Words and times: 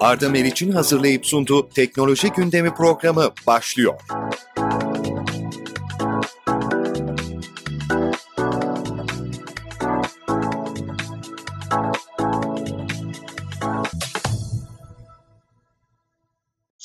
Arda 0.00 0.28
Meriç'in 0.28 0.72
hazırlayıp 0.72 1.26
sunduğu 1.26 1.68
Teknoloji 1.68 2.28
Gündemi 2.28 2.74
programı 2.74 3.30
başlıyor. 3.46 3.94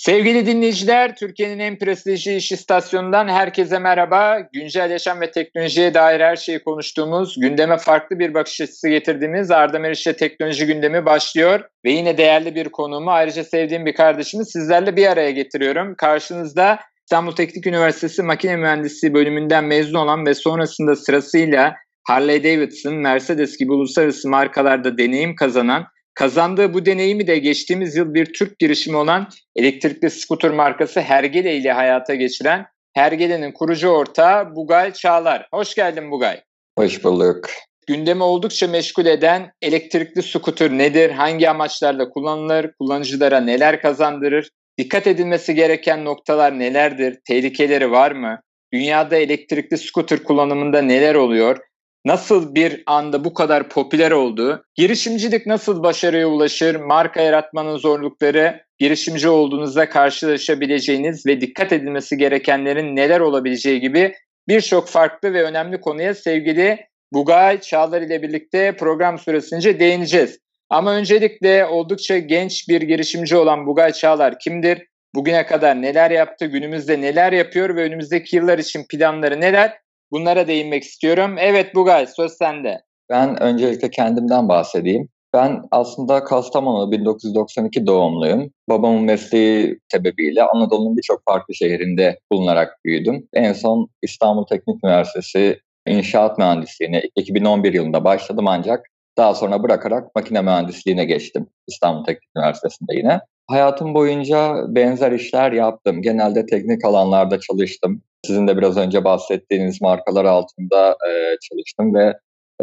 Sevgili 0.05 0.45
dinleyiciler, 0.45 1.15
Türkiye'nin 1.15 1.59
en 1.59 1.77
prestijli 1.77 2.35
iş 2.35 2.51
istasyonundan 2.51 3.27
herkese 3.27 3.79
merhaba. 3.79 4.39
Güncel 4.53 4.91
yaşam 4.91 5.21
ve 5.21 5.31
teknolojiye 5.31 5.93
dair 5.93 6.19
her 6.19 6.35
şeyi 6.35 6.63
konuştuğumuz, 6.63 7.39
gündeme 7.39 7.77
farklı 7.77 8.19
bir 8.19 8.33
bakış 8.33 8.61
açısı 8.61 8.89
getirdiğimiz 8.89 9.51
Arda 9.51 9.79
Meriç'le 9.79 10.17
teknoloji 10.17 10.65
gündemi 10.65 11.05
başlıyor. 11.05 11.59
Ve 11.85 11.91
yine 11.91 12.17
değerli 12.17 12.55
bir 12.55 12.69
konuğumu, 12.69 13.11
ayrıca 13.11 13.43
sevdiğim 13.43 13.85
bir 13.85 13.93
kardeşimi 13.93 14.45
sizlerle 14.45 14.95
bir 14.95 15.07
araya 15.07 15.31
getiriyorum. 15.31 15.95
Karşınızda 15.95 16.79
İstanbul 17.05 17.31
Teknik 17.31 17.67
Üniversitesi 17.67 18.23
Makine 18.23 18.55
Mühendisliği 18.55 19.13
bölümünden 19.13 19.63
mezun 19.63 19.99
olan 19.99 20.25
ve 20.25 20.33
sonrasında 20.33 20.95
sırasıyla 20.95 21.75
Harley 22.03 22.43
Davidson, 22.43 22.95
Mercedes 22.95 23.57
gibi 23.57 23.71
uluslararası 23.71 24.29
markalarda 24.29 24.97
deneyim 24.97 25.35
kazanan 25.35 25.85
Kazandığı 26.15 26.73
bu 26.73 26.85
deneyimi 26.85 27.27
de 27.27 27.37
geçtiğimiz 27.37 27.95
yıl 27.95 28.13
bir 28.13 28.33
Türk 28.33 28.59
girişimi 28.59 28.97
olan 28.97 29.27
elektrikli 29.55 30.09
skuter 30.09 30.51
markası 30.51 31.01
Hergele 31.01 31.55
ile 31.55 31.71
hayata 31.71 32.15
geçiren 32.15 32.65
Hergele'nin 32.93 33.51
kurucu 33.51 33.87
ortağı 33.87 34.55
Bugay 34.55 34.93
Çağlar. 34.93 35.47
Hoş 35.53 35.75
geldin 35.75 36.11
Bugay. 36.11 36.41
Hoş 36.77 37.03
bulduk. 37.03 37.49
Gündemi 37.87 38.23
oldukça 38.23 38.67
meşgul 38.67 39.05
eden 39.05 39.51
elektrikli 39.61 40.23
skuter 40.23 40.71
nedir, 40.71 41.09
hangi 41.09 41.49
amaçlarla 41.49 42.09
kullanılır, 42.09 42.71
kullanıcılara 42.79 43.39
neler 43.39 43.81
kazandırır, 43.81 44.49
dikkat 44.77 45.07
edilmesi 45.07 45.55
gereken 45.55 46.05
noktalar 46.05 46.59
nelerdir, 46.59 47.19
tehlikeleri 47.27 47.91
var 47.91 48.11
mı, 48.11 48.41
dünyada 48.73 49.15
elektrikli 49.15 49.77
skuter 49.77 50.23
kullanımında 50.23 50.81
neler 50.81 51.15
oluyor, 51.15 51.57
nasıl 52.05 52.55
bir 52.55 52.83
anda 52.85 53.23
bu 53.23 53.33
kadar 53.33 53.69
popüler 53.69 54.11
oldu? 54.11 54.65
Girişimcilik 54.75 55.45
nasıl 55.45 55.83
başarıya 55.83 56.27
ulaşır? 56.27 56.75
Marka 56.75 57.21
yaratmanın 57.21 57.77
zorlukları, 57.77 58.65
girişimci 58.79 59.29
olduğunuzda 59.29 59.89
karşılaşabileceğiniz 59.89 61.25
ve 61.25 61.41
dikkat 61.41 61.71
edilmesi 61.71 62.17
gerekenlerin 62.17 62.95
neler 62.95 63.19
olabileceği 63.19 63.79
gibi 63.79 64.15
birçok 64.47 64.87
farklı 64.87 65.33
ve 65.33 65.43
önemli 65.43 65.81
konuya 65.81 66.13
sevgili 66.13 66.79
Bugay 67.13 67.61
Çağlar 67.61 68.01
ile 68.01 68.21
birlikte 68.21 68.75
program 68.75 69.19
süresince 69.19 69.79
değineceğiz. 69.79 70.39
Ama 70.69 70.95
öncelikle 70.95 71.65
oldukça 71.65 72.17
genç 72.17 72.69
bir 72.69 72.81
girişimci 72.81 73.35
olan 73.35 73.65
Bugay 73.67 73.91
Çağlar 73.91 74.39
kimdir? 74.39 74.87
Bugüne 75.15 75.45
kadar 75.45 75.81
neler 75.81 76.11
yaptı, 76.11 76.45
günümüzde 76.45 77.01
neler 77.01 77.31
yapıyor 77.31 77.75
ve 77.75 77.83
önümüzdeki 77.83 78.35
yıllar 78.35 78.59
için 78.59 78.85
planları 78.89 79.41
neler? 79.41 79.84
Bunlara 80.11 80.47
değinmek 80.47 80.83
istiyorum. 80.83 81.35
Evet 81.39 81.75
Bugay 81.75 82.07
söz 82.07 82.31
sende. 82.31 82.81
Ben 83.09 83.43
öncelikle 83.43 83.89
kendimden 83.89 84.49
bahsedeyim. 84.49 85.09
Ben 85.33 85.61
aslında 85.71 86.23
Kastamonu 86.23 86.91
1992 86.91 87.87
doğumluyum. 87.87 88.51
Babamın 88.69 89.01
mesleği 89.01 89.79
sebebiyle 89.91 90.43
Anadolu'nun 90.43 90.97
birçok 90.97 91.21
farklı 91.25 91.55
şehrinde 91.55 92.19
bulunarak 92.31 92.79
büyüdüm. 92.85 93.27
En 93.33 93.53
son 93.53 93.89
İstanbul 94.01 94.45
Teknik 94.45 94.83
Üniversitesi 94.83 95.59
İnşaat 95.87 96.37
Mühendisliğine 96.37 97.01
2011 97.15 97.73
yılında 97.73 98.03
başladım 98.03 98.47
ancak 98.47 98.85
daha 99.17 99.33
sonra 99.33 99.63
bırakarak 99.63 100.15
makine 100.15 100.41
mühendisliğine 100.41 101.05
geçtim 101.05 101.47
İstanbul 101.67 102.03
Teknik 102.03 102.29
Üniversitesi'nde 102.37 102.95
yine. 102.95 103.19
Hayatım 103.47 103.93
boyunca 103.93 104.55
benzer 104.67 105.11
işler 105.11 105.51
yaptım. 105.51 106.01
Genelde 106.01 106.45
teknik 106.45 106.85
alanlarda 106.85 107.39
çalıştım. 107.39 108.01
Sizin 108.27 108.47
de 108.47 108.57
biraz 108.57 108.77
önce 108.77 109.03
bahsettiğiniz 109.03 109.81
markalar 109.81 110.25
altında 110.25 110.91
e, 110.91 111.11
çalıştım 111.49 111.93
ve 111.93 112.13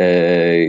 e, 0.00 0.66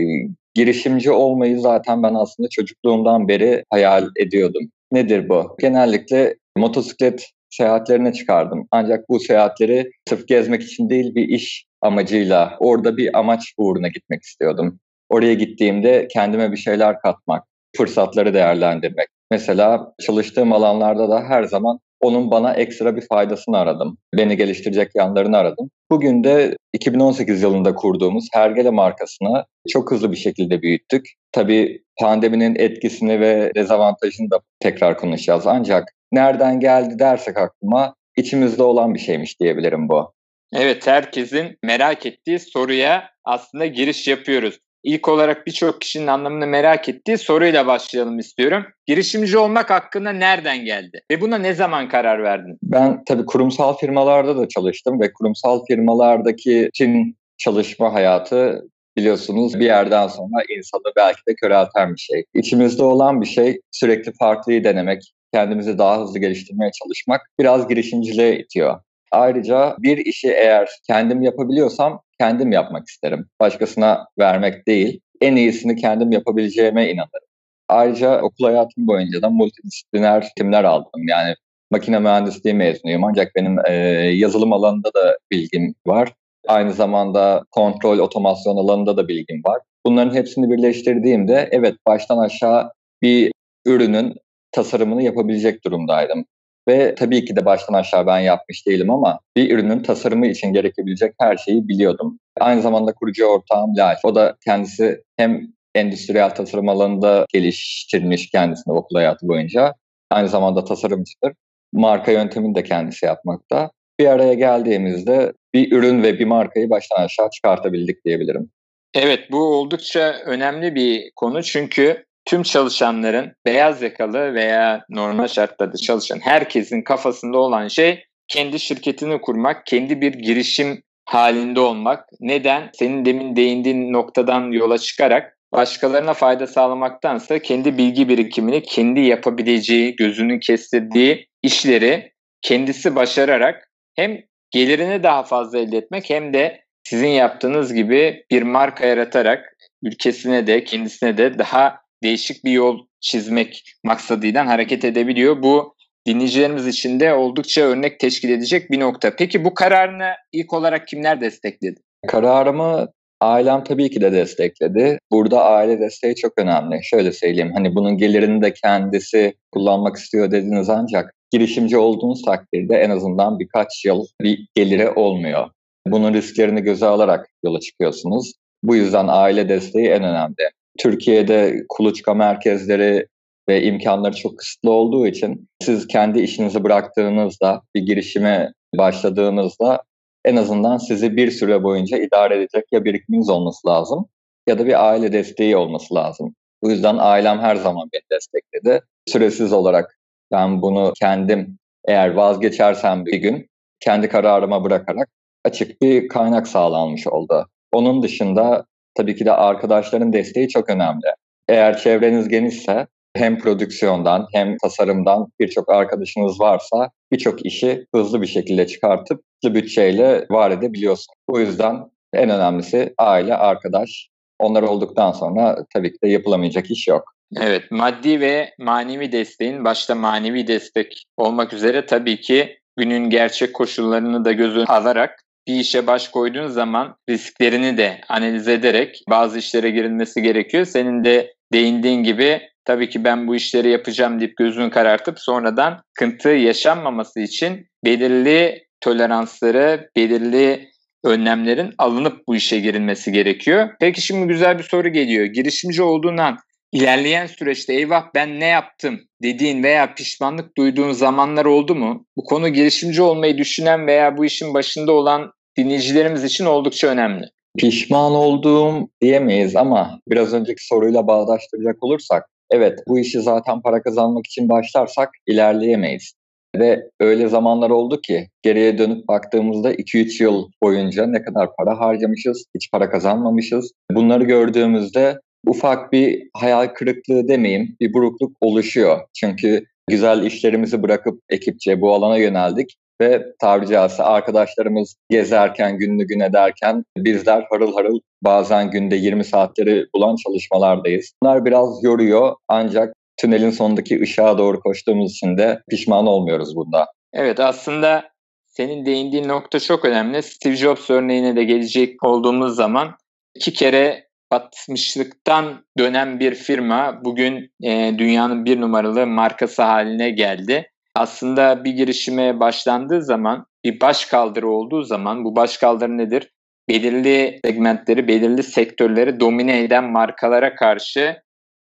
girişimci 0.54 1.10
olmayı 1.10 1.60
zaten 1.60 2.02
ben 2.02 2.14
aslında 2.14 2.48
çocukluğumdan 2.48 3.28
beri 3.28 3.64
hayal 3.70 4.08
ediyordum. 4.16 4.70
Nedir 4.92 5.28
bu? 5.28 5.56
Genellikle 5.60 6.34
motosiklet 6.56 7.26
seyahatlerine 7.50 8.12
çıkardım. 8.12 8.68
Ancak 8.70 9.08
bu 9.08 9.20
seyahatleri 9.20 9.90
sırf 10.08 10.28
gezmek 10.28 10.62
için 10.62 10.90
değil 10.90 11.14
bir 11.14 11.28
iş 11.28 11.66
amacıyla, 11.82 12.56
orada 12.60 12.96
bir 12.96 13.18
amaç 13.18 13.54
uğruna 13.56 13.88
gitmek 13.88 14.22
istiyordum. 14.22 14.78
Oraya 15.08 15.34
gittiğimde 15.34 16.08
kendime 16.10 16.52
bir 16.52 16.56
şeyler 16.56 17.00
katmak, 17.00 17.44
fırsatları 17.76 18.34
değerlendirmek. 18.34 19.08
Mesela 19.34 19.94
çalıştığım 20.06 20.52
alanlarda 20.52 21.08
da 21.08 21.20
her 21.28 21.44
zaman 21.44 21.78
onun 22.00 22.30
bana 22.30 22.54
ekstra 22.54 22.96
bir 22.96 23.06
faydasını 23.08 23.58
aradım. 23.58 23.98
Beni 24.16 24.36
geliştirecek 24.36 24.90
yanlarını 24.94 25.36
aradım. 25.36 25.70
Bugün 25.90 26.24
de 26.24 26.56
2018 26.72 27.42
yılında 27.42 27.74
kurduğumuz 27.74 28.28
Hergele 28.32 28.70
markasını 28.70 29.44
çok 29.68 29.90
hızlı 29.90 30.12
bir 30.12 30.16
şekilde 30.16 30.62
büyüttük. 30.62 31.06
Tabii 31.32 31.82
pandeminin 32.00 32.54
etkisini 32.58 33.20
ve 33.20 33.52
dezavantajını 33.54 34.30
da 34.30 34.40
tekrar 34.60 34.98
konuşacağız. 34.98 35.46
Ancak 35.46 35.88
nereden 36.12 36.60
geldi 36.60 36.98
dersek 36.98 37.36
aklıma 37.38 37.94
içimizde 38.16 38.62
olan 38.62 38.94
bir 38.94 39.00
şeymiş 39.00 39.40
diyebilirim 39.40 39.88
bu. 39.88 40.12
Evet 40.52 40.86
herkesin 40.86 41.58
merak 41.62 42.06
ettiği 42.06 42.38
soruya 42.38 43.10
aslında 43.24 43.66
giriş 43.66 44.08
yapıyoruz. 44.08 44.58
İlk 44.84 45.08
olarak 45.08 45.46
birçok 45.46 45.80
kişinin 45.80 46.06
anlamını 46.06 46.46
merak 46.46 46.88
ettiği 46.88 47.18
soruyla 47.18 47.66
başlayalım 47.66 48.18
istiyorum. 48.18 48.64
Girişimci 48.86 49.38
olmak 49.38 49.70
hakkında 49.70 50.12
nereden 50.12 50.64
geldi? 50.64 51.00
Ve 51.10 51.20
buna 51.20 51.38
ne 51.38 51.52
zaman 51.52 51.88
karar 51.88 52.22
verdin? 52.22 52.58
Ben 52.62 53.04
tabii 53.04 53.26
kurumsal 53.26 53.76
firmalarda 53.76 54.36
da 54.36 54.48
çalıştım 54.48 55.00
ve 55.00 55.12
kurumsal 55.12 55.64
firmalardaki 55.66 56.70
tüm 56.78 57.14
çalışma 57.38 57.94
hayatı 57.94 58.62
biliyorsunuz 58.96 59.60
bir 59.60 59.64
yerden 59.64 60.08
sonra 60.08 60.42
insanı 60.56 60.92
belki 60.96 61.20
de 61.28 61.34
körelten 61.34 61.94
bir 61.94 62.00
şey. 62.00 62.24
İçimizde 62.34 62.82
olan 62.82 63.20
bir 63.20 63.26
şey 63.26 63.60
sürekli 63.70 64.12
farklıyı 64.12 64.64
denemek, 64.64 65.12
kendimizi 65.34 65.78
daha 65.78 66.00
hızlı 66.00 66.18
geliştirmeye 66.18 66.70
çalışmak 66.82 67.20
biraz 67.40 67.68
girişimciliğe 67.68 68.38
itiyor. 68.38 68.80
Ayrıca 69.14 69.76
bir 69.78 69.98
işi 69.98 70.28
eğer 70.28 70.68
kendim 70.86 71.22
yapabiliyorsam 71.22 72.02
kendim 72.20 72.52
yapmak 72.52 72.88
isterim. 72.88 73.26
Başkasına 73.40 74.06
vermek 74.18 74.66
değil. 74.66 75.00
En 75.20 75.36
iyisini 75.36 75.76
kendim 75.76 76.12
yapabileceğime 76.12 76.90
inanırım. 76.90 77.28
Ayrıca 77.68 78.22
okul 78.22 78.44
hayatım 78.44 78.86
boyunca 78.86 79.22
da 79.22 79.30
multidisipliner 79.30 80.28
timler 80.38 80.64
aldım. 80.64 81.08
Yani 81.08 81.34
makine 81.70 81.98
mühendisliği 81.98 82.54
mezunuyum 82.54 83.04
ancak 83.04 83.34
benim 83.34 83.56
e, 83.66 83.72
yazılım 84.14 84.52
alanında 84.52 84.94
da 84.94 85.18
bilgim 85.30 85.74
var. 85.86 86.12
Aynı 86.48 86.72
zamanda 86.72 87.44
kontrol, 87.50 87.98
otomasyon 87.98 88.56
alanında 88.56 88.96
da 88.96 89.08
bilgim 89.08 89.42
var. 89.44 89.60
Bunların 89.86 90.14
hepsini 90.14 90.50
birleştirdiğimde 90.50 91.48
evet 91.52 91.74
baştan 91.86 92.18
aşağı 92.18 92.72
bir 93.02 93.32
ürünün 93.66 94.14
tasarımını 94.52 95.02
yapabilecek 95.02 95.64
durumdaydım. 95.64 96.24
Ve 96.68 96.94
tabii 96.94 97.24
ki 97.24 97.36
de 97.36 97.44
baştan 97.44 97.74
aşağı 97.74 98.06
ben 98.06 98.18
yapmış 98.18 98.66
değilim 98.66 98.90
ama 98.90 99.20
bir 99.36 99.50
ürünün 99.50 99.82
tasarımı 99.82 100.26
için 100.26 100.52
gerekebilecek 100.52 101.14
her 101.20 101.36
şeyi 101.36 101.68
biliyordum. 101.68 102.18
Aynı 102.40 102.62
zamanda 102.62 102.92
kurucu 102.92 103.24
ortağım 103.24 103.76
Lal. 103.76 103.96
O 104.04 104.14
da 104.14 104.36
kendisi 104.44 105.02
hem 105.16 105.40
endüstriyel 105.74 106.34
tasarım 106.34 106.68
alanında 106.68 107.26
geliştirmiş 107.32 108.30
kendisini 108.30 108.74
okul 108.74 108.96
hayatı 108.96 109.28
boyunca. 109.28 109.74
Aynı 110.10 110.28
zamanda 110.28 110.64
tasarımcıdır. 110.64 111.32
Marka 111.72 112.12
yöntemini 112.12 112.54
de 112.54 112.62
kendisi 112.62 113.06
yapmakta. 113.06 113.70
Bir 114.00 114.06
araya 114.06 114.34
geldiğimizde 114.34 115.32
bir 115.54 115.72
ürün 115.72 116.02
ve 116.02 116.18
bir 116.18 116.24
markayı 116.24 116.70
baştan 116.70 117.04
aşağı 117.04 117.30
çıkartabildik 117.30 118.04
diyebilirim. 118.04 118.50
Evet 118.94 119.20
bu 119.30 119.38
oldukça 119.38 120.14
önemli 120.26 120.74
bir 120.74 121.12
konu 121.16 121.42
çünkü 121.42 122.04
tüm 122.24 122.42
çalışanların 122.42 123.32
beyaz 123.46 123.82
yakalı 123.82 124.34
veya 124.34 124.84
normal 124.88 125.28
şartlarda 125.28 125.76
çalışan 125.76 126.20
herkesin 126.20 126.82
kafasında 126.82 127.38
olan 127.38 127.68
şey 127.68 128.04
kendi 128.28 128.60
şirketini 128.60 129.20
kurmak, 129.20 129.66
kendi 129.66 130.00
bir 130.00 130.12
girişim 130.12 130.82
halinde 131.04 131.60
olmak. 131.60 132.08
Neden? 132.20 132.70
Senin 132.72 133.04
demin 133.04 133.36
değindiğin 133.36 133.92
noktadan 133.92 134.52
yola 134.52 134.78
çıkarak 134.78 135.36
başkalarına 135.52 136.14
fayda 136.14 136.46
sağlamaktansa 136.46 137.38
kendi 137.38 137.78
bilgi 137.78 138.08
birikimini, 138.08 138.62
kendi 138.62 139.00
yapabileceği, 139.00 139.96
gözünün 139.96 140.40
kestirdiği 140.40 141.28
işleri 141.42 142.12
kendisi 142.42 142.96
başararak 142.96 143.70
hem 143.96 144.18
gelirini 144.50 145.02
daha 145.02 145.22
fazla 145.22 145.58
elde 145.58 145.76
etmek 145.76 146.10
hem 146.10 146.34
de 146.34 146.64
sizin 146.84 147.08
yaptığınız 147.08 147.74
gibi 147.74 148.24
bir 148.30 148.42
marka 148.42 148.86
yaratarak 148.86 149.56
ülkesine 149.82 150.46
de 150.46 150.64
kendisine 150.64 151.18
de 151.18 151.38
daha 151.38 151.83
değişik 152.04 152.44
bir 152.44 152.52
yol 152.52 152.78
çizmek 153.00 153.62
maksadıyla 153.84 154.46
hareket 154.46 154.84
edebiliyor. 154.84 155.42
Bu 155.42 155.74
dinleyicilerimiz 156.06 156.66
için 156.66 157.00
de 157.00 157.14
oldukça 157.14 157.60
örnek 157.60 158.00
teşkil 158.00 158.30
edecek 158.30 158.70
bir 158.70 158.80
nokta. 158.80 159.16
Peki 159.16 159.44
bu 159.44 159.54
kararını 159.54 160.10
ilk 160.32 160.52
olarak 160.52 160.88
kimler 160.88 161.20
destekledi? 161.20 161.80
Kararımı 162.06 162.88
Ailem 163.20 163.64
tabii 163.64 163.90
ki 163.90 164.00
de 164.00 164.12
destekledi. 164.12 164.98
Burada 165.12 165.44
aile 165.44 165.80
desteği 165.80 166.14
çok 166.14 166.32
önemli. 166.38 166.80
Şöyle 166.82 167.12
söyleyeyim 167.12 167.52
hani 167.54 167.74
bunun 167.74 167.98
gelirini 167.98 168.42
de 168.42 168.52
kendisi 168.52 169.34
kullanmak 169.52 169.96
istiyor 169.96 170.30
dediniz 170.30 170.70
ancak 170.70 171.14
girişimci 171.32 171.76
olduğunuz 171.76 172.22
takdirde 172.22 172.76
en 172.76 172.90
azından 172.90 173.38
birkaç 173.38 173.84
yıl 173.84 174.06
bir 174.20 174.48
geliri 174.54 174.90
olmuyor. 174.90 175.50
Bunun 175.86 176.14
risklerini 176.14 176.60
göze 176.60 176.86
alarak 176.86 177.28
yola 177.44 177.60
çıkıyorsunuz. 177.60 178.32
Bu 178.62 178.76
yüzden 178.76 179.06
aile 179.08 179.48
desteği 179.48 179.86
en 179.86 180.02
önemli. 180.02 180.50
Türkiye'de 180.78 181.64
kuluçka 181.68 182.14
merkezleri 182.14 183.06
ve 183.48 183.62
imkanları 183.62 184.16
çok 184.16 184.38
kısıtlı 184.38 184.70
olduğu 184.70 185.06
için 185.06 185.48
siz 185.62 185.86
kendi 185.86 186.20
işinizi 186.20 186.64
bıraktığınızda, 186.64 187.62
bir 187.74 187.82
girişime 187.82 188.52
başladığınızda 188.78 189.82
en 190.24 190.36
azından 190.36 190.76
sizi 190.76 191.16
bir 191.16 191.30
süre 191.30 191.62
boyunca 191.62 191.98
idare 191.98 192.36
edecek 192.36 192.64
ya 192.72 192.84
birikiminiz 192.84 193.30
olması 193.30 193.68
lazım 193.68 194.06
ya 194.48 194.58
da 194.58 194.66
bir 194.66 194.88
aile 194.88 195.12
desteği 195.12 195.56
olması 195.56 195.94
lazım. 195.94 196.34
Bu 196.62 196.70
yüzden 196.70 196.96
ailem 196.98 197.38
her 197.38 197.56
zaman 197.56 197.88
beni 197.92 198.02
destekledi. 198.12 198.80
Süresiz 199.06 199.52
olarak 199.52 199.98
ben 200.32 200.62
bunu 200.62 200.92
kendim 201.00 201.58
eğer 201.84 202.14
vazgeçersem 202.14 203.06
bir 203.06 203.16
gün 203.16 203.48
kendi 203.80 204.08
kararıma 204.08 204.64
bırakarak 204.64 205.08
açık 205.44 205.82
bir 205.82 206.08
kaynak 206.08 206.48
sağlanmış 206.48 207.06
oldu. 207.06 207.46
Onun 207.72 208.02
dışında 208.02 208.64
tabii 208.94 209.16
ki 209.16 209.24
de 209.24 209.32
arkadaşların 209.32 210.12
desteği 210.12 210.48
çok 210.48 210.70
önemli. 210.70 211.06
Eğer 211.48 211.78
çevreniz 211.78 212.28
genişse 212.28 212.86
hem 213.16 213.38
prodüksiyondan 213.38 214.26
hem 214.32 214.56
tasarımdan 214.58 215.26
birçok 215.40 215.72
arkadaşınız 215.72 216.40
varsa 216.40 216.90
birçok 217.12 217.46
işi 217.46 217.86
hızlı 217.94 218.22
bir 218.22 218.26
şekilde 218.26 218.66
çıkartıp 218.66 219.22
hızlı 219.44 219.54
bütçeyle 219.54 220.26
var 220.30 220.50
edebiliyorsun. 220.50 221.14
Bu 221.28 221.40
yüzden 221.40 221.76
en 222.12 222.30
önemlisi 222.30 222.94
aile, 222.98 223.34
arkadaş. 223.34 224.08
Onlar 224.38 224.62
olduktan 224.62 225.12
sonra 225.12 225.66
tabii 225.74 225.92
ki 225.92 225.98
de 226.04 226.08
yapılamayacak 226.08 226.70
iş 226.70 226.88
yok. 226.88 227.14
Evet, 227.40 227.70
maddi 227.70 228.20
ve 228.20 228.50
manevi 228.58 229.12
desteğin 229.12 229.64
başta 229.64 229.94
manevi 229.94 230.46
destek 230.46 231.04
olmak 231.16 231.52
üzere 231.52 231.86
tabii 231.86 232.20
ki 232.20 232.58
günün 232.76 233.10
gerçek 233.10 233.54
koşullarını 233.54 234.24
da 234.24 234.32
göz 234.32 234.70
alarak 234.70 235.23
bir 235.48 235.54
işe 235.54 235.86
baş 235.86 236.08
koyduğun 236.08 236.46
zaman 236.46 236.96
risklerini 237.08 237.76
de 237.76 238.00
analiz 238.08 238.48
ederek 238.48 239.04
bazı 239.10 239.38
işlere 239.38 239.70
girilmesi 239.70 240.22
gerekiyor. 240.22 240.64
Senin 240.64 241.04
de 241.04 241.34
değindiğin 241.52 242.02
gibi 242.02 242.40
tabii 242.64 242.90
ki 242.90 243.04
ben 243.04 243.26
bu 243.26 243.36
işleri 243.36 243.70
yapacağım 243.70 244.20
deyip 244.20 244.36
gözünü 244.36 244.70
karartıp 244.70 245.20
sonradan 245.20 245.82
sıkıntı 245.88 246.28
yaşanmaması 246.28 247.20
için 247.20 247.66
belirli 247.84 248.64
toleransları, 248.80 249.90
belirli 249.96 250.68
önlemlerin 251.04 251.74
alınıp 251.78 252.26
bu 252.28 252.36
işe 252.36 252.60
girilmesi 252.60 253.12
gerekiyor. 253.12 253.68
Peki 253.80 254.02
şimdi 254.02 254.26
güzel 254.26 254.58
bir 254.58 254.62
soru 254.64 254.88
geliyor. 254.88 255.26
Girişimci 255.26 255.82
olduğundan 255.82 256.38
ilerleyen 256.74 257.26
süreçte 257.26 257.74
eyvah 257.74 258.04
ben 258.14 258.40
ne 258.40 258.46
yaptım 258.46 259.00
dediğin 259.22 259.62
veya 259.62 259.94
pişmanlık 259.94 260.56
duyduğun 260.56 260.92
zamanlar 260.92 261.44
oldu 261.44 261.74
mu? 261.74 262.06
Bu 262.16 262.24
konu 262.24 262.48
girişimci 262.48 263.02
olmayı 263.02 263.38
düşünen 263.38 263.86
veya 263.86 264.16
bu 264.16 264.24
işin 264.24 264.54
başında 264.54 264.92
olan 264.92 265.32
dinleyicilerimiz 265.58 266.24
için 266.24 266.44
oldukça 266.44 266.88
önemli. 266.88 267.24
Pişman 267.58 268.12
olduğum 268.12 268.88
diyemeyiz 269.00 269.56
ama 269.56 270.00
biraz 270.08 270.34
önceki 270.34 270.66
soruyla 270.66 271.06
bağdaştıracak 271.06 271.82
olursak 271.82 272.24
evet 272.50 272.78
bu 272.88 272.98
işi 272.98 273.20
zaten 273.20 273.62
para 273.62 273.82
kazanmak 273.82 274.26
için 274.26 274.48
başlarsak 274.48 275.10
ilerleyemeyiz. 275.26 276.12
Ve 276.56 276.82
öyle 277.00 277.28
zamanlar 277.28 277.70
oldu 277.70 278.00
ki 278.00 278.28
geriye 278.42 278.78
dönüp 278.78 279.08
baktığımızda 279.08 279.74
2-3 279.74 280.22
yıl 280.22 280.48
boyunca 280.62 281.06
ne 281.06 281.22
kadar 281.22 281.48
para 281.56 281.80
harcamışız, 281.80 282.44
hiç 282.54 282.70
para 282.70 282.90
kazanmamışız. 282.90 283.72
Bunları 283.90 284.24
gördüğümüzde 284.24 285.18
ufak 285.46 285.92
bir 285.92 286.28
hayal 286.34 286.66
kırıklığı 286.66 287.28
demeyeyim, 287.28 287.76
bir 287.80 287.92
burukluk 287.92 288.36
oluşuyor. 288.40 289.00
Çünkü 289.14 289.64
güzel 289.90 290.22
işlerimizi 290.22 290.82
bırakıp 290.82 291.20
ekipçe 291.28 291.80
bu 291.80 291.94
alana 291.94 292.16
yöneldik 292.16 292.76
ve 293.00 293.24
tabiri 293.40 293.70
caizse 293.70 294.02
arkadaşlarımız 294.02 294.96
gezerken, 295.10 295.78
günlü 295.78 296.06
gün 296.06 296.20
ederken 296.20 296.84
bizler 296.96 297.46
harıl 297.50 297.74
harıl 297.74 298.00
bazen 298.22 298.70
günde 298.70 298.96
20 298.96 299.24
saatleri 299.24 299.86
bulan 299.94 300.16
çalışmalardayız. 300.16 301.12
Bunlar 301.22 301.44
biraz 301.44 301.84
yoruyor 301.84 302.34
ancak 302.48 302.94
tünelin 303.16 303.50
sonundaki 303.50 304.00
ışığa 304.00 304.38
doğru 304.38 304.60
koştuğumuz 304.60 305.10
için 305.10 305.38
de 305.38 305.60
pişman 305.70 306.06
olmuyoruz 306.06 306.56
bunda. 306.56 306.86
Evet 307.12 307.40
aslında 307.40 308.04
senin 308.46 308.86
değindiğin 308.86 309.28
nokta 309.28 309.60
çok 309.60 309.84
önemli. 309.84 310.22
Steve 310.22 310.56
Jobs 310.56 310.90
örneğine 310.90 311.36
de 311.36 311.44
gelecek 311.44 312.04
olduğumuz 312.04 312.56
zaman 312.56 312.96
iki 313.34 313.52
kere 313.52 314.03
batmışlıktan 314.34 315.64
dönen 315.78 316.20
bir 316.20 316.34
firma 316.34 317.00
bugün 317.04 317.50
e, 317.62 317.98
dünyanın 317.98 318.44
bir 318.44 318.60
numaralı 318.60 319.06
markası 319.06 319.62
haline 319.62 320.10
geldi. 320.10 320.70
Aslında 320.94 321.64
bir 321.64 321.70
girişime 321.70 322.40
başlandığı 322.40 323.02
zaman 323.02 323.46
bir 323.64 323.80
baş 323.80 324.04
kaldırı 324.04 324.48
olduğu 324.48 324.82
zaman 324.82 325.24
bu 325.24 325.36
baş 325.36 325.58
kaldırı 325.58 325.98
nedir? 325.98 326.30
Belirli 326.68 327.40
segmentleri, 327.44 328.08
belirli 328.08 328.42
sektörleri 328.42 329.20
domine 329.20 329.62
eden 329.62 329.84
markalara 329.84 330.54
karşı 330.54 331.16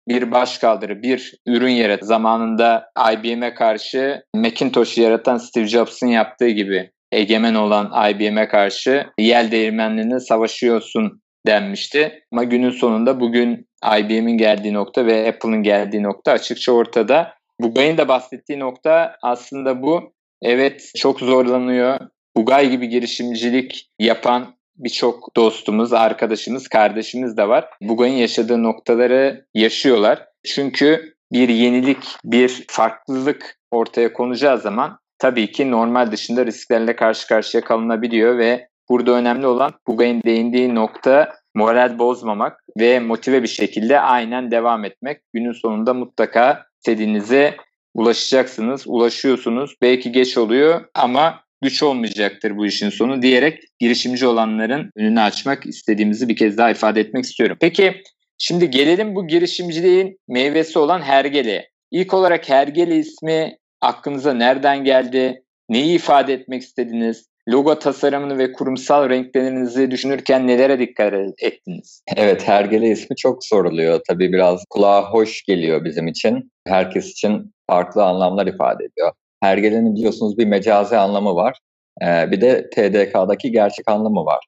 bir 0.07 0.31
baş 0.31 0.57
kaldırı, 0.57 1.03
bir 1.03 1.33
ürün 1.47 1.71
yarat. 1.71 2.03
Zamanında 2.03 2.91
IBM'e 3.13 3.53
karşı 3.53 4.23
Macintosh'u 4.35 5.01
yaratan 5.01 5.37
Steve 5.37 5.67
Jobs'ın 5.67 6.07
yaptığı 6.07 6.49
gibi 6.49 6.91
egemen 7.11 7.55
olan 7.55 8.11
IBM'e 8.11 8.47
karşı 8.47 9.05
yel 9.19 9.51
değirmenliğine 9.51 10.19
savaşıyorsun 10.19 11.22
denmişti. 11.47 12.23
Ama 12.31 12.43
günün 12.43 12.69
sonunda 12.69 13.19
bugün 13.19 13.67
IBM'in 13.99 14.37
geldiği 14.37 14.73
nokta 14.73 15.05
ve 15.05 15.29
Apple'ın 15.29 15.63
geldiği 15.63 16.03
nokta 16.03 16.31
açıkça 16.31 16.71
ortada. 16.71 17.33
Bugay'ın 17.59 17.97
da 17.97 18.07
bahsettiği 18.07 18.59
nokta 18.59 19.15
aslında 19.21 19.81
bu. 19.81 20.13
Evet 20.41 20.91
çok 20.97 21.19
zorlanıyor. 21.19 21.99
Bugay 22.37 22.69
gibi 22.69 22.89
girişimcilik 22.89 23.89
yapan 23.99 24.55
birçok 24.75 25.35
dostumuz, 25.35 25.93
arkadaşımız, 25.93 26.67
kardeşimiz 26.67 27.37
de 27.37 27.47
var. 27.47 27.69
Bugay'ın 27.81 28.15
yaşadığı 28.15 28.63
noktaları 28.63 29.45
yaşıyorlar. 29.53 30.25
Çünkü 30.45 31.13
bir 31.31 31.49
yenilik, 31.49 32.03
bir 32.23 32.65
farklılık 32.67 33.59
ortaya 33.71 34.13
konacağı 34.13 34.57
zaman 34.57 34.99
tabii 35.19 35.51
ki 35.51 35.71
normal 35.71 36.11
dışında 36.11 36.45
risklerle 36.45 36.95
karşı 36.95 37.27
karşıya 37.27 37.63
kalınabiliyor 37.63 38.37
ve 38.37 38.67
burada 38.89 39.11
önemli 39.11 39.47
olan 39.47 39.71
Bugay'ın 39.87 40.21
değindiği 40.23 40.75
nokta 40.75 41.33
moral 41.55 41.99
bozmamak 41.99 42.63
ve 42.79 42.99
motive 42.99 43.43
bir 43.43 43.47
şekilde 43.47 43.99
aynen 43.99 44.51
devam 44.51 44.85
etmek. 44.85 45.21
Günün 45.33 45.51
sonunda 45.51 45.93
mutlaka 45.93 46.65
istediğinize 46.77 47.57
ulaşacaksınız, 47.93 48.83
ulaşıyorsunuz. 48.87 49.75
Belki 49.81 50.11
geç 50.11 50.37
oluyor 50.37 50.85
ama 50.95 51.43
güç 51.61 51.83
olmayacaktır 51.83 52.57
bu 52.57 52.65
işin 52.65 52.89
sonu 52.89 53.21
diyerek 53.21 53.63
girişimci 53.79 54.27
olanların 54.27 54.91
önünü 54.95 55.21
açmak 55.21 55.65
istediğimizi 55.65 56.29
bir 56.29 56.35
kez 56.35 56.57
daha 56.57 56.71
ifade 56.71 57.01
etmek 57.01 57.25
istiyorum. 57.25 57.57
Peki 57.59 58.01
şimdi 58.37 58.69
gelelim 58.69 59.15
bu 59.15 59.27
girişimciliğin 59.27 60.19
meyvesi 60.27 60.79
olan 60.79 61.01
Hergele. 61.01 61.69
İlk 61.91 62.13
olarak 62.13 62.49
Hergele 62.49 62.97
ismi 62.97 63.57
aklınıza 63.81 64.33
nereden 64.33 64.83
geldi? 64.83 65.43
Neyi 65.69 65.95
ifade 65.95 66.33
etmek 66.33 66.61
istediniz? 66.61 67.32
Logo 67.49 67.79
tasarımını 67.79 68.37
ve 68.37 68.51
kurumsal 68.53 69.09
renklerinizi 69.09 69.91
düşünürken 69.91 70.47
nelere 70.47 70.79
dikkat 70.79 71.13
ettiniz? 71.37 72.03
Evet, 72.17 72.47
Hergele 72.47 72.89
ismi 72.89 73.15
çok 73.15 73.45
soruluyor. 73.45 73.99
Tabii 74.07 74.33
biraz 74.33 74.63
kulağa 74.69 75.11
hoş 75.11 75.43
geliyor 75.43 75.85
bizim 75.85 76.07
için. 76.07 76.51
Herkes 76.67 77.11
için 77.11 77.53
farklı 77.69 78.03
anlamlar 78.03 78.47
ifade 78.47 78.83
ediyor. 78.83 79.11
Hergelenin 79.41 79.95
biliyorsunuz 79.95 80.37
bir 80.37 80.45
mecazi 80.45 80.97
anlamı 80.97 81.35
var. 81.35 81.59
Ee, 82.01 82.31
bir 82.31 82.41
de 82.41 82.69
TDK'daki 82.69 83.51
gerçek 83.51 83.91
anlamı 83.91 84.25
var. 84.25 84.45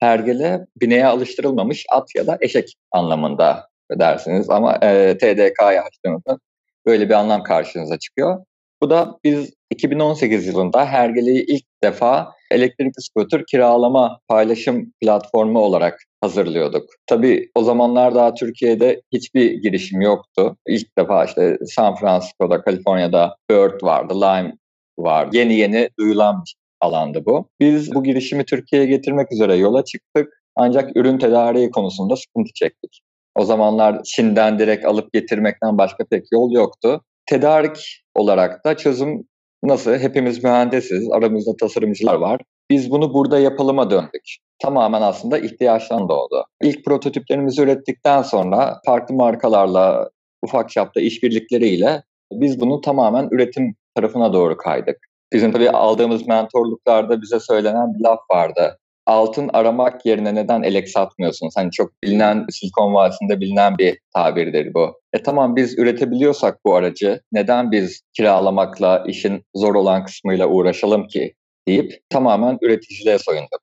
Hergele 0.00 0.66
bineğe 0.80 1.06
alıştırılmamış 1.06 1.86
at 1.90 2.14
ya 2.16 2.26
da 2.26 2.38
eşek 2.40 2.74
anlamında 2.92 3.68
dersiniz 3.90 4.50
ama 4.50 4.78
e, 4.82 5.18
TDK'ya 5.18 5.82
açtığınızda 5.82 6.38
böyle 6.86 7.08
bir 7.08 7.14
anlam 7.14 7.42
karşınıza 7.42 7.98
çıkıyor. 7.98 8.44
Bu 8.82 8.90
da 8.90 9.18
biz 9.24 9.50
2018 9.70 10.46
yılında 10.46 10.86
Hergele'yi 10.86 11.44
ilk 11.48 11.64
defa 11.82 12.32
elektrikli 12.50 13.02
scooter 13.02 13.42
kiralama 13.50 14.20
paylaşım 14.28 14.92
platformu 15.00 15.58
olarak 15.58 16.02
hazırlıyorduk. 16.20 16.90
Tabii 17.06 17.50
o 17.54 17.62
zamanlar 17.62 18.14
daha 18.14 18.34
Türkiye'de 18.34 19.02
hiçbir 19.12 19.52
girişim 19.62 20.00
yoktu. 20.00 20.56
İlk 20.66 20.98
defa 20.98 21.24
işte 21.24 21.58
San 21.66 21.94
Francisco'da, 21.94 22.62
Kaliforniya'da 22.62 23.36
Bird 23.50 23.82
vardı, 23.82 24.14
Lime 24.14 24.56
var. 24.98 25.28
Yeni 25.32 25.54
yeni 25.54 25.88
duyulan 25.98 26.42
bir 26.44 26.56
alandı 26.80 27.22
bu. 27.26 27.48
Biz 27.60 27.94
bu 27.94 28.04
girişimi 28.04 28.44
Türkiye'ye 28.44 28.88
getirmek 28.88 29.32
üzere 29.32 29.56
yola 29.56 29.84
çıktık. 29.84 30.42
Ancak 30.56 30.96
ürün 30.96 31.18
tedariği 31.18 31.70
konusunda 31.70 32.16
sıkıntı 32.16 32.50
çektik. 32.54 33.00
O 33.34 33.44
zamanlar 33.44 34.02
Çin'den 34.02 34.58
direkt 34.58 34.84
alıp 34.84 35.12
getirmekten 35.12 35.78
başka 35.78 36.04
pek 36.04 36.32
yol 36.32 36.52
yoktu. 36.52 37.00
Tedarik 37.26 38.02
olarak 38.14 38.66
da 38.66 38.76
çözüm 38.76 39.22
nasıl? 39.62 39.94
Hepimiz 39.94 40.44
mühendisiz, 40.44 41.10
aramızda 41.12 41.56
tasarımcılar 41.60 42.14
var. 42.14 42.40
biz 42.70 42.90
bunu 42.90 43.14
burada 43.14 43.38
yapalıma 43.38 43.90
döndük. 43.90 44.36
Tamamen 44.58 45.02
aslında 45.02 45.38
ihtiyaçtan 45.38 46.08
doğdu. 46.08 46.44
İlk 46.62 46.84
prototiplerimizi 46.84 47.62
ürettikten 47.62 48.22
sonra 48.22 48.80
farklı 48.86 49.14
markalarla 49.14 50.10
ufak 50.42 50.70
çapta 50.70 51.00
işbirlikleriyle 51.00 52.02
biz 52.32 52.60
bunu 52.60 52.80
tamamen 52.80 53.28
üretim 53.30 53.74
tarafına 53.94 54.32
doğru 54.32 54.56
kaydık. 54.56 54.96
Bizim 55.32 55.52
tabii 55.52 55.70
aldığımız 55.70 56.26
mentorluklarda 56.26 57.22
bize 57.22 57.40
söylenen 57.40 57.94
bir 57.94 58.04
laf 58.04 58.18
vardı. 58.30 58.78
Altın 59.06 59.50
aramak 59.52 60.06
yerine 60.06 60.34
neden 60.34 60.62
elek 60.62 60.88
satmıyorsunuz? 60.88 61.54
Hani 61.56 61.70
çok 61.70 62.02
bilinen, 62.02 62.46
Silikon 62.50 62.94
Vadisi'nde 62.94 63.40
bilinen 63.40 63.78
bir 63.78 63.98
tabirdir 64.14 64.74
bu. 64.74 65.00
E 65.12 65.22
tamam 65.22 65.56
biz 65.56 65.78
üretebiliyorsak 65.78 66.64
bu 66.64 66.74
aracı 66.74 67.20
neden 67.32 67.72
biz 67.72 68.00
kiralamakla 68.16 69.04
işin 69.06 69.44
zor 69.54 69.74
olan 69.74 70.04
kısmıyla 70.04 70.46
uğraşalım 70.46 71.06
ki 71.06 71.34
deyip 71.68 72.00
tamamen 72.10 72.58
üreticiliğe 72.62 73.18
soyunduk. 73.18 73.60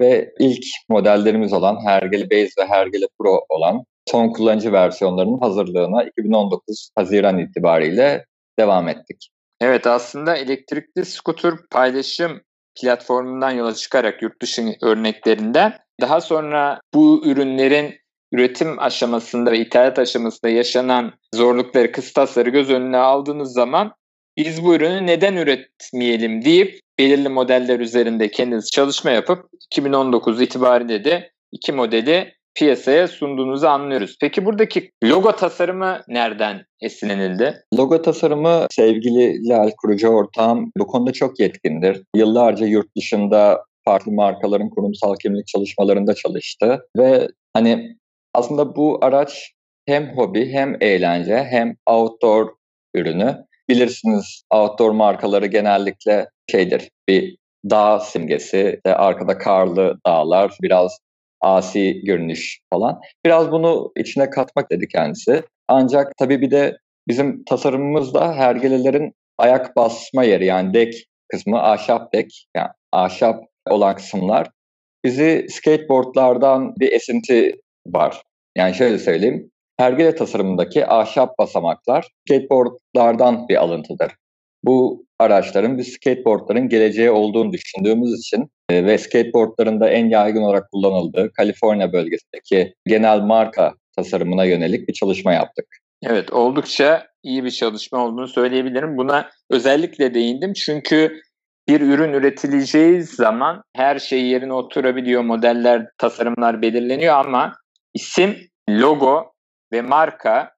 Ve 0.00 0.32
ilk 0.38 0.64
modellerimiz 0.88 1.52
olan 1.52 1.78
Hergele 1.84 2.30
Base 2.30 2.62
ve 2.62 2.66
Hergele 2.66 3.06
Pro 3.18 3.40
olan 3.48 3.84
son 4.06 4.28
kullanıcı 4.28 4.72
versiyonlarının 4.72 5.38
hazırlığına 5.38 6.04
2019 6.04 6.90
Haziran 6.94 7.38
itibariyle 7.38 8.24
devam 8.58 8.88
ettik. 8.88 9.30
Evet 9.60 9.86
aslında 9.86 10.36
elektrikli 10.36 11.04
skuter 11.04 11.54
paylaşım 11.70 12.40
platformundan 12.80 13.50
yola 13.50 13.74
çıkarak 13.74 14.22
yurt 14.22 14.42
dışı 14.42 14.76
örneklerinden 14.82 15.78
daha 16.00 16.20
sonra 16.20 16.80
bu 16.94 17.22
ürünlerin 17.24 17.94
üretim 18.32 18.78
aşamasında 18.78 19.52
ve 19.52 19.58
ithalat 19.58 19.98
aşamasında 19.98 20.48
yaşanan 20.50 21.12
zorlukları, 21.34 21.92
kıstasları 21.92 22.50
göz 22.50 22.70
önüne 22.70 22.96
aldığınız 22.96 23.52
zaman 23.52 23.92
biz 24.36 24.64
bu 24.64 24.74
ürünü 24.74 25.06
neden 25.06 25.36
üretmeyelim? 25.36 26.44
deyip 26.44 26.80
belirli 26.98 27.28
modeller 27.28 27.80
üzerinde 27.80 28.30
kendiniz 28.30 28.70
çalışma 28.70 29.10
yapıp 29.10 29.48
2019 29.66 30.40
itibariyle 30.40 31.04
de 31.04 31.30
iki 31.52 31.72
modeli 31.72 32.37
piyasaya 32.54 33.08
sunduğunuzu 33.08 33.66
anlıyoruz. 33.66 34.16
Peki 34.20 34.44
buradaki 34.44 34.90
logo 35.04 35.36
tasarımı 35.36 36.00
nereden 36.08 36.64
esinlenildi? 36.80 37.62
Logo 37.78 38.02
tasarımı 38.02 38.66
sevgili 38.70 39.48
Lal 39.48 39.70
kurucu 39.82 40.08
ortağım 40.08 40.72
bu 40.78 40.86
konuda 40.86 41.12
çok 41.12 41.40
yetkindir. 41.40 42.02
Yıllarca 42.16 42.66
yurt 42.66 42.96
dışında 42.96 43.64
farklı 43.84 44.12
markaların 44.12 44.70
kurumsal 44.70 45.14
kimlik 45.22 45.46
çalışmalarında 45.46 46.14
çalıştı 46.14 46.86
ve 46.96 47.28
hani 47.52 47.96
aslında 48.34 48.76
bu 48.76 48.98
araç 49.02 49.52
hem 49.86 50.16
hobi 50.16 50.52
hem 50.52 50.76
eğlence 50.80 51.46
hem 51.50 51.74
outdoor 51.86 52.48
ürünü. 52.94 53.36
Bilirsiniz 53.68 54.42
outdoor 54.50 54.90
markaları 54.90 55.46
genellikle 55.46 56.28
şeydir 56.50 56.90
bir 57.08 57.36
dağ 57.70 58.00
simgesi, 58.00 58.80
arkada 58.84 59.38
karlı 59.38 59.98
dağlar, 60.06 60.56
biraz 60.62 60.98
asi 61.40 62.00
görünüş 62.04 62.60
falan. 62.72 63.00
Biraz 63.24 63.52
bunu 63.52 63.92
içine 63.96 64.30
katmak 64.30 64.70
dedi 64.70 64.88
kendisi. 64.88 65.42
Ancak 65.68 66.12
tabii 66.18 66.40
bir 66.40 66.50
de 66.50 66.78
bizim 67.08 67.44
tasarımımızda 67.44 68.34
hergelelerin 68.34 69.12
ayak 69.38 69.76
basma 69.76 70.24
yeri 70.24 70.46
yani 70.46 70.74
dek 70.74 71.04
kısmı 71.28 71.62
ahşap 71.62 72.12
dek 72.12 72.46
yani 72.56 72.68
ahşap 72.92 73.44
olan 73.70 73.96
kısımlar 73.96 74.48
bizi 75.04 75.46
skateboardlardan 75.50 76.74
bir 76.76 76.92
esinti 76.92 77.60
var. 77.86 78.22
Yani 78.56 78.74
şöyle 78.74 78.98
söyleyeyim. 78.98 79.50
Hergele 79.76 80.14
tasarımındaki 80.14 80.86
ahşap 80.86 81.38
basamaklar 81.38 82.08
skateboardlardan 82.26 83.48
bir 83.48 83.56
alıntıdır. 83.56 84.12
Bu 84.64 85.04
araçların 85.18 85.78
bir 85.78 85.84
skateboardların 85.84 86.68
geleceği 86.68 87.10
olduğunu 87.10 87.52
düşündüğümüz 87.52 88.20
için 88.20 88.50
ve 88.70 88.98
skateboardların 88.98 89.80
da 89.80 89.88
en 89.88 90.08
yaygın 90.08 90.42
olarak 90.42 90.70
kullanıldığı 90.70 91.32
Kaliforniya 91.32 91.92
bölgesindeki 91.92 92.74
genel 92.86 93.18
marka 93.20 93.74
tasarımına 93.96 94.44
yönelik 94.44 94.88
bir 94.88 94.92
çalışma 94.94 95.32
yaptık. 95.32 95.66
Evet 96.02 96.32
oldukça 96.32 97.06
iyi 97.22 97.44
bir 97.44 97.50
çalışma 97.50 98.04
olduğunu 98.04 98.28
söyleyebilirim. 98.28 98.96
Buna 98.96 99.30
özellikle 99.50 100.14
değindim 100.14 100.52
çünkü 100.52 101.20
bir 101.68 101.80
ürün 101.80 102.12
üretileceği 102.12 103.02
zaman 103.02 103.62
her 103.76 103.98
şey 103.98 104.24
yerine 104.24 104.52
oturabiliyor, 104.52 105.22
modeller, 105.22 105.86
tasarımlar 105.98 106.62
belirleniyor 106.62 107.14
ama 107.14 107.52
isim, 107.94 108.36
logo 108.70 109.32
ve 109.72 109.82
marka 109.82 110.52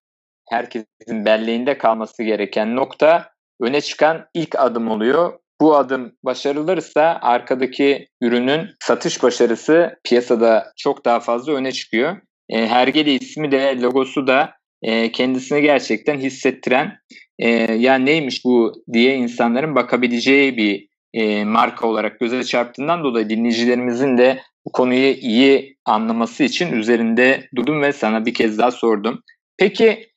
herkesin 0.49 1.25
belleğinde 1.25 1.79
kalması 1.79 2.23
gereken 2.23 2.77
nokta 2.77 3.31
öne 3.61 3.81
çıkan 3.81 4.27
ilk 4.35 4.59
adım 4.59 4.91
oluyor. 4.91 5.39
Bu 5.61 5.77
adım 5.77 6.13
başarılırsa 6.23 7.19
arkadaki 7.23 8.09
ürünün 8.21 8.69
satış 8.81 9.23
başarısı 9.23 9.99
piyasada 10.05 10.73
çok 10.77 11.05
daha 11.05 11.21
fazla 11.21 11.53
öne 11.53 11.73
çıkıyor. 11.73 12.17
E, 12.49 12.67
Hergele 12.67 13.15
ismi 13.15 13.53
de 13.53 13.81
logosu 13.81 14.27
da 14.27 14.53
e, 14.83 15.13
kendisini 15.13 15.63
gerçekten 15.63 16.19
hissettiren 16.19 16.99
e, 17.39 17.49
ya 17.75 17.95
neymiş 17.95 18.45
bu 18.45 18.73
diye 18.93 19.17
insanların 19.17 19.75
bakabileceği 19.75 20.57
bir 20.57 20.89
e, 21.15 21.45
marka 21.45 21.87
olarak 21.87 22.21
göze 22.21 22.45
çarptığından 22.45 23.05
dolayı 23.05 23.29
dinleyicilerimizin 23.29 24.19
de 24.19 24.41
bu 24.67 24.73
konuyu 24.73 25.13
iyi 25.13 25.77
anlaması 25.85 26.45
için 26.45 26.73
üzerinde 26.73 27.49
durdum 27.57 27.83
ve 27.83 27.93
sana 27.93 28.27
bir 28.27 28.35
kez 28.35 28.59
daha 28.59 28.71
sordum. 28.71 29.23
Peki 29.59 30.11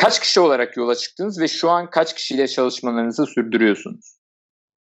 Kaç 0.00 0.20
kişi 0.20 0.40
olarak 0.40 0.76
yola 0.76 0.94
çıktınız 0.94 1.40
ve 1.40 1.48
şu 1.48 1.70
an 1.70 1.90
kaç 1.90 2.14
kişiyle 2.14 2.48
çalışmalarınızı 2.48 3.26
sürdürüyorsunuz? 3.26 4.19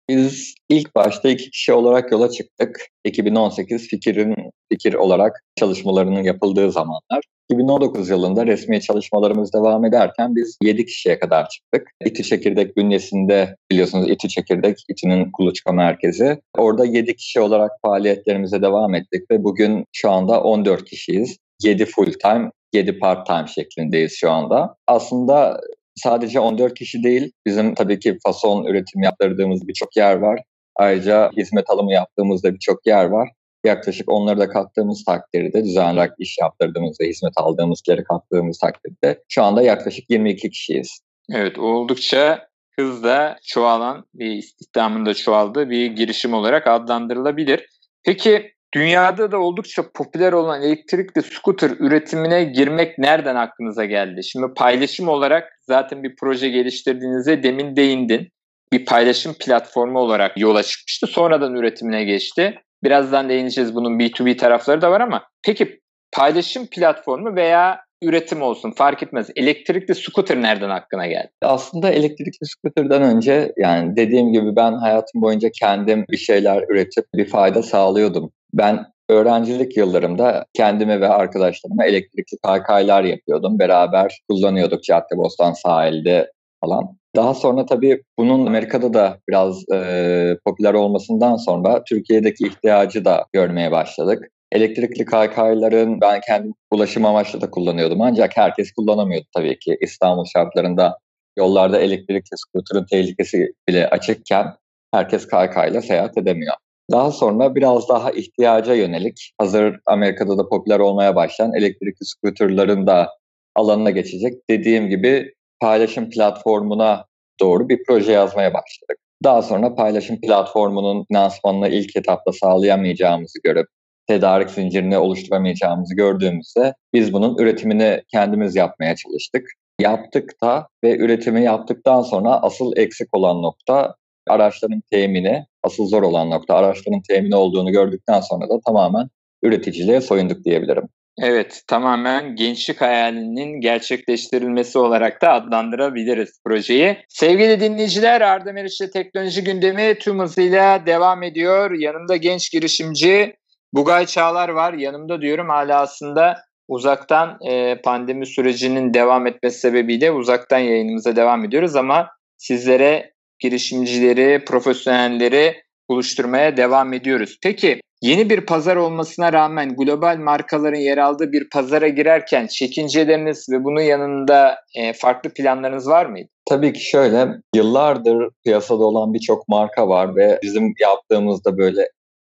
Biz 0.10 0.56
ilk 0.70 0.96
başta 0.96 1.30
iki 1.30 1.50
kişi 1.52 1.74
olarak 1.74 2.12
yola 2.12 2.30
çıktık. 2.30 2.88
2018 3.04 3.88
fikrin 3.88 4.36
fikir 4.72 4.94
olarak 4.94 5.44
çalışmalarının 5.56 6.24
yapıldığı 6.24 6.72
zamanlar. 6.72 7.24
2019 7.50 8.10
yılında 8.10 8.46
resmi 8.46 8.82
çalışmalarımız 8.82 9.54
devam 9.54 9.86
ederken 9.86 10.36
biz 10.36 10.58
7 10.64 10.86
kişiye 10.86 11.20
kadar 11.20 11.50
çıktık. 11.50 11.88
İTÜ 12.06 12.24
Çekirdek 12.24 12.78
bünyesinde 12.78 13.56
biliyorsunuz 13.72 14.10
İTÜ 14.10 14.28
Çekirdek, 14.28 14.78
İTÜ'nün 14.90 15.32
kuluçka 15.32 15.72
merkezi. 15.72 16.42
Orada 16.58 16.86
7 16.86 17.16
kişi 17.16 17.42
olarak 17.42 17.72
faaliyetlerimize 17.82 18.62
devam 18.62 18.96
ettik 18.96 19.32
ve 19.32 19.44
bugün 19.44 19.86
şu 19.94 20.12
anda 20.12 20.42
14 20.42 20.86
kişiyiz. 20.86 21.38
7 21.64 21.86
full 21.86 22.14
time, 22.14 22.52
7 22.74 23.00
part 23.00 23.28
time 23.28 23.48
şeklindeyiz 23.48 24.14
şu 24.14 24.32
anda. 24.32 24.76
Aslında 24.88 25.62
sadece 25.96 26.40
14 26.40 26.74
kişi 26.74 27.04
değil, 27.04 27.32
bizim 27.46 27.76
tabii 27.76 28.00
ki 28.00 28.18
fason 28.24 28.66
üretim 28.66 29.04
yaptırdığımız 29.04 29.68
birçok 29.68 29.98
yer 29.98 30.16
var. 30.16 30.40
Ayrıca 30.76 31.32
hizmet 31.38 31.70
alımı 31.70 31.94
yaptığımızda 31.94 32.54
birçok 32.54 32.88
yer 32.88 33.06
var. 33.06 33.30
Yaklaşık 33.66 34.12
onları 34.12 34.40
da 34.40 34.50
kattığımız 34.50 35.04
takdirde, 35.04 35.64
düzenli 35.64 35.94
olarak 35.94 36.16
iş 36.20 36.38
yaptırdığımız 36.42 36.98
ve 37.02 37.08
hizmet 37.08 37.34
aldığımız 37.36 37.82
yere 37.88 38.04
kattığımız 38.04 38.58
takdirde 38.58 39.24
şu 39.30 39.44
anda 39.44 39.62
yaklaşık 39.62 40.10
22 40.10 40.50
kişiyiz. 40.50 41.00
Evet, 41.32 41.60
oldukça 41.60 42.48
hızla 42.80 43.38
çoğalan 43.44 44.06
bir 44.14 44.32
istihdamın 44.32 45.06
da 45.06 45.14
çoğaldığı 45.14 45.70
bir 45.70 45.86
girişim 45.86 46.34
olarak 46.34 46.68
adlandırılabilir. 46.68 47.70
Peki 48.04 48.55
Dünyada 48.76 49.32
da 49.32 49.38
oldukça 49.38 49.84
popüler 49.94 50.34
olan 50.34 50.62
elektrikli 50.62 51.22
scooter 51.22 51.70
üretimine 51.80 52.44
girmek 52.44 52.98
nereden 52.98 53.36
aklınıza 53.36 53.86
geldi? 53.86 54.24
Şimdi 54.24 54.54
paylaşım 54.54 55.08
olarak 55.08 55.60
zaten 55.62 56.04
bir 56.04 56.16
proje 56.16 56.50
geliştirdiğinizde 56.50 57.44
demin 57.44 57.76
değindin. 57.76 58.30
Bir 58.74 58.86
paylaşım 58.86 59.34
platformu 59.40 60.00
olarak 60.00 60.40
yola 60.40 60.64
çıkmıştı. 60.64 61.08
Sonradan 61.08 61.56
üretimine 61.56 62.04
geçti. 62.04 62.60
Birazdan 62.84 63.30
değineceğiz 63.30 63.76
bunun 63.76 64.00
B2B 64.00 64.38
tarafları 64.38 64.82
da 64.82 64.92
var 64.92 65.02
ama 65.02 65.24
peki 65.46 65.80
paylaşım 66.12 66.68
platformu 66.68 67.36
veya 67.36 67.80
üretim 68.02 68.42
olsun 68.42 68.72
fark 68.72 69.04
etmez. 69.04 69.30
Elektrikli 69.36 69.96
scooter 69.96 70.42
nereden 70.42 70.70
aklına 70.70 71.08
geldi? 71.08 71.30
Aslında 71.42 71.90
elektrikli 71.90 72.48
scooter'dan 72.48 73.02
önce 73.02 73.54
yani 73.58 73.96
dediğim 73.96 74.32
gibi 74.32 74.56
ben 74.56 74.74
hayatım 74.74 75.22
boyunca 75.22 75.50
kendim 75.60 76.06
bir 76.10 76.18
şeyler 76.18 76.64
üretip 76.70 77.06
bir 77.16 77.26
fayda 77.26 77.64
sağlıyordum. 77.64 78.32
Ben 78.56 78.86
öğrencilik 79.10 79.78
yıllarımda 79.78 80.46
kendime 80.54 81.02
ve 81.02 81.10
arkadaşlarıma 81.10 81.86
elektrikli 81.86 82.38
kaykaylar 82.44 83.04
yapıyordum. 83.04 83.60
Beraber 83.60 84.20
kullanıyorduk 84.30 84.84
Caddebostan 84.84 85.54
sahilde 85.54 86.32
falan. 86.62 86.98
Daha 87.16 87.34
sonra 87.34 87.66
tabii 87.66 88.02
bunun 88.20 88.46
Amerika'da 88.46 88.94
da 88.94 89.18
biraz 89.30 89.70
e, 89.74 90.38
popüler 90.46 90.74
olmasından 90.74 91.36
sonra 91.36 91.84
Türkiye'deki 91.84 92.48
ihtiyacı 92.48 93.06
da 93.06 93.26
görmeye 93.34 93.72
başladık. 93.72 94.30
Elektrikli 94.52 95.06
kaykayların 95.06 96.02
ben 96.02 96.22
kendim 96.28 96.54
ulaşım 96.72 97.06
amaçlı 97.06 97.42
da 97.42 97.52
kullanıyordum 97.52 98.02
ancak 98.02 98.38
herkes 98.38 98.72
kullanamıyordu 98.72 99.26
tabii 99.36 99.60
ki. 99.60 99.78
İstanbul 99.82 100.26
şartlarında 100.26 100.98
yollarda 101.38 101.80
elektrikli 101.80 102.38
skuterın 102.38 102.86
tehlikesi 102.92 103.54
bile 103.70 103.90
açıkken 103.90 104.46
herkes 104.94 105.28
kaykayla 105.28 105.82
seyahat 105.82 106.18
edemiyor. 106.18 106.54
Daha 106.92 107.12
sonra 107.12 107.56
biraz 107.56 107.90
daha 107.90 108.12
ihtiyaca 108.12 108.74
yönelik 108.74 109.32
hazır 109.38 109.80
Amerika'da 109.86 110.38
da 110.38 110.50
popüler 110.50 110.80
olmaya 110.80 111.16
başlayan 111.16 111.54
elektrikli 111.54 112.06
scooterların 112.06 112.88
da 112.88 113.10
alanına 113.56 113.90
geçecek. 113.90 114.34
Dediğim 114.50 114.90
gibi 114.90 115.34
paylaşım 115.60 116.10
platformuna 116.10 117.06
doğru 117.40 117.70
bir 117.70 117.84
proje 117.88 118.12
yazmaya 118.12 118.54
başladık. 118.54 118.98
Daha 119.24 119.42
sonra 119.42 119.76
paylaşım 119.76 120.22
platformunun 120.22 121.06
finansmanını 121.08 121.70
ilk 121.70 121.96
etapta 121.96 122.32
sağlayamayacağımızı 122.32 123.40
görüp 123.44 123.68
tedarik 124.08 124.50
zincirini 124.50 124.98
oluşturamayacağımızı 124.98 125.96
gördüğümüzde 125.96 126.74
biz 126.94 127.14
bunun 127.14 127.38
üretimini 127.38 128.04
kendimiz 128.08 128.56
yapmaya 128.56 128.96
çalıştık. 128.96 129.50
Yaptık 129.82 130.42
da 130.44 130.68
ve 130.84 130.98
üretimi 130.98 131.44
yaptıktan 131.44 132.02
sonra 132.02 132.42
asıl 132.42 132.78
eksik 132.78 133.08
olan 133.16 133.42
nokta 133.42 133.96
araçların 134.28 134.82
temini, 134.92 135.46
asıl 135.66 135.86
zor 135.88 136.04
olan 136.04 136.30
nokta 136.30 136.56
araçların 136.56 137.02
temini 137.02 137.36
olduğunu 137.36 137.72
gördükten 137.72 138.22
sonra 138.22 138.50
da 138.50 138.60
tamamen 138.66 139.08
üreticiliğe 139.44 140.02
soyunduk 140.02 140.46
diyebilirim. 140.46 140.84
Evet, 141.22 141.64
tamamen 141.68 142.36
gençlik 142.36 142.82
hayalinin 142.82 143.62
gerçekleştirilmesi 143.62 144.80
olarak 144.80 145.22
da 145.22 145.34
adlandırabiliriz 145.34 146.40
projeyi. 146.46 146.98
Sevgili 147.10 147.60
dinleyiciler, 147.60 148.22
Arda 148.22 148.54
Meriç'te 148.54 148.90
teknoloji 148.90 149.44
gündemi 149.44 149.96
tüm 150.00 150.20
hızıyla 150.20 150.86
devam 150.86 151.24
ediyor. 151.24 151.72
Yanımda 151.72 152.16
genç 152.16 152.52
girişimci 152.52 153.36
Bugay 153.74 154.06
Çağlar 154.06 154.50
var. 154.50 154.74
Yanımda 154.74 155.22
diyorum 155.22 155.50
hala 155.50 155.82
aslında 155.82 156.36
uzaktan 156.68 157.38
e, 157.48 157.82
pandemi 157.82 158.26
sürecinin 158.26 158.94
devam 158.94 159.28
etmesi 159.28 159.60
sebebiyle 159.60 160.12
uzaktan 160.12 160.60
yayınımıza 160.60 161.16
devam 161.16 161.46
ediyoruz 161.46 161.76
ama 161.76 162.10
sizlere 162.38 163.15
girişimcileri, 163.40 164.46
profesyonelleri 164.46 165.56
buluşturmaya 165.90 166.58
devam 166.58 166.94
ediyoruz. 166.94 167.38
Peki 167.44 167.80
yeni 168.02 168.30
bir 168.30 168.42
pazar 168.42 168.76
olmasına 168.76 169.34
rağmen 169.34 169.76
global 169.76 170.18
markaların 170.18 170.80
yer 170.80 170.98
aldığı 170.98 171.32
bir 171.32 171.50
pazara 171.50 171.88
girerken 171.88 172.48
çekinceleriniz 172.48 173.48
ve 173.52 173.64
bunun 173.64 173.82
yanında 173.82 174.58
e, 174.76 174.94
farklı 174.94 175.30
planlarınız 175.30 175.88
var 175.88 176.06
mıydı? 176.06 176.28
Tabii 176.46 176.74
ki 176.74 176.86
şöyle, 176.90 177.28
yıllardır 177.56 178.30
piyasada 178.44 178.84
olan 178.84 179.14
birçok 179.14 179.48
marka 179.48 179.88
var 179.88 180.16
ve 180.16 180.40
bizim 180.44 180.74
yaptığımızda 180.82 181.58
böyle 181.58 181.90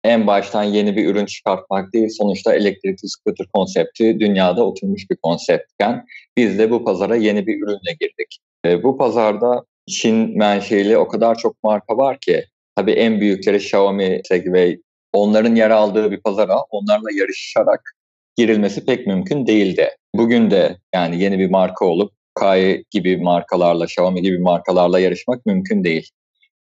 en 0.05 0.27
baştan 0.27 0.63
yeni 0.63 0.97
bir 0.97 1.09
ürün 1.09 1.27
çıkartmak 1.27 1.93
değil, 1.93 2.09
sonuçta 2.19 2.55
elektrikli 2.55 3.09
scooter 3.09 3.47
konsepti 3.53 4.21
dünyada 4.21 4.67
oturmuş 4.67 5.11
bir 5.11 5.17
konseptken 5.17 6.05
biz 6.37 6.59
de 6.59 6.71
bu 6.71 6.85
pazara 6.85 7.17
yeni 7.17 7.47
bir 7.47 7.57
ürünle 7.63 7.93
girdik. 8.01 8.39
E, 8.67 8.83
bu 8.83 8.99
pazarda 8.99 9.65
Çin 9.89 10.39
menşeli 10.39 10.99
o 10.99 11.09
kadar 11.09 11.39
çok 11.39 11.63
marka 11.63 11.97
var 11.97 12.19
ki 12.21 12.45
tabii 12.77 12.93
en 12.93 13.21
büyükleri 13.21 13.57
Xiaomi, 13.57 14.21
Segway 14.29 14.79
onların 15.13 15.55
yer 15.55 15.71
aldığı 15.71 16.11
bir 16.11 16.21
pazara 16.21 16.57
onlarla 16.71 17.09
yarışarak 17.13 17.93
girilmesi 18.37 18.85
pek 18.85 19.07
mümkün 19.07 19.47
değildi. 19.47 19.89
Bugün 20.15 20.51
de 20.51 20.77
yani 20.95 21.23
yeni 21.23 21.39
bir 21.39 21.51
marka 21.51 21.85
olup 21.85 22.13
Kai 22.35 22.85
gibi 22.91 23.17
markalarla, 23.17 23.85
Xiaomi 23.85 24.23
gibi 24.23 24.39
markalarla 24.39 25.01
yarışmak 25.01 25.47
mümkün 25.47 25.85
değil. 25.85 26.11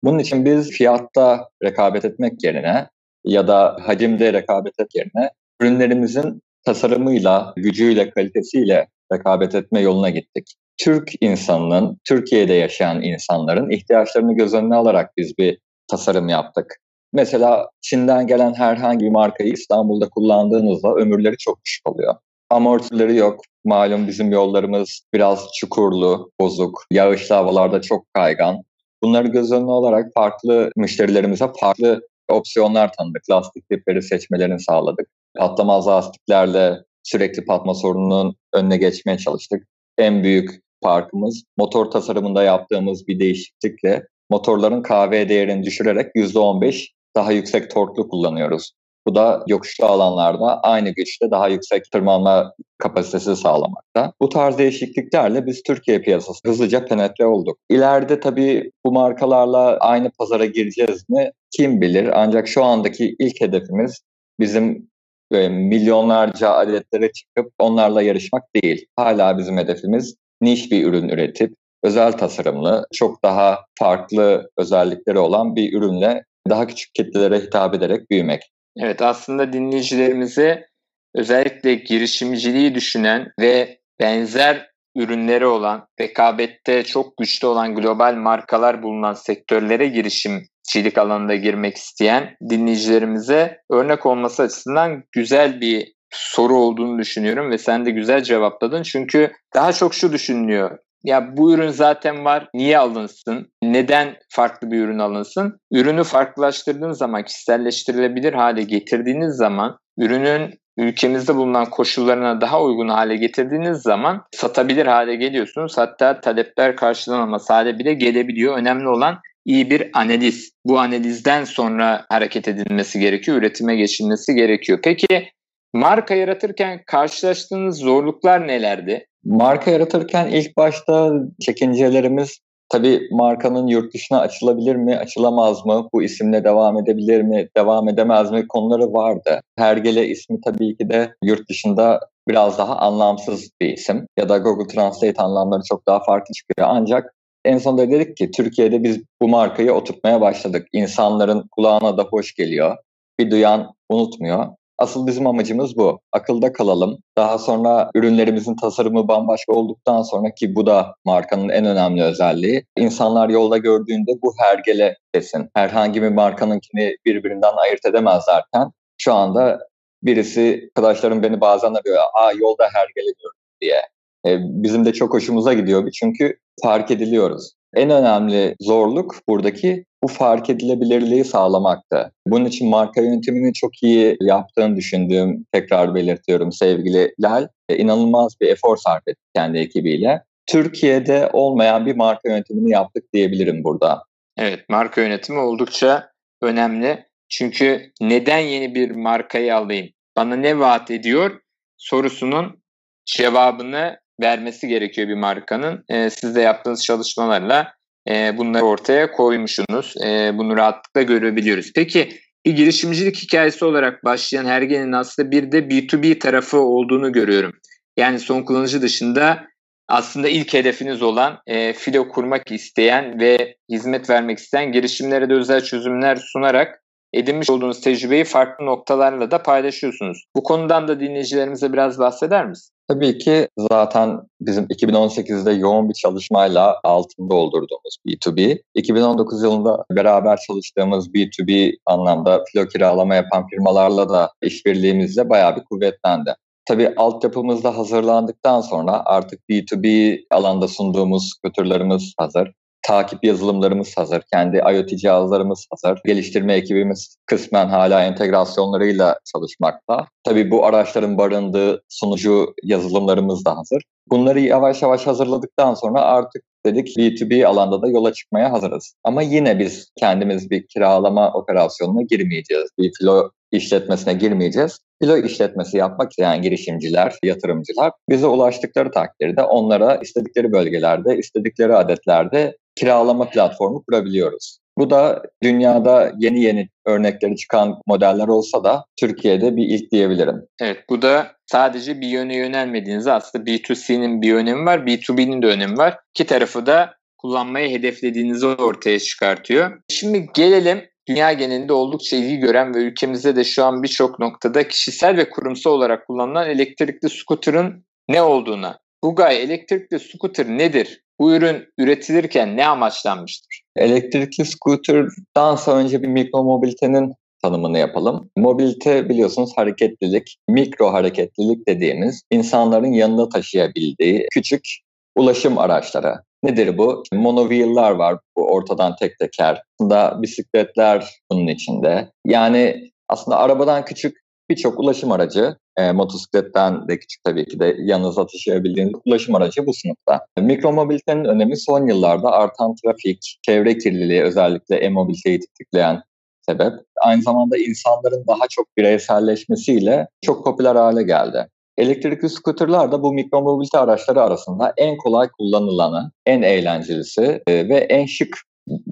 Bunun 0.04 0.18
için 0.18 0.44
biz 0.44 0.70
fiyatta 0.70 1.48
rekabet 1.64 2.04
etmek 2.04 2.44
yerine 2.44 2.88
ya 3.24 3.48
da 3.48 3.76
hacimde 3.82 4.32
rekabet 4.32 4.72
etmek 4.72 4.94
yerine 4.94 5.30
ürünlerimizin 5.60 6.42
tasarımıyla, 6.64 7.54
gücüyle, 7.56 8.10
kalitesiyle 8.10 8.86
rekabet 9.12 9.54
etme 9.54 9.80
yoluna 9.80 10.10
gittik. 10.10 10.54
Türk 10.78 11.12
insanının, 11.20 11.98
Türkiye'de 12.04 12.52
yaşayan 12.52 13.02
insanların 13.02 13.70
ihtiyaçlarını 13.70 14.34
göz 14.36 14.54
önüne 14.54 14.74
alarak 14.74 15.16
biz 15.16 15.38
bir 15.38 15.58
tasarım 15.90 16.28
yaptık. 16.28 16.76
Mesela 17.12 17.70
Çin'den 17.80 18.26
gelen 18.26 18.54
herhangi 18.54 19.04
bir 19.04 19.10
markayı 19.10 19.52
İstanbul'da 19.52 20.08
kullandığınızda 20.08 20.94
ömürleri 20.94 21.36
çok 21.36 21.64
düşük 21.64 21.88
oluyor. 21.88 22.14
Amortileri 22.50 23.16
yok. 23.16 23.40
Malum 23.64 24.06
bizim 24.06 24.30
yollarımız 24.30 25.00
biraz 25.14 25.48
çukurlu, 25.60 26.30
bozuk, 26.40 26.84
yağışlı 26.90 27.34
havalarda 27.34 27.80
çok 27.80 28.14
kaygan. 28.14 28.62
Bunları 29.02 29.28
göz 29.28 29.52
önüne 29.52 29.70
alarak 29.70 30.12
farklı 30.14 30.70
müşterilerimize 30.76 31.46
farklı 31.60 32.00
opsiyonlar 32.28 32.92
tanıdık. 32.92 33.30
Lastik 33.30 33.68
tipleri 33.68 34.02
seçmelerini 34.02 34.60
sağladık. 34.60 35.08
Patlamaz 35.38 35.86
lastiklerle 35.86 36.76
sürekli 37.02 37.44
patma 37.44 37.74
sorununun 37.74 38.36
önüne 38.54 38.76
geçmeye 38.76 39.18
çalıştık. 39.18 39.66
En 39.98 40.22
büyük 40.22 40.65
farkımız 40.86 41.44
motor 41.56 41.90
tasarımında 41.90 42.42
yaptığımız 42.42 43.08
bir 43.08 43.18
değişiklikle 43.20 44.06
motorların 44.30 44.82
KV 44.82 45.28
değerini 45.28 45.64
düşürerek 45.64 46.14
%15 46.14 46.88
daha 47.16 47.32
yüksek 47.32 47.70
torklu 47.70 48.08
kullanıyoruz. 48.08 48.72
Bu 49.06 49.14
da 49.14 49.44
yokuşlu 49.46 49.86
alanlarda 49.86 50.60
aynı 50.60 50.90
güçte 50.90 51.30
daha 51.30 51.48
yüksek 51.48 51.90
tırmanma 51.92 52.52
kapasitesi 52.78 53.36
sağlamakta. 53.36 54.12
Bu 54.20 54.28
tarz 54.28 54.58
değişikliklerle 54.58 55.46
biz 55.46 55.62
Türkiye 55.62 56.00
piyasası 56.00 56.48
hızlıca 56.48 56.84
penetre 56.84 57.26
olduk. 57.26 57.58
İleride 57.70 58.20
tabii 58.20 58.70
bu 58.84 58.92
markalarla 58.92 59.76
aynı 59.78 60.10
pazara 60.18 60.46
gireceğiz 60.46 61.08
mi 61.08 61.30
kim 61.56 61.80
bilir. 61.80 62.10
Ancak 62.14 62.48
şu 62.48 62.64
andaki 62.64 63.16
ilk 63.18 63.40
hedefimiz 63.40 64.00
bizim 64.40 64.88
e, 65.32 65.48
milyonlarca 65.48 66.50
adetlere 66.50 67.12
çıkıp 67.12 67.52
onlarla 67.58 68.02
yarışmak 68.02 68.42
değil. 68.54 68.86
Hala 68.96 69.38
bizim 69.38 69.56
hedefimiz 69.56 70.16
niş 70.40 70.70
bir 70.72 70.86
ürün 70.86 71.08
üretip 71.08 71.54
özel 71.82 72.12
tasarımlı, 72.12 72.86
çok 72.94 73.24
daha 73.24 73.58
farklı 73.78 74.50
özellikleri 74.58 75.18
olan 75.18 75.56
bir 75.56 75.72
ürünle 75.72 76.24
daha 76.48 76.66
küçük 76.66 76.94
kitlelere 76.94 77.38
hitap 77.40 77.74
ederek 77.74 78.10
büyümek. 78.10 78.42
Evet 78.76 79.02
aslında 79.02 79.52
dinleyicilerimize 79.52 80.66
özellikle 81.14 81.74
girişimciliği 81.74 82.74
düşünen 82.74 83.32
ve 83.40 83.78
benzer 84.00 84.70
ürünleri 84.96 85.46
olan, 85.46 85.86
rekabette 86.00 86.82
çok 86.82 87.16
güçlü 87.16 87.46
olan 87.46 87.74
global 87.74 88.14
markalar 88.14 88.82
bulunan 88.82 89.12
sektörlere 89.12 89.86
girişimcilik 89.86 90.98
alanında 90.98 91.34
girmek 91.34 91.76
isteyen 91.76 92.36
dinleyicilerimize 92.50 93.58
örnek 93.70 94.06
olması 94.06 94.42
açısından 94.42 95.02
güzel 95.12 95.60
bir 95.60 95.95
soru 96.16 96.56
olduğunu 96.56 96.98
düşünüyorum 96.98 97.50
ve 97.50 97.58
sen 97.58 97.86
de 97.86 97.90
güzel 97.90 98.22
cevapladın. 98.22 98.82
Çünkü 98.82 99.32
daha 99.54 99.72
çok 99.72 99.94
şu 99.94 100.12
düşünülüyor. 100.12 100.78
Ya 101.04 101.36
bu 101.36 101.52
ürün 101.52 101.68
zaten 101.68 102.24
var. 102.24 102.48
Niye 102.54 102.78
alınsın? 102.78 103.52
Neden 103.62 104.16
farklı 104.30 104.70
bir 104.70 104.80
ürün 104.80 104.98
alınsın? 104.98 105.60
Ürünü 105.72 106.04
farklılaştırdığınız 106.04 106.98
zaman, 106.98 107.24
kişiselleştirilebilir 107.24 108.32
hale 108.32 108.62
getirdiğiniz 108.62 109.36
zaman 109.36 109.78
ürünün 109.98 110.54
ülkemizde 110.76 111.36
bulunan 111.36 111.64
koşullarına 111.64 112.40
daha 112.40 112.62
uygun 112.62 112.88
hale 112.88 113.16
getirdiğiniz 113.16 113.78
zaman 113.78 114.22
satabilir 114.32 114.86
hale 114.86 115.16
geliyorsunuz. 115.16 115.78
Hatta 115.78 116.20
talepler 116.20 116.76
karşılanamaz 116.76 117.50
hale 117.50 117.78
bile 117.78 117.94
gelebiliyor. 117.94 118.58
Önemli 118.58 118.88
olan 118.88 119.18
iyi 119.44 119.70
bir 119.70 119.90
analiz. 119.94 120.52
Bu 120.64 120.78
analizden 120.78 121.44
sonra 121.44 122.06
hareket 122.08 122.48
edilmesi 122.48 123.00
gerekiyor, 123.00 123.38
üretime 123.38 123.76
geçilmesi 123.76 124.34
gerekiyor. 124.34 124.78
Peki 124.84 125.28
marka 125.76 126.14
yaratırken 126.14 126.82
karşılaştığınız 126.86 127.78
zorluklar 127.78 128.48
nelerdi? 128.48 129.06
Marka 129.24 129.70
yaratırken 129.70 130.28
ilk 130.28 130.56
başta 130.56 131.12
çekincelerimiz 131.40 132.38
tabii 132.68 133.00
markanın 133.10 133.66
yurt 133.66 133.94
dışına 133.94 134.20
açılabilir 134.20 134.76
mi, 134.76 134.96
açılamaz 134.96 135.66
mı, 135.66 135.88
bu 135.92 136.02
isimle 136.02 136.44
devam 136.44 136.78
edebilir 136.78 137.22
mi, 137.22 137.48
devam 137.56 137.88
edemez 137.88 138.30
mi 138.30 138.48
konuları 138.48 138.92
vardı. 138.92 139.40
Hergele 139.58 140.06
ismi 140.06 140.40
tabii 140.44 140.76
ki 140.76 140.88
de 140.88 141.14
yurt 141.24 141.48
dışında 141.48 142.00
biraz 142.28 142.58
daha 142.58 142.76
anlamsız 142.76 143.50
bir 143.60 143.72
isim 143.72 144.06
ya 144.18 144.28
da 144.28 144.38
Google 144.38 144.66
Translate 144.66 145.22
anlamları 145.22 145.62
çok 145.68 145.86
daha 145.86 146.04
farklı 146.04 146.32
çıkıyor. 146.32 146.68
Ancak 146.70 147.14
en 147.44 147.58
sonunda 147.58 147.90
dedik 147.90 148.16
ki 148.16 148.30
Türkiye'de 148.30 148.82
biz 148.82 149.02
bu 149.22 149.28
markayı 149.28 149.72
oturtmaya 149.72 150.20
başladık. 150.20 150.66
İnsanların 150.72 151.48
kulağına 151.50 151.98
da 151.98 152.02
hoş 152.02 152.34
geliyor. 152.34 152.76
Bir 153.20 153.30
duyan 153.30 153.74
unutmuyor. 153.88 154.46
Asıl 154.78 155.06
bizim 155.06 155.26
amacımız 155.26 155.76
bu. 155.76 156.00
Akılda 156.12 156.52
kalalım. 156.52 156.98
Daha 157.16 157.38
sonra 157.38 157.90
ürünlerimizin 157.94 158.56
tasarımı 158.56 159.08
bambaşka 159.08 159.52
olduktan 159.52 160.02
sonra 160.02 160.34
ki 160.34 160.54
bu 160.54 160.66
da 160.66 160.94
markanın 161.04 161.48
en 161.48 161.66
önemli 161.66 162.02
özelliği. 162.02 162.64
İnsanlar 162.76 163.28
yolda 163.28 163.58
gördüğünde 163.58 164.12
bu 164.22 164.34
hergele 164.38 164.96
desin. 165.14 165.48
Herhangi 165.54 166.02
bir 166.02 166.08
markanınkini 166.08 166.96
birbirinden 167.04 167.52
ayırt 167.56 167.86
edemezlerken 167.86 168.70
şu 168.98 169.14
anda 169.14 169.58
birisi 170.02 170.70
arkadaşlarım 170.76 171.22
beni 171.22 171.40
bazen 171.40 171.74
arıyor. 171.74 172.02
Aa 172.14 172.32
yolda 172.32 172.64
hergele 172.72 173.12
gördüm 173.22 173.40
diye. 173.60 173.82
E, 174.26 174.38
bizim 174.62 174.84
de 174.84 174.92
çok 174.92 175.14
hoşumuza 175.14 175.52
gidiyor 175.52 175.90
çünkü 175.90 176.38
fark 176.62 176.90
ediliyoruz. 176.90 177.52
En 177.74 177.90
önemli 177.90 178.56
zorluk 178.60 179.14
buradaki 179.28 179.84
bu 180.06 180.12
fark 180.12 180.50
edilebilirliği 180.50 181.24
sağlamaktı. 181.24 182.12
Bunun 182.26 182.44
için 182.44 182.68
marka 182.68 183.00
yönetimini 183.00 183.52
çok 183.52 183.82
iyi 183.82 184.16
yaptığını 184.20 184.76
düşündüğüm 184.76 185.44
tekrar 185.52 185.94
belirtiyorum 185.94 186.52
sevgili 186.52 187.14
Lal. 187.20 187.48
E, 187.68 187.76
inanılmaz 187.76 188.40
bir 188.40 188.48
efor 188.48 188.76
sarf 188.76 189.08
etti 189.08 189.20
kendi 189.34 189.58
ekibiyle. 189.58 190.22
Türkiye'de 190.46 191.30
olmayan 191.32 191.86
bir 191.86 191.96
marka 191.96 192.28
yönetimini 192.28 192.70
yaptık 192.70 193.04
diyebilirim 193.12 193.64
burada. 193.64 194.02
Evet, 194.38 194.68
marka 194.68 195.00
yönetimi 195.00 195.38
oldukça 195.38 196.10
önemli. 196.42 197.06
Çünkü 197.28 197.92
neden 198.00 198.38
yeni 198.38 198.74
bir 198.74 198.90
markayı 198.90 199.56
alayım? 199.56 199.88
Bana 200.16 200.36
ne 200.36 200.58
vaat 200.58 200.90
ediyor? 200.90 201.40
Sorusunun 201.76 202.62
cevabını 203.06 203.98
vermesi 204.20 204.68
gerekiyor 204.68 205.08
bir 205.08 205.14
markanın. 205.14 205.84
E, 205.88 206.10
siz 206.10 206.36
de 206.36 206.40
yaptığınız 206.40 206.84
çalışmalarla 206.84 207.75
e, 208.08 208.36
bunları 208.36 208.64
ortaya 208.64 209.12
koymuşsunuz. 209.12 209.94
E, 210.04 210.38
bunu 210.38 210.56
rahatlıkla 210.56 211.02
görebiliyoruz. 211.02 211.72
Peki 211.74 212.08
bir 212.46 212.56
girişimcilik 212.56 213.22
hikayesi 213.22 213.64
olarak 213.64 214.04
başlayan 214.04 214.44
Hergen'in 214.44 214.92
aslında 214.92 215.30
bir 215.30 215.52
de 215.52 215.58
B2B 215.58 216.18
tarafı 216.18 216.58
olduğunu 216.58 217.12
görüyorum. 217.12 217.52
Yani 217.96 218.18
son 218.18 218.42
kullanıcı 218.42 218.82
dışında 218.82 219.46
aslında 219.88 220.28
ilk 220.28 220.54
hedefiniz 220.54 221.02
olan 221.02 221.38
e, 221.46 221.72
filo 221.72 222.08
kurmak 222.08 222.52
isteyen 222.52 223.20
ve 223.20 223.56
hizmet 223.70 224.10
vermek 224.10 224.38
isteyen 224.38 224.72
girişimlere 224.72 225.30
de 225.30 225.34
özel 225.34 225.64
çözümler 225.64 226.16
sunarak 226.16 226.82
edinmiş 227.16 227.50
olduğunuz 227.50 227.80
tecrübeyi 227.80 228.24
farklı 228.24 228.66
noktalarla 228.66 229.30
da 229.30 229.42
paylaşıyorsunuz. 229.42 230.24
Bu 230.36 230.42
konudan 230.42 230.88
da 230.88 231.00
dinleyicilerimize 231.00 231.72
biraz 231.72 231.98
bahseder 231.98 232.46
misin? 232.46 232.72
Tabii 232.88 233.18
ki 233.18 233.48
zaten 233.58 234.20
bizim 234.40 234.64
2018'de 234.64 235.52
yoğun 235.52 235.88
bir 235.88 235.94
çalışmayla 235.94 236.80
altında 236.84 237.30
doldurduğumuz 237.30 237.96
B2B, 238.06 238.62
2019 238.74 239.42
yılında 239.42 239.84
beraber 239.90 240.38
çalıştığımız 240.46 241.08
B2B 241.08 241.76
anlamda 241.86 242.44
filo 242.52 242.66
kiralama 242.66 243.14
yapan 243.14 243.46
firmalarla 243.46 244.08
da 244.08 244.32
işbirliğimizle 244.42 245.30
bayağı 245.30 245.56
bir 245.56 245.64
kuvvetlendi. 245.64 246.34
Tabii 246.64 246.94
altyapımızda 246.96 247.78
hazırlandıktan 247.78 248.60
sonra 248.60 249.02
artık 249.04 249.40
B2B 249.50 250.18
alanda 250.30 250.68
sunduğumuz 250.68 251.30
skuterlarımız 251.30 252.12
hazır 252.18 252.52
takip 252.86 253.24
yazılımlarımız 253.24 253.96
hazır. 253.96 254.22
Kendi 254.32 254.56
IoT 254.56 254.88
cihazlarımız 254.88 255.66
hazır. 255.70 256.00
Geliştirme 256.04 256.54
ekibimiz 256.54 257.16
kısmen 257.26 257.68
hala 257.68 258.04
entegrasyonlarıyla 258.04 259.18
çalışmakta. 259.32 260.06
Tabii 260.24 260.50
bu 260.50 260.66
araçların 260.66 261.18
barındığı 261.18 261.82
sunucu 261.88 262.54
yazılımlarımız 262.62 263.44
da 263.44 263.56
hazır. 263.56 263.82
Bunları 264.10 264.40
yavaş 264.40 264.82
yavaş 264.82 265.06
hazırladıktan 265.06 265.74
sonra 265.74 266.00
artık 266.00 266.42
dedik 266.66 266.96
B2B 266.98 267.46
alanda 267.46 267.82
da 267.82 267.88
yola 267.88 268.12
çıkmaya 268.12 268.52
hazırız. 268.52 268.94
Ama 269.04 269.22
yine 269.22 269.58
biz 269.58 269.90
kendimiz 269.96 270.50
bir 270.50 270.66
kiralama 270.66 271.32
operasyonuna 271.32 272.02
girmeyeceğiz. 272.02 272.68
Bir 272.78 272.92
filo 272.98 273.30
işletmesine 273.52 274.14
girmeyeceğiz. 274.14 274.78
Filo 275.02 275.16
işletmesi 275.16 275.76
yapmak 275.76 276.10
isteyen 276.10 276.42
girişimciler, 276.42 277.14
yatırımcılar 277.22 277.92
bize 278.10 278.26
ulaştıkları 278.26 278.90
takdirde 278.90 279.42
onlara 279.42 279.96
istedikleri 279.96 280.52
bölgelerde, 280.52 281.18
istedikleri 281.18 281.74
adetlerde 281.74 282.56
kiralama 282.76 283.30
platformu 283.30 283.82
kurabiliyoruz. 283.82 284.58
Bu 284.78 284.90
da 284.90 285.22
dünyada 285.42 286.12
yeni 286.18 286.42
yeni 286.42 286.68
örnekleri 286.86 287.36
çıkan 287.36 287.80
modeller 287.86 288.28
olsa 288.28 288.64
da 288.64 288.84
Türkiye'de 289.00 289.56
bir 289.56 289.64
ilk 289.64 289.92
diyebilirim. 289.92 290.42
Evet 290.60 290.78
bu 290.90 291.02
da 291.02 291.32
sadece 291.46 292.00
bir 292.00 292.08
yöne 292.08 292.36
yönelmediğinizde 292.36 293.12
aslında 293.12 293.44
B2C'nin 293.44 294.22
bir 294.22 294.34
önemi 294.34 294.66
var, 294.66 294.78
B2B'nin 294.78 295.42
de 295.42 295.46
önemi 295.46 295.78
var. 295.78 295.98
İki 296.14 296.26
tarafı 296.26 296.66
da 296.66 296.94
kullanmayı 297.18 297.70
hedeflediğinizi 297.78 298.46
ortaya 298.46 298.98
çıkartıyor. 298.98 299.80
Şimdi 299.88 300.28
gelelim 300.34 300.84
dünya 301.08 301.32
genelinde 301.32 301.72
oldukça 301.72 302.16
ilgi 302.16 302.36
gören 302.36 302.74
ve 302.74 302.78
ülkemizde 302.78 303.36
de 303.36 303.44
şu 303.44 303.64
an 303.64 303.82
birçok 303.82 304.18
noktada 304.18 304.68
kişisel 304.68 305.16
ve 305.16 305.30
kurumsal 305.30 305.70
olarak 305.70 306.06
kullanılan 306.06 306.50
elektrikli 306.50 307.10
scooter'ın 307.10 307.84
ne 308.08 308.22
olduğuna. 308.22 308.78
Bugay 309.04 309.42
elektrikli 309.42 309.98
scooter 309.98 310.48
nedir? 310.48 311.00
Bu 311.18 311.34
ürün 311.34 311.64
üretilirken 311.78 312.56
ne 312.56 312.66
amaçlanmıştır? 312.66 313.65
Elektrikli 313.76 314.44
scooter'dan 314.44 315.58
önce 315.66 316.02
bir 316.02 316.08
mikro 316.08 316.44
mobilitenin 316.44 317.14
tanımını 317.42 317.78
yapalım. 317.78 318.30
Mobilite 318.36 319.08
biliyorsunuz 319.08 319.52
hareketlilik, 319.56 320.36
mikro 320.48 320.92
hareketlilik 320.92 321.68
dediğimiz 321.68 322.22
insanların 322.30 322.92
yanında 322.92 323.28
taşıyabildiği 323.28 324.26
küçük 324.32 324.68
ulaşım 325.16 325.58
araçları. 325.58 326.14
Nedir 326.42 326.78
bu? 326.78 327.02
Monoviyıllar 327.12 327.90
var 327.90 328.18
bu 328.36 328.42
ortadan 328.42 328.96
tek 328.96 329.18
teker. 329.18 329.62
Aslında 329.80 330.22
bisikletler 330.22 331.08
bunun 331.30 331.46
içinde. 331.46 332.10
Yani 332.26 332.90
aslında 333.08 333.38
arabadan 333.38 333.84
küçük 333.84 334.16
birçok 334.50 334.80
ulaşım 334.80 335.12
aracı, 335.12 335.56
e, 335.76 335.92
motosikletten 335.92 336.88
de 336.88 336.98
küçük 336.98 337.24
tabii 337.24 337.46
ki 337.46 337.60
de 337.60 337.76
yanınıza 337.78 338.26
taşıyabildiğiniz 338.26 338.92
ulaşım 339.04 339.34
aracı 339.34 339.66
bu 339.66 339.74
sınıfta. 339.74 340.26
Mikromobilitenin 340.40 341.24
önemi 341.24 341.56
son 341.56 341.86
yıllarda 341.86 342.30
artan 342.30 342.74
trafik, 342.74 343.38
çevre 343.42 343.78
kirliliği 343.78 344.22
özellikle 344.22 344.76
e-mobiliteyi 344.76 345.40
tetikleyen 345.40 346.02
sebep. 346.48 346.72
Aynı 347.00 347.22
zamanda 347.22 347.56
insanların 347.56 348.24
daha 348.28 348.48
çok 348.50 348.76
bireyselleşmesiyle 348.76 350.08
çok 350.22 350.44
popüler 350.44 350.76
hale 350.76 351.02
geldi. 351.02 351.48
Elektrikli 351.78 352.28
skuterlar 352.28 352.92
da 352.92 353.02
bu 353.02 353.12
mikromobilite 353.12 353.78
araçları 353.78 354.22
arasında 354.22 354.72
en 354.76 354.96
kolay 354.96 355.28
kullanılanı, 355.28 356.12
en 356.26 356.42
eğlencelisi 356.42 357.42
e, 357.46 357.68
ve 357.68 357.76
en 357.76 358.06
şık 358.06 358.38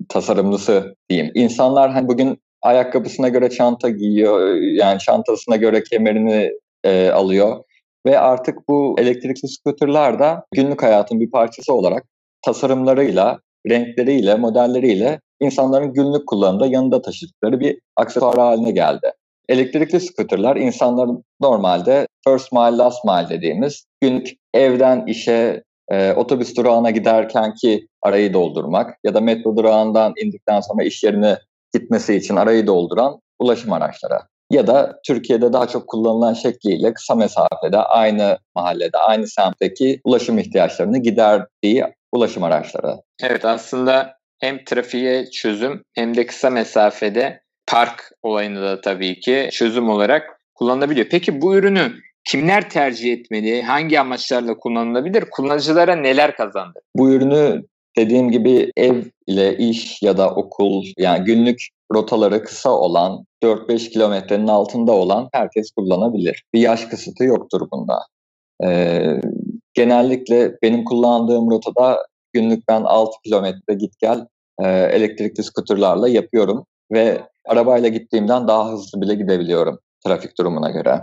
tasarımlısı 0.09 0.97
diyeyim. 1.11 1.33
İnsanlar 1.35 1.91
hani 1.91 2.09
bugün 2.09 2.39
ayakkabısına 2.63 3.29
göre 3.29 3.51
çanta 3.51 3.91
giyiyor, 3.91 4.55
yani 4.55 4.99
çantasına 4.99 5.57
göre 5.57 5.83
kemerini 5.83 6.53
e, 6.85 7.11
alıyor 7.11 7.65
ve 8.07 8.19
artık 8.19 8.69
bu 8.69 8.97
elektrikli 8.99 9.49
skuterlar 9.49 10.19
da 10.19 10.45
günlük 10.55 10.83
hayatın 10.83 11.21
bir 11.21 11.31
parçası 11.31 11.75
olarak 11.75 12.05
tasarımlarıyla, 12.43 13.39
renkleriyle, 13.69 14.35
modelleriyle 14.35 15.21
insanların 15.41 15.93
günlük 15.93 16.27
kullanımda 16.27 16.67
yanında 16.67 17.03
taşıdıkları 17.03 17.61
bir 17.61 17.79
aksesuar 17.97 18.39
haline 18.39 18.71
geldi. 18.71 19.13
Elektrikli 19.49 20.01
skuterlar 20.01 20.57
insanların 20.57 21.25
normalde 21.41 22.07
first 22.29 22.53
mile, 22.53 22.77
last 22.77 23.05
mile 23.05 23.29
dediğimiz 23.31 23.85
günlük 24.01 24.29
evden 24.55 25.07
işe, 25.07 25.63
e, 25.91 26.13
otobüs 26.13 26.57
durağına 26.57 26.91
giderken 26.91 27.55
ki 27.55 27.87
arayı 28.03 28.33
doldurmak 28.33 28.99
ya 29.05 29.15
da 29.15 29.21
metro 29.21 29.57
durağından 29.57 30.13
indikten 30.23 30.61
sonra 30.61 30.85
iş 30.85 31.05
yerine 31.05 31.39
gitmesi 31.75 32.15
için 32.15 32.37
arayı 32.37 32.67
dolduran 32.67 33.21
ulaşım 33.39 33.73
araçları. 33.73 34.19
Ya 34.55 34.67
da 34.67 35.01
Türkiye'de 35.07 35.53
daha 35.53 35.69
çok 35.69 35.89
kullanılan 35.89 36.35
şekliyle 36.35 36.95
kısa 36.95 37.15
mesafede 37.15 37.79
aynı 37.79 38.39
mahallede, 38.55 38.99
aynı 38.99 39.27
semtteki 39.27 40.01
ulaşım 40.05 40.39
ihtiyaçlarını 40.39 40.99
giderdiği 40.99 41.85
ulaşım 42.13 42.43
araçları. 42.43 42.97
Evet 43.23 43.45
aslında 43.45 44.15
hem 44.41 44.65
trafiğe 44.65 45.31
çözüm 45.31 45.83
hem 45.95 46.17
de 46.17 46.27
kısa 46.27 46.51
mesafede 46.51 47.41
park 47.67 48.13
olayını 48.23 48.63
da 48.63 48.81
tabii 48.81 49.21
ki 49.21 49.49
çözüm 49.53 49.89
olarak 49.89 50.41
kullanılabiliyor. 50.55 51.07
Peki 51.11 51.43
bu 51.43 51.57
ürünü 51.57 51.93
kimler 52.25 52.71
tercih 52.71 53.13
etmeli? 53.13 53.63
Hangi 53.63 54.01
amaçlarla 54.01 54.55
kullanılabilir? 54.55 55.25
Kullanıcılara 55.31 55.97
neler 55.97 56.37
kazandı? 56.37 56.81
Bu 56.97 57.13
ürünü 57.13 57.63
dediğim 57.97 58.31
gibi 58.31 58.73
ev 58.77 59.03
ile 59.27 59.57
iş 59.57 60.03
ya 60.03 60.19
da 60.19 60.31
okul 60.31 60.85
yani 60.99 61.25
günlük 61.25 61.69
rotaları 61.93 62.45
kısa 62.45 62.71
olan 62.71 63.25
4-5 63.43 63.91
kilometrenin 63.91 64.47
altında 64.47 64.93
olan 64.93 65.29
herkes 65.33 65.71
kullanabilir. 65.71 66.45
Bir 66.55 66.61
yaş 66.61 66.85
kısıtı 66.85 67.25
yoktur 67.25 67.69
bunda. 67.73 67.99
Ee, 68.65 69.21
genellikle 69.75 70.57
benim 70.63 70.85
kullandığım 70.85 71.51
rotada 71.51 72.07
günlük 72.33 72.69
ben 72.69 72.83
6 72.83 73.13
kilometre 73.25 73.75
git 73.75 73.99
gel 73.99 74.27
e, 74.63 74.69
elektrikli 74.69 75.43
skuterlarla 75.43 76.09
yapıyorum 76.09 76.67
ve 76.93 77.21
arabayla 77.47 77.89
gittiğimden 77.89 78.49
daha 78.49 78.73
hızlı 78.73 79.01
bile 79.01 79.15
gidebiliyorum 79.15 79.79
trafik 80.07 80.39
durumuna 80.39 80.71
göre. 80.71 81.01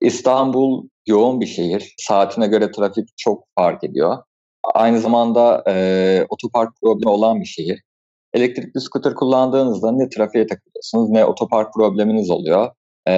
İstanbul 0.00 0.88
yoğun 1.06 1.40
bir 1.40 1.46
şehir. 1.46 1.94
Saatine 1.98 2.46
göre 2.46 2.70
trafik 2.70 3.08
çok 3.16 3.44
fark 3.58 3.84
ediyor. 3.84 4.18
Aynı 4.74 5.00
zamanda 5.00 5.64
e, 5.68 6.26
otopark 6.28 6.70
problemi 6.82 7.10
olan 7.10 7.40
bir 7.40 7.46
şehir. 7.46 7.82
Elektrikli 8.34 8.80
scooter 8.80 9.14
kullandığınızda 9.14 9.92
ne 9.92 10.08
trafiğe 10.08 10.46
takılıyorsunuz 10.46 11.10
ne 11.10 11.24
otopark 11.24 11.74
probleminiz 11.74 12.30
oluyor. 12.30 12.70
E, 13.08 13.14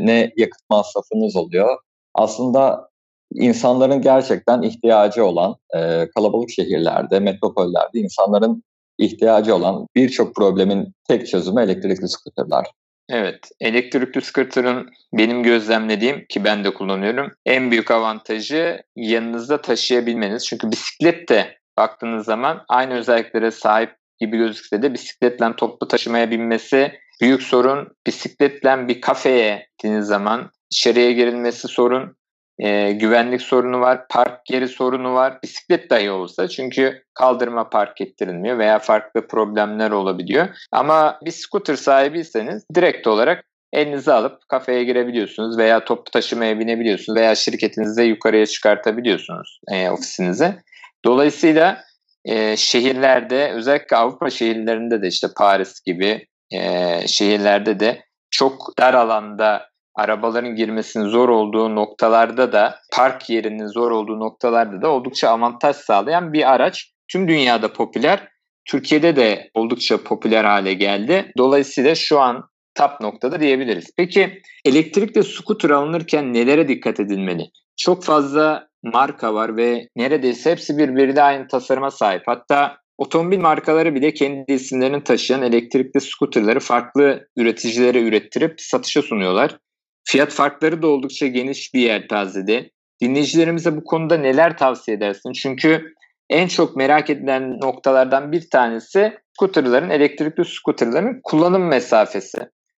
ne 0.00 0.32
yakıt 0.36 0.60
masrafınız 0.70 1.36
oluyor. 1.36 1.78
Aslında 2.14 2.90
insanların 3.34 4.02
gerçekten 4.02 4.62
ihtiyacı 4.62 5.24
olan 5.24 5.56
e, 5.76 6.08
kalabalık 6.14 6.50
şehirlerde, 6.50 7.20
metropollerde 7.20 7.98
insanların 7.98 8.62
ihtiyacı 8.98 9.54
olan 9.54 9.86
birçok 9.96 10.34
problemin 10.34 10.94
tek 11.08 11.26
çözümü 11.26 11.62
elektrikli 11.62 12.08
scooterlar. 12.08 12.66
Evet, 13.12 13.50
elektrikli 13.60 14.22
scooter'ın 14.22 14.90
benim 15.12 15.42
gözlemlediğim 15.42 16.24
ki 16.28 16.44
ben 16.44 16.64
de 16.64 16.74
kullanıyorum 16.74 17.32
en 17.46 17.70
büyük 17.70 17.90
avantajı 17.90 18.82
yanınızda 18.96 19.60
taşıyabilmeniz. 19.60 20.46
Çünkü 20.46 20.70
bisiklet 20.70 21.28
de 21.28 21.58
baktığınız 21.78 22.24
zaman 22.24 22.64
aynı 22.68 22.94
özelliklere 22.94 23.50
sahip 23.50 23.90
gibi 24.20 24.36
gözükse 24.36 24.82
de 24.82 24.94
bisikletle 24.94 25.56
toplu 25.56 25.88
taşımaya 25.88 26.30
binmesi 26.30 26.92
büyük 27.20 27.42
sorun. 27.42 27.88
Bisikletle 28.06 28.88
bir 28.88 29.00
kafeye 29.00 29.66
gittiğiniz 29.70 30.06
zaman 30.06 30.50
içeriye 30.72 31.12
girilmesi 31.12 31.68
sorun 31.68 32.16
e, 32.60 32.92
güvenlik 32.92 33.42
sorunu 33.42 33.80
var, 33.80 34.08
park 34.08 34.50
yeri 34.50 34.68
sorunu 34.68 35.14
var. 35.14 35.38
Bisiklet 35.42 35.90
dahi 35.90 36.10
olsa 36.10 36.48
çünkü 36.48 37.02
kaldırma 37.14 37.70
park 37.70 38.00
ettirilmiyor 38.00 38.58
veya 38.58 38.78
farklı 38.78 39.26
problemler 39.26 39.90
olabiliyor. 39.90 40.48
Ama 40.72 41.18
bir 41.24 41.30
scooter 41.30 41.76
sahibiyseniz 41.76 42.64
direkt 42.74 43.06
olarak 43.06 43.44
elinize 43.72 44.12
alıp 44.12 44.48
kafeye 44.48 44.84
girebiliyorsunuz 44.84 45.58
veya 45.58 45.84
toplu 45.84 46.10
taşımaya 46.10 46.58
binebiliyorsunuz 46.58 47.18
veya 47.18 47.34
şirketinize 47.34 48.04
yukarıya 48.04 48.46
çıkartabiliyorsunuz 48.46 49.60
e, 49.72 49.90
ofisinize. 49.90 50.62
Dolayısıyla 51.04 51.84
e, 52.24 52.56
şehirlerde 52.56 53.52
özellikle 53.52 53.96
Avrupa 53.96 54.30
şehirlerinde 54.30 55.02
de 55.02 55.08
işte 55.08 55.26
Paris 55.36 55.80
gibi 55.80 56.26
e, 56.52 56.98
şehirlerde 57.06 57.80
de 57.80 58.04
çok 58.30 58.78
dar 58.78 58.94
alanda 58.94 59.69
arabaların 59.94 60.54
girmesinin 60.54 61.08
zor 61.08 61.28
olduğu 61.28 61.74
noktalarda 61.74 62.52
da 62.52 62.78
park 62.92 63.30
yerinin 63.30 63.66
zor 63.66 63.90
olduğu 63.90 64.20
noktalarda 64.20 64.82
da 64.82 64.88
oldukça 64.88 65.28
avantaj 65.28 65.76
sağlayan 65.76 66.32
bir 66.32 66.52
araç. 66.52 66.92
Tüm 67.12 67.28
dünyada 67.28 67.72
popüler. 67.72 68.28
Türkiye'de 68.64 69.16
de 69.16 69.50
oldukça 69.54 70.02
popüler 70.04 70.44
hale 70.44 70.74
geldi. 70.74 71.32
Dolayısıyla 71.38 71.94
şu 71.94 72.20
an 72.20 72.44
top 72.74 73.00
noktada 73.00 73.40
diyebiliriz. 73.40 73.90
Peki 73.96 74.42
elektrikli 74.64 75.24
scooter 75.24 75.70
alınırken 75.70 76.32
nelere 76.32 76.68
dikkat 76.68 77.00
edilmeli? 77.00 77.50
Çok 77.76 78.04
fazla 78.04 78.68
marka 78.82 79.34
var 79.34 79.56
ve 79.56 79.88
neredeyse 79.96 80.50
hepsi 80.50 80.78
birbiriyle 80.78 81.22
aynı 81.22 81.48
tasarıma 81.48 81.90
sahip. 81.90 82.22
Hatta 82.26 82.76
otomobil 82.98 83.38
markaları 83.38 83.94
bile 83.94 84.14
kendi 84.14 84.52
isimlerini 84.52 85.04
taşıyan 85.04 85.42
elektrikli 85.42 86.00
scooterları 86.00 86.60
farklı 86.60 87.28
üreticilere 87.36 88.02
ürettirip 88.02 88.60
satışa 88.60 89.02
sunuyorlar. 89.02 89.58
Fiyat 90.04 90.32
farkları 90.32 90.82
da 90.82 90.86
oldukça 90.86 91.26
geniş 91.26 91.74
bir 91.74 91.80
yelpazede. 91.80 92.70
Dinleyicilerimize 93.02 93.76
bu 93.76 93.84
konuda 93.84 94.16
neler 94.16 94.58
tavsiye 94.58 94.96
edersin? 94.96 95.32
Çünkü 95.32 95.94
en 96.30 96.48
çok 96.48 96.76
merak 96.76 97.10
edilen 97.10 97.60
noktalardan 97.60 98.32
bir 98.32 98.50
tanesi 98.50 99.18
scooterların, 99.32 99.90
elektrikli 99.90 100.44
scooterların 100.44 101.20
kullanım 101.24 101.68
mesafesi. 101.68 102.38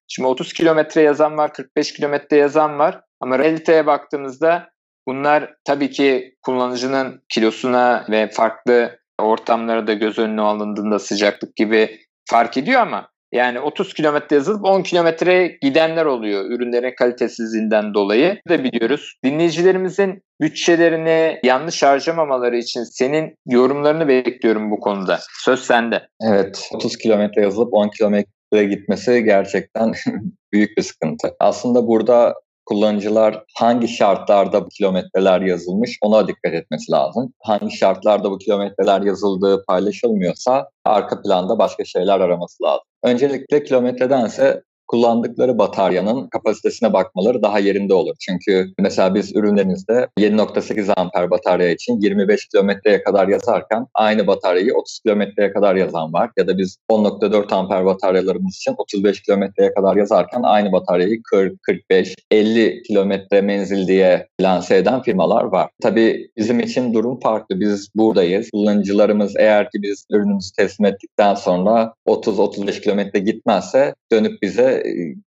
Şimdi 0.08 0.28
30 0.28 0.52
kilometre 0.52 1.02
yazan 1.02 1.36
var, 1.36 1.52
45 1.52 1.92
kilometre 1.92 2.36
yazan 2.36 2.78
var 2.78 3.00
ama 3.20 3.38
realiteye 3.38 3.86
baktığımızda 3.86 4.68
bunlar 5.08 5.54
tabii 5.64 5.90
ki 5.90 6.36
kullanıcının 6.42 7.22
kilosuna 7.28 8.06
ve 8.10 8.30
farklı 8.30 8.98
ortamlara 9.18 9.86
da 9.86 9.92
göz 9.92 10.18
önüne 10.18 10.40
alındığında 10.40 10.98
sıcaklık 10.98 11.56
gibi 11.56 12.00
fark 12.24 12.56
ediyor 12.56 12.80
ama 12.80 13.08
yani 13.32 13.60
30 13.60 13.94
kilometre 13.94 14.36
yazılıp 14.36 14.64
10 14.64 14.82
kilometre 14.82 15.46
gidenler 15.62 16.04
oluyor 16.04 16.44
ürünlerin 16.44 16.94
kalitesizliğinden 16.98 17.94
dolayı 17.94 18.40
da 18.48 18.64
biliyoruz. 18.64 19.14
Dinleyicilerimizin 19.24 20.22
bütçelerini 20.40 21.40
yanlış 21.44 21.82
harcamamaları 21.82 22.56
için 22.56 22.84
senin 22.84 23.34
yorumlarını 23.46 24.08
bekliyorum 24.08 24.70
bu 24.70 24.80
konuda. 24.80 25.18
Söz 25.44 25.60
sende. 25.60 26.08
Evet 26.22 26.68
30 26.72 26.96
kilometre 26.96 27.42
yazılıp 27.42 27.74
10 27.74 27.88
kilometre 27.88 28.64
gitmesi 28.64 29.24
gerçekten 29.24 29.92
büyük 30.52 30.76
bir 30.76 30.82
sıkıntı. 30.82 31.36
Aslında 31.40 31.86
burada 31.86 32.34
kullanıcılar 32.66 33.44
hangi 33.58 33.88
şartlarda 33.88 34.64
bu 34.64 34.68
kilometreler 34.68 35.40
yazılmış 35.40 35.98
ona 36.02 36.28
dikkat 36.28 36.54
etmesi 36.54 36.92
lazım. 36.92 37.32
Hangi 37.42 37.76
şartlarda 37.76 38.30
bu 38.30 38.38
kilometreler 38.38 39.00
yazıldığı 39.00 39.64
paylaşılmıyorsa 39.68 40.68
arka 40.84 41.22
planda 41.22 41.58
başka 41.58 41.84
şeyler 41.84 42.20
araması 42.20 42.62
lazım. 42.62 42.89
Öncelikle 43.02 43.64
kilometredense 43.64 44.62
kullandıkları 44.90 45.58
bataryanın 45.58 46.28
kapasitesine 46.28 46.92
bakmaları 46.92 47.42
daha 47.42 47.58
yerinde 47.58 47.94
olur. 47.94 48.14
Çünkü 48.20 48.72
mesela 48.78 49.14
biz 49.14 49.36
ürünlerimizde 49.36 50.08
7.8 50.18 50.92
amper 50.96 51.30
batarya 51.30 51.70
için 51.70 52.00
25 52.00 52.48
kilometreye 52.48 53.02
kadar 53.02 53.28
yazarken 53.28 53.86
aynı 53.94 54.26
bataryayı 54.26 54.74
30 54.74 55.00
kilometreye 55.00 55.52
kadar 55.52 55.76
yazan 55.76 56.12
var. 56.12 56.30
Ya 56.36 56.46
da 56.46 56.58
biz 56.58 56.76
10.4 56.90 57.54
amper 57.54 57.84
bataryalarımız 57.84 58.56
için 58.56 58.74
35 58.78 59.22
kilometreye 59.22 59.74
kadar 59.74 59.96
yazarken 59.96 60.42
aynı 60.42 60.72
bataryayı 60.72 61.22
40, 61.22 61.62
45, 61.62 62.14
50 62.30 62.82
kilometre 62.82 63.40
menzil 63.40 63.86
diye 63.86 64.28
lanse 64.40 64.76
eden 64.76 65.02
firmalar 65.02 65.44
var. 65.44 65.70
Tabii 65.82 66.30
bizim 66.36 66.60
için 66.60 66.94
durum 66.94 67.20
farklı. 67.20 67.60
Biz 67.60 67.88
buradayız. 67.94 68.50
Kullanıcılarımız 68.50 69.36
eğer 69.36 69.64
ki 69.64 69.82
biz 69.82 70.06
ürünümüzü 70.10 70.52
teslim 70.52 70.86
ettikten 70.86 71.34
sonra 71.34 71.92
30-35 72.08 72.80
kilometre 72.80 73.18
gitmezse 73.18 73.94
dönüp 74.12 74.42
bize 74.42 74.79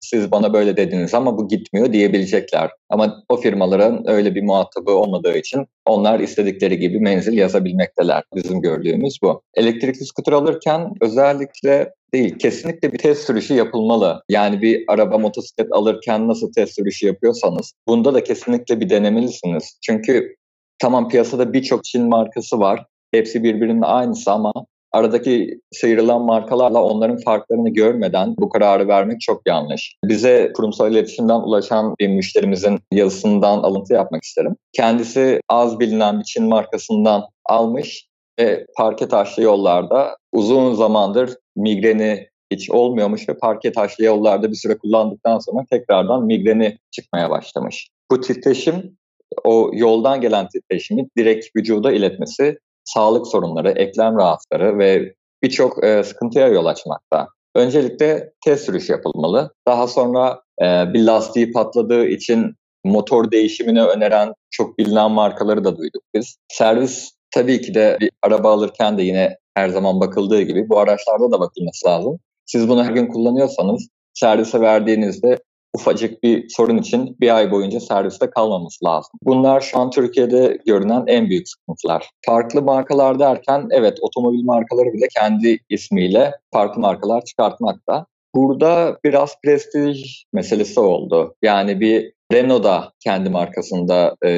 siz 0.01 0.31
bana 0.31 0.53
böyle 0.53 0.77
dediniz 0.77 1.15
ama 1.15 1.39
bu 1.39 1.49
gitmiyor 1.49 1.93
diyebilecekler. 1.93 2.71
Ama 2.89 3.25
o 3.29 3.37
firmaların 3.37 4.05
öyle 4.07 4.35
bir 4.35 4.43
muhatabı 4.43 4.91
olmadığı 4.91 5.39
için 5.39 5.67
onlar 5.87 6.21
istedikleri 6.21 6.79
gibi 6.79 7.01
menzil 7.01 7.39
yazabilmekteler. 7.39 8.23
Bizim 8.35 8.61
gördüğümüz 8.61 9.19
bu. 9.23 9.43
Elektrikli 9.55 10.05
skuter 10.05 10.33
alırken 10.33 10.93
özellikle 11.01 11.93
değil, 12.13 12.39
kesinlikle 12.39 12.93
bir 12.93 12.99
test 12.99 13.27
sürüşü 13.27 13.55
yapılmalı. 13.55 14.23
Yani 14.29 14.63
bir 14.63 14.85
araba, 14.89 15.19
motosiklet 15.19 15.69
alırken 15.73 16.29
nasıl 16.29 16.53
test 16.53 16.75
sürüşü 16.75 17.07
yapıyorsanız 17.07 17.73
bunda 17.89 18.15
da 18.15 18.25
kesinlikle 18.25 18.81
bir 18.81 18.91
denemelisiniz. 18.91 19.79
Çünkü 19.83 20.37
tamam 20.79 21.09
piyasada 21.09 21.53
birçok 21.53 21.85
Çin 21.85 22.09
markası 22.09 22.61
var. 22.61 22.85
Hepsi 23.13 23.43
birbirinin 23.43 23.83
aynısı 23.83 24.33
ama 24.33 24.53
aradaki 24.97 25.61
sıyrılan 25.73 26.23
markalarla 26.23 26.83
onların 26.83 27.19
farklarını 27.19 27.69
görmeden 27.69 28.35
bu 28.39 28.49
kararı 28.49 28.89
vermek 28.89 29.21
çok 29.21 29.49
yanlış. 29.49 29.97
Bize 30.05 30.53
kurumsal 30.57 30.93
iletişimden 30.93 31.41
ulaşan 31.41 31.95
bir 32.01 32.09
müşterimizin 32.09 32.81
yazısından 32.93 33.59
alıntı 33.59 33.95
yapmak 33.95 34.23
isterim. 34.23 34.57
Kendisi 34.73 35.41
az 35.49 35.81
bilinen 35.81 36.19
bir 36.19 36.25
Çin 36.25 36.45
markasından 36.45 37.23
almış 37.45 38.09
ve 38.41 38.67
parke 38.77 39.09
taşlı 39.09 39.43
yollarda 39.43 40.17
uzun 40.33 40.75
zamandır 40.75 41.37
migreni 41.57 42.29
hiç 42.51 42.71
olmuyormuş 42.71 43.29
ve 43.29 43.39
parke 43.39 43.73
taşlı 43.73 44.05
yollarda 44.05 44.51
bir 44.51 44.57
süre 44.57 44.79
kullandıktan 44.79 45.39
sonra 45.39 45.65
tekrardan 45.71 46.27
migreni 46.27 46.79
çıkmaya 46.91 47.31
başlamış. 47.31 47.89
Bu 48.11 48.21
titreşim 48.21 48.97
o 49.45 49.71
yoldan 49.75 50.21
gelen 50.21 50.49
titreşimi 50.49 51.09
direkt 51.17 51.47
vücuda 51.57 51.93
iletmesi 51.93 52.59
sağlık 52.87 53.27
sorunları, 53.27 53.71
eklem 53.71 54.19
rahatsızları 54.19 54.79
ve 54.79 55.15
birçok 55.43 55.85
e, 55.85 56.03
sıkıntıya 56.03 56.49
yol 56.49 56.67
açmakta. 56.67 57.29
Öncelikle 57.55 58.33
test 58.45 58.65
sürüş 58.65 58.89
yapılmalı. 58.89 59.55
Daha 59.69 59.87
sonra 59.87 60.41
e, 60.63 60.65
bir 60.65 61.05
lastiği 61.05 61.53
patladığı 61.53 62.07
için 62.07 62.55
motor 62.85 63.31
değişimini 63.31 63.83
öneren 63.83 64.33
çok 64.51 64.79
bilinen 64.79 65.11
markaları 65.11 65.65
da 65.65 65.77
duyduk 65.77 66.03
biz. 66.15 66.37
Servis 66.49 67.11
tabii 67.31 67.61
ki 67.61 67.75
de 67.75 67.97
bir 68.01 68.11
araba 68.23 68.53
alırken 68.53 68.99
de 68.99 69.03
yine 69.03 69.37
her 69.55 69.69
zaman 69.69 70.01
bakıldığı 70.01 70.43
gibi 70.43 70.69
bu 70.69 70.79
araçlarda 70.79 71.33
da 71.33 71.41
bakılması 71.41 71.87
lazım. 71.87 72.19
Siz 72.47 72.69
bunu 72.69 72.85
her 72.85 72.91
gün 72.91 73.07
kullanıyorsanız 73.07 73.89
servise 74.15 74.61
verdiğinizde 74.61 75.39
ufacık 75.77 76.23
bir 76.23 76.49
sorun 76.49 76.79
için 76.79 77.17
bir 77.21 77.37
ay 77.37 77.51
boyunca 77.51 77.81
serviste 77.81 78.31
kalmaması 78.31 78.85
lazım. 78.85 79.13
Bunlar 79.23 79.61
şu 79.61 79.79
an 79.79 79.91
Türkiye'de 79.91 80.59
görünen 80.67 81.05
en 81.07 81.29
büyük 81.29 81.49
sıkıntılar. 81.49 82.11
Farklı 82.27 82.63
markalar 82.63 83.19
derken 83.19 83.69
evet 83.71 83.99
otomobil 84.01 84.45
markaları 84.45 84.93
bile 84.93 85.07
kendi 85.19 85.59
ismiyle 85.69 86.33
farklı 86.53 86.81
markalar 86.81 87.25
çıkartmakta. 87.25 88.07
Burada 88.35 88.99
biraz 89.05 89.35
prestij 89.45 90.25
meselesi 90.33 90.81
oldu. 90.81 91.35
Yani 91.43 91.81
bir 91.81 92.13
Renault 92.33 92.65
da 92.65 92.93
kendi 93.01 93.31
markasında 93.31 94.17
e, 94.23 94.31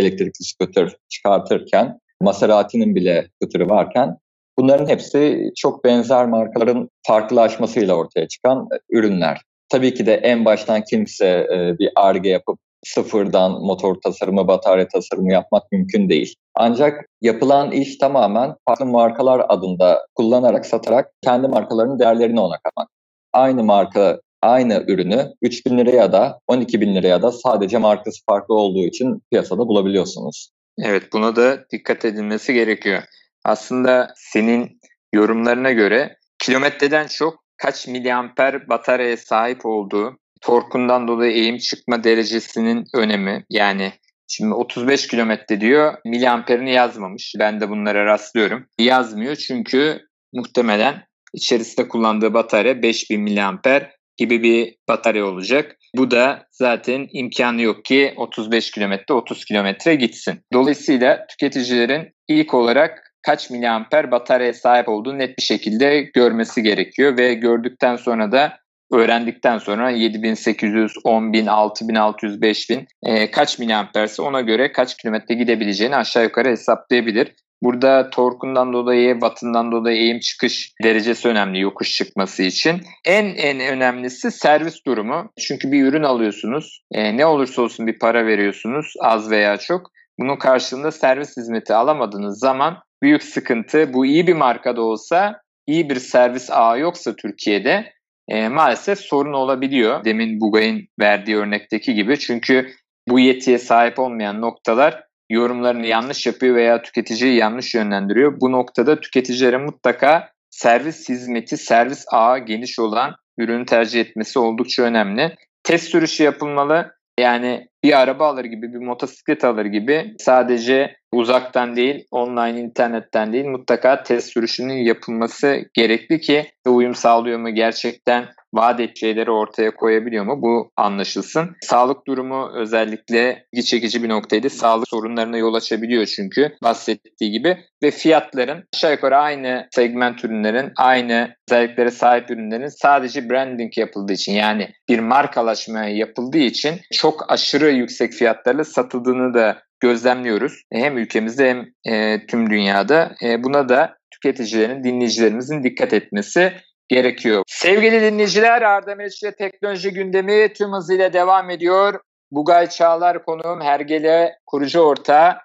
elektrikli 0.00 0.44
scooter 0.44 0.96
çıkartırken 1.08 2.00
Maserati'nin 2.22 2.94
bile 2.94 3.28
scooter'ı 3.34 3.68
varken 3.68 4.16
bunların 4.58 4.88
hepsi 4.88 5.50
çok 5.56 5.84
benzer 5.84 6.26
markaların 6.26 6.90
farklılaşmasıyla 7.06 7.94
ortaya 7.94 8.28
çıkan 8.28 8.68
ürünler. 8.90 9.42
Tabii 9.68 9.94
ki 9.94 10.06
de 10.06 10.14
en 10.14 10.44
baştan 10.44 10.84
kimse 10.84 11.26
e, 11.26 11.78
bir 11.78 11.90
ARGE 11.96 12.28
yapıp 12.28 12.58
sıfırdan 12.84 13.52
motor 13.52 13.94
tasarımı, 13.94 14.48
batarya 14.48 14.88
tasarımı 14.88 15.32
yapmak 15.32 15.72
mümkün 15.72 16.08
değil. 16.08 16.34
Ancak 16.54 17.06
yapılan 17.20 17.72
iş 17.72 17.98
tamamen 17.98 18.54
farklı 18.68 18.86
markalar 18.86 19.46
adında 19.48 20.06
kullanarak, 20.14 20.66
satarak 20.66 21.10
kendi 21.24 21.48
markalarının 21.48 21.98
değerlerini 21.98 22.40
ona 22.40 22.58
katmak. 22.58 22.88
Aynı 23.32 23.64
marka, 23.64 24.20
aynı 24.42 24.84
ürünü 24.88 25.32
3 25.42 25.66
bin 25.66 25.78
liraya 25.78 26.12
da 26.12 26.40
12 26.46 26.80
bin 26.80 26.94
liraya 26.94 27.22
da 27.22 27.32
sadece 27.32 27.78
markası 27.78 28.24
farklı 28.30 28.54
olduğu 28.54 28.84
için 28.84 29.22
piyasada 29.30 29.68
bulabiliyorsunuz. 29.68 30.50
Evet 30.78 31.02
buna 31.12 31.36
da 31.36 31.58
dikkat 31.72 32.04
edilmesi 32.04 32.54
gerekiyor. 32.54 33.02
Aslında 33.44 34.08
senin 34.16 34.80
yorumlarına 35.12 35.72
göre 35.72 36.16
kilometreden 36.38 37.06
çok 37.06 37.45
kaç 37.58 37.86
miliamper 37.86 38.68
bataryaya 38.68 39.16
sahip 39.16 39.66
olduğu, 39.66 40.18
torkundan 40.40 41.08
dolayı 41.08 41.32
eğim 41.32 41.58
çıkma 41.58 42.04
derecesinin 42.04 42.84
önemi. 42.94 43.44
Yani 43.50 43.92
Şimdi 44.28 44.54
35 44.54 45.06
kilometre 45.06 45.60
diyor 45.60 45.94
miliamperini 46.04 46.72
yazmamış. 46.72 47.34
Ben 47.38 47.60
de 47.60 47.68
bunlara 47.68 48.04
rastlıyorum. 48.04 48.66
Yazmıyor 48.78 49.36
çünkü 49.36 50.00
muhtemelen 50.32 51.02
içerisinde 51.34 51.88
kullandığı 51.88 52.34
batarya 52.34 52.82
5000 52.82 53.20
miliamper 53.20 53.90
gibi 54.16 54.42
bir 54.42 54.76
batarya 54.88 55.26
olacak. 55.26 55.76
Bu 55.96 56.10
da 56.10 56.46
zaten 56.50 57.08
imkanı 57.12 57.62
yok 57.62 57.84
ki 57.84 58.14
35 58.16 58.70
kilometre 58.70 59.14
30 59.14 59.44
kilometre 59.44 59.94
gitsin. 59.94 60.40
Dolayısıyla 60.52 61.26
tüketicilerin 61.26 62.12
ilk 62.28 62.54
olarak 62.54 63.05
kaç 63.26 63.50
miliamper 63.50 64.10
bataryaya 64.10 64.54
sahip 64.54 64.88
olduğunu 64.88 65.18
net 65.18 65.38
bir 65.38 65.42
şekilde 65.42 66.00
görmesi 66.00 66.62
gerekiyor 66.62 67.18
ve 67.18 67.34
gördükten 67.34 67.96
sonra 67.96 68.32
da 68.32 68.58
öğrendikten 68.92 69.58
sonra 69.58 69.90
7800, 69.90 70.92
10000, 71.04 71.46
6600, 71.46 72.42
5000 72.42 72.86
e, 73.02 73.30
kaç 73.30 73.58
miliamperse 73.58 74.22
ona 74.22 74.40
göre 74.40 74.72
kaç 74.72 74.96
kilometre 74.96 75.34
gidebileceğini 75.34 75.96
aşağı 75.96 76.22
yukarı 76.22 76.48
hesaplayabilir. 76.48 77.34
Burada 77.62 78.10
torkundan 78.10 78.72
dolayı, 78.72 79.12
wattından 79.12 79.72
dolayı 79.72 79.96
eğim 79.96 80.20
çıkış 80.20 80.72
derecesi 80.82 81.28
önemli 81.28 81.60
yokuş 81.60 81.96
çıkması 81.96 82.42
için. 82.42 82.80
En 83.04 83.24
en 83.24 83.60
önemlisi 83.60 84.30
servis 84.30 84.84
durumu. 84.86 85.32
Çünkü 85.40 85.72
bir 85.72 85.84
ürün 85.84 86.02
alıyorsunuz. 86.02 86.82
E, 86.92 87.16
ne 87.16 87.26
olursa 87.26 87.62
olsun 87.62 87.86
bir 87.86 87.98
para 87.98 88.26
veriyorsunuz 88.26 88.94
az 89.00 89.30
veya 89.30 89.56
çok. 89.56 89.90
Bunun 90.18 90.36
karşılığında 90.36 90.92
servis 90.92 91.36
hizmeti 91.36 91.74
alamadığınız 91.74 92.38
zaman 92.38 92.85
büyük 93.02 93.22
sıkıntı. 93.22 93.92
Bu 93.92 94.06
iyi 94.06 94.26
bir 94.26 94.34
marka 94.34 94.76
da 94.76 94.82
olsa, 94.82 95.40
iyi 95.66 95.90
bir 95.90 95.96
servis 95.96 96.50
ağı 96.50 96.80
yoksa 96.80 97.16
Türkiye'de 97.16 97.92
e, 98.28 98.48
maalesef 98.48 98.98
sorun 98.98 99.32
olabiliyor. 99.32 100.04
Demin 100.04 100.40
Bugay'ın 100.40 100.88
verdiği 101.00 101.36
örnekteki 101.36 101.94
gibi. 101.94 102.18
Çünkü 102.18 102.70
bu 103.08 103.20
yetiye 103.20 103.58
sahip 103.58 103.98
olmayan 103.98 104.40
noktalar 104.40 105.04
yorumlarını 105.30 105.86
yanlış 105.86 106.26
yapıyor 106.26 106.54
veya 106.56 106.82
tüketiciyi 106.82 107.36
yanlış 107.36 107.74
yönlendiriyor. 107.74 108.40
Bu 108.40 108.52
noktada 108.52 109.00
tüketicilere 109.00 109.56
mutlaka 109.56 110.30
servis 110.50 111.08
hizmeti, 111.08 111.56
servis 111.56 112.04
ağı 112.12 112.38
geniş 112.38 112.78
olan 112.78 113.14
ürünü 113.38 113.66
tercih 113.66 114.00
etmesi 114.00 114.38
oldukça 114.38 114.82
önemli. 114.82 115.36
Test 115.62 115.88
sürüşü 115.88 116.22
yapılmalı. 116.22 116.95
Yani 117.20 117.68
bir 117.84 118.00
araba 118.00 118.26
alır 118.26 118.44
gibi, 118.44 118.72
bir 118.72 118.78
motosiklet 118.78 119.44
alır 119.44 119.64
gibi 119.64 120.14
sadece 120.18 120.96
uzaktan 121.12 121.76
değil, 121.76 122.06
online 122.10 122.60
internetten 122.60 123.32
değil 123.32 123.44
mutlaka 123.44 124.02
test 124.02 124.32
sürüşünün 124.32 124.74
yapılması 124.74 125.64
gerekli 125.74 126.20
ki 126.20 126.50
uyum 126.66 126.94
sağlıyor 126.94 127.38
mu 127.38 127.50
gerçekten 127.50 128.28
vaat 128.56 128.76
şeyleri 128.96 129.30
ortaya 129.30 129.70
koyabiliyor 129.74 130.24
mu 130.24 130.42
bu 130.42 130.70
anlaşılsın. 130.76 131.56
Sağlık 131.60 132.06
durumu 132.06 132.50
özellikle 132.54 133.46
ilgi 133.52 133.64
çekici 133.64 134.02
bir 134.02 134.08
noktaydı. 134.08 134.50
Sağlık 134.50 134.88
sorunlarına 134.88 135.36
yol 135.36 135.54
açabiliyor 135.54 136.06
çünkü 136.06 136.56
bahsettiği 136.62 137.30
gibi 137.30 137.58
ve 137.82 137.90
fiyatların 137.90 138.64
aşağı 138.74 138.92
yukarı 138.92 139.16
aynı 139.16 139.68
segment 139.70 140.24
ürünlerin 140.24 140.72
aynı 140.76 141.36
özelliklere 141.50 141.90
sahip 141.90 142.30
ürünlerin 142.30 142.68
sadece 142.68 143.30
branding 143.30 143.78
yapıldığı 143.78 144.12
için 144.12 144.32
yani 144.32 144.68
bir 144.88 144.98
markalaşmaya 144.98 145.96
yapıldığı 145.96 146.38
için 146.38 146.74
çok 146.92 147.32
aşırı 147.32 147.70
yüksek 147.70 148.12
fiyatlarla 148.12 148.64
satıldığını 148.64 149.34
da 149.34 149.62
gözlemliyoruz. 149.80 150.62
Hem 150.72 150.98
ülkemizde 150.98 151.50
hem 151.50 151.66
e, 151.94 152.26
tüm 152.26 152.50
dünyada. 152.50 153.14
E, 153.22 153.44
buna 153.44 153.68
da 153.68 153.96
tüketicilerin, 154.10 154.84
dinleyicilerimizin 154.84 155.62
dikkat 155.62 155.92
etmesi 155.92 156.52
gerekiyor. 156.88 157.42
Sevgili 157.46 158.00
dinleyiciler 158.00 158.62
Arda 158.62 158.94
Meriç'le 158.94 159.38
teknoloji 159.38 159.90
gündemi 159.90 160.52
tüm 160.52 160.72
hızıyla 160.72 161.12
devam 161.12 161.50
ediyor. 161.50 162.00
Bugay 162.30 162.68
Çağlar 162.68 163.24
konuğum 163.24 163.60
Hergele 163.60 164.38
kurucu 164.46 164.80
ortağı. 164.80 165.36